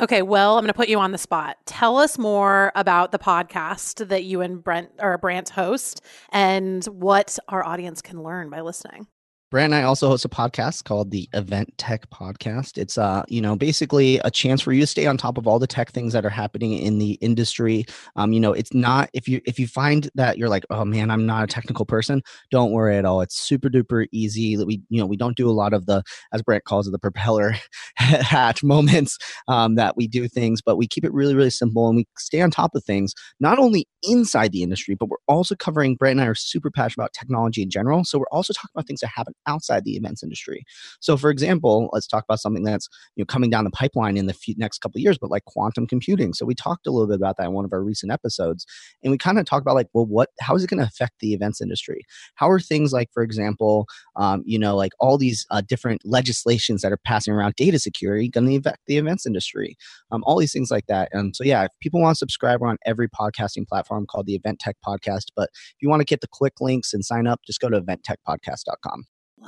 Okay, 0.00 0.22
well, 0.22 0.56
I'm 0.56 0.62
going 0.62 0.68
to 0.68 0.74
put 0.74 0.88
you 0.88 1.00
on 1.00 1.10
the 1.10 1.18
spot. 1.18 1.56
Tell 1.66 1.98
us 1.98 2.16
more 2.16 2.70
about 2.76 3.10
the 3.10 3.18
podcast 3.18 4.06
that 4.08 4.22
you 4.22 4.40
and 4.40 4.62
Brent 4.62 4.90
or 5.00 5.18
Brandt 5.18 5.48
host, 5.48 6.00
and 6.30 6.84
what 6.84 7.40
our 7.48 7.64
audience 7.64 8.02
can 8.02 8.22
learn 8.22 8.50
by 8.50 8.60
listening. 8.60 9.08
Brandt 9.52 9.74
and 9.74 9.82
I 9.82 9.86
also 9.86 10.08
host 10.08 10.24
a 10.24 10.30
podcast 10.30 10.84
called 10.84 11.10
the 11.10 11.28
Event 11.34 11.76
Tech 11.76 12.08
Podcast. 12.08 12.78
It's 12.78 12.96
uh, 12.96 13.22
you 13.28 13.42
know, 13.42 13.54
basically 13.54 14.16
a 14.24 14.30
chance 14.30 14.62
for 14.62 14.72
you 14.72 14.80
to 14.80 14.86
stay 14.86 15.04
on 15.04 15.18
top 15.18 15.36
of 15.36 15.46
all 15.46 15.58
the 15.58 15.66
tech 15.66 15.92
things 15.92 16.14
that 16.14 16.24
are 16.24 16.30
happening 16.30 16.72
in 16.72 16.96
the 16.96 17.18
industry. 17.20 17.84
Um, 18.16 18.32
you 18.32 18.40
know, 18.40 18.54
it's 18.54 18.72
not 18.72 19.10
if 19.12 19.28
you 19.28 19.42
if 19.44 19.58
you 19.58 19.66
find 19.66 20.08
that 20.14 20.38
you're 20.38 20.48
like, 20.48 20.64
oh 20.70 20.86
man, 20.86 21.10
I'm 21.10 21.26
not 21.26 21.44
a 21.44 21.46
technical 21.46 21.84
person, 21.84 22.22
don't 22.50 22.72
worry 22.72 22.96
at 22.96 23.04
all. 23.04 23.20
It's 23.20 23.38
super 23.38 23.68
duper 23.68 24.06
easy. 24.10 24.56
We 24.56 24.80
you 24.88 24.98
know 24.98 25.04
we 25.04 25.18
don't 25.18 25.36
do 25.36 25.50
a 25.50 25.52
lot 25.52 25.74
of 25.74 25.84
the 25.84 26.02
as 26.32 26.40
Brandt 26.40 26.64
calls 26.64 26.88
it 26.88 26.92
the 26.92 26.98
propeller 26.98 27.54
hat 27.96 28.62
moments 28.62 29.18
um, 29.48 29.74
that 29.74 29.98
we 29.98 30.06
do 30.06 30.28
things, 30.28 30.62
but 30.62 30.78
we 30.78 30.88
keep 30.88 31.04
it 31.04 31.12
really 31.12 31.34
really 31.34 31.50
simple 31.50 31.88
and 31.88 31.96
we 31.98 32.06
stay 32.16 32.40
on 32.40 32.50
top 32.50 32.74
of 32.74 32.84
things 32.84 33.12
not 33.38 33.58
only 33.58 33.86
inside 34.02 34.52
the 34.52 34.62
industry, 34.62 34.94
but 34.94 35.10
we're 35.10 35.18
also 35.28 35.54
covering. 35.54 35.94
Brandt 35.94 36.20
and 36.20 36.22
I 36.22 36.26
are 36.28 36.34
super 36.34 36.70
passionate 36.70 37.04
about 37.04 37.12
technology 37.12 37.60
in 37.60 37.68
general, 37.68 38.02
so 38.04 38.18
we're 38.18 38.24
also 38.32 38.54
talking 38.54 38.70
about 38.74 38.86
things 38.86 39.00
that 39.00 39.10
happen 39.14 39.34
outside 39.46 39.84
the 39.84 39.96
events 39.96 40.22
industry. 40.22 40.64
So, 41.00 41.16
for 41.16 41.30
example, 41.30 41.90
let's 41.92 42.06
talk 42.06 42.24
about 42.24 42.40
something 42.40 42.64
that's 42.64 42.88
you 43.16 43.22
know 43.22 43.26
coming 43.26 43.50
down 43.50 43.64
the 43.64 43.70
pipeline 43.70 44.16
in 44.16 44.26
the 44.26 44.34
few, 44.34 44.54
next 44.58 44.78
couple 44.78 44.98
of 44.98 45.02
years, 45.02 45.18
but 45.18 45.30
like 45.30 45.44
quantum 45.44 45.86
computing. 45.86 46.32
So, 46.32 46.46
we 46.46 46.54
talked 46.54 46.86
a 46.86 46.90
little 46.90 47.08
bit 47.08 47.16
about 47.16 47.36
that 47.38 47.46
in 47.46 47.52
one 47.52 47.64
of 47.64 47.72
our 47.72 47.82
recent 47.82 48.12
episodes, 48.12 48.66
and 49.02 49.10
we 49.10 49.18
kind 49.18 49.38
of 49.38 49.46
talked 49.46 49.62
about 49.62 49.74
like, 49.74 49.88
well, 49.92 50.06
what, 50.06 50.30
how 50.40 50.54
is 50.54 50.64
it 50.64 50.70
going 50.70 50.80
to 50.80 50.86
affect 50.86 51.20
the 51.20 51.32
events 51.32 51.60
industry? 51.60 52.02
How 52.34 52.48
are 52.50 52.60
things 52.60 52.92
like, 52.92 53.08
for 53.12 53.22
example, 53.22 53.86
um, 54.16 54.42
you 54.44 54.58
know, 54.58 54.76
like 54.76 54.92
all 54.98 55.18
these 55.18 55.46
uh, 55.50 55.62
different 55.66 56.02
legislations 56.04 56.82
that 56.82 56.92
are 56.92 56.98
passing 57.04 57.34
around 57.34 57.54
data 57.56 57.78
security 57.78 58.28
going 58.28 58.46
to 58.46 58.56
affect 58.56 58.80
the 58.86 58.98
events 58.98 59.26
industry? 59.26 59.76
Um, 60.10 60.22
all 60.26 60.38
these 60.38 60.52
things 60.52 60.70
like 60.70 60.86
that. 60.86 61.08
And 61.12 61.34
so, 61.34 61.44
yeah, 61.44 61.64
if 61.64 61.70
people 61.80 62.00
want 62.00 62.14
to 62.14 62.18
subscribe, 62.18 62.60
we're 62.60 62.68
on 62.68 62.78
every 62.86 63.08
podcasting 63.08 63.66
platform 63.66 64.06
called 64.06 64.26
the 64.26 64.34
Event 64.34 64.58
Tech 64.58 64.76
Podcast. 64.86 65.26
But 65.34 65.50
if 65.52 65.76
you 65.80 65.88
want 65.88 66.00
to 66.00 66.06
get 66.06 66.20
the 66.20 66.28
quick 66.28 66.54
links 66.60 66.92
and 66.92 67.04
sign 67.04 67.26
up, 67.26 67.40
just 67.46 67.60
go 67.60 67.68
to 67.68 67.80
eventtechpodcast.com. 67.80 69.04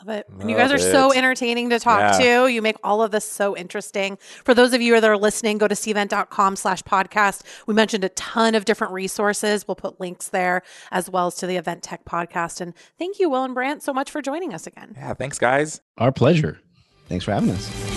Love 0.07 0.17
it. 0.19 0.27
and 0.40 0.51
you 0.51 0.57
guys 0.57 0.71
are 0.73 0.79
so 0.79 1.12
entertaining 1.12 1.71
to 1.71 1.79
talk 1.79 2.01
Yeah. 2.21 2.43
to. 2.45 2.49
You 2.53 2.61
make 2.62 2.77
all 2.85 3.03
of 3.03 3.11
this 3.11 3.25
so 3.25 3.57
interesting. 3.57 4.19
For 4.45 4.53
those 4.55 4.73
of 4.75 4.83
you 4.83 5.01
that 5.01 5.09
are 5.09 5.17
listening, 5.17 5.59
go 5.59 5.69
to 5.69 5.75
cvent.com 5.75 6.57
slash 6.57 6.83
podcast. 6.83 7.43
We 7.67 7.75
mentioned 7.75 8.05
a 8.05 8.09
ton 8.11 8.55
of 8.55 8.64
different 8.64 8.93
resources. 8.93 9.67
We'll 9.67 9.77
put 9.77 10.01
links 10.01 10.29
there 10.29 10.62
as 10.90 11.09
well 11.09 11.29
as 11.29 11.37
to 11.37 11.47
the 11.47 11.57
Event 11.57 11.83
Tech 11.83 12.05
podcast. 12.05 12.61
And 12.61 12.75
thank 12.99 13.19
you, 13.19 13.31
Will 13.31 13.45
and 13.45 13.55
Brandt, 13.55 13.83
so 13.83 13.93
much 13.93 14.11
for 14.11 14.21
joining 14.21 14.53
us 14.53 14.67
again. 14.67 14.95
Yeah, 14.97 15.14
thanks, 15.14 15.38
guys. 15.38 15.81
Our 15.99 16.12
pleasure. 16.12 16.61
Thanks 17.09 17.25
for 17.25 17.33
having 17.33 17.51
us. 17.51 17.93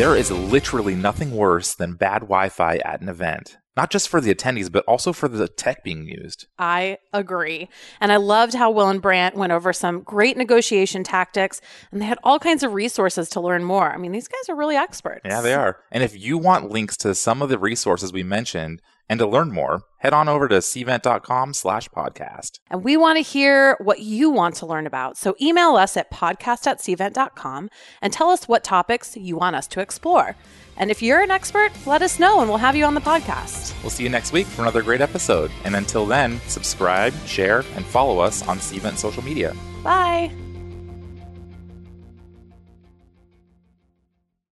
There 0.00 0.16
is 0.16 0.30
literally 0.30 0.94
nothing 0.94 1.32
worse 1.32 1.74
than 1.74 1.92
bad 1.92 2.20
Wi 2.20 2.48
Fi 2.48 2.78
at 2.78 3.02
an 3.02 3.10
event, 3.10 3.58
not 3.76 3.90
just 3.90 4.08
for 4.08 4.18
the 4.18 4.34
attendees, 4.34 4.72
but 4.72 4.82
also 4.86 5.12
for 5.12 5.28
the 5.28 5.46
tech 5.46 5.84
being 5.84 6.06
used. 6.08 6.46
I 6.58 6.96
agree. 7.12 7.68
And 8.00 8.10
I 8.10 8.16
loved 8.16 8.54
how 8.54 8.70
Will 8.70 8.88
and 8.88 9.02
Brandt 9.02 9.36
went 9.36 9.52
over 9.52 9.74
some 9.74 10.00
great 10.00 10.38
negotiation 10.38 11.04
tactics 11.04 11.60
and 11.92 12.00
they 12.00 12.06
had 12.06 12.18
all 12.24 12.38
kinds 12.38 12.62
of 12.62 12.72
resources 12.72 13.28
to 13.28 13.42
learn 13.42 13.62
more. 13.62 13.92
I 13.92 13.98
mean, 13.98 14.12
these 14.12 14.26
guys 14.26 14.48
are 14.48 14.56
really 14.56 14.74
experts. 14.74 15.20
Yeah, 15.26 15.42
they 15.42 15.52
are. 15.52 15.76
And 15.92 16.02
if 16.02 16.18
you 16.18 16.38
want 16.38 16.70
links 16.70 16.96
to 16.96 17.14
some 17.14 17.42
of 17.42 17.50
the 17.50 17.58
resources 17.58 18.10
we 18.10 18.22
mentioned 18.22 18.80
and 19.10 19.18
to 19.18 19.26
learn 19.26 19.50
more, 19.50 19.82
head 19.98 20.14
on 20.14 20.28
over 20.28 20.46
to 20.46 20.58
cvent.com 20.58 21.52
slash 21.52 21.88
podcast. 21.88 22.60
And 22.70 22.84
we 22.84 22.96
want 22.96 23.16
to 23.16 23.22
hear 23.22 23.76
what 23.80 23.98
you 23.98 24.30
want 24.30 24.54
to 24.56 24.66
learn 24.66 24.86
about. 24.86 25.18
So 25.18 25.34
email 25.42 25.74
us 25.74 25.96
at 25.96 26.12
podcast 26.12 26.68
at 26.68 26.78
cvent.com 26.78 27.70
and 28.00 28.12
tell 28.12 28.30
us 28.30 28.46
what 28.46 28.62
topics 28.62 29.16
you 29.16 29.36
want 29.36 29.56
us 29.56 29.66
to 29.66 29.80
explore. 29.80 30.36
And 30.76 30.92
if 30.92 31.02
you're 31.02 31.20
an 31.20 31.32
expert, 31.32 31.72
let 31.86 32.02
us 32.02 32.20
know 32.20 32.38
and 32.40 32.48
we'll 32.48 32.58
have 32.58 32.76
you 32.76 32.84
on 32.84 32.94
the 32.94 33.00
podcast. 33.00 33.74
We'll 33.82 33.90
see 33.90 34.04
you 34.04 34.10
next 34.10 34.32
week 34.32 34.46
for 34.46 34.62
another 34.62 34.80
great 34.80 35.00
episode. 35.00 35.50
And 35.64 35.74
until 35.74 36.06
then, 36.06 36.40
subscribe, 36.46 37.12
share, 37.26 37.64
and 37.74 37.84
follow 37.84 38.20
us 38.20 38.46
on 38.46 38.58
Cvent 38.58 38.96
social 38.96 39.24
media. 39.24 39.56
Bye. 39.82 40.49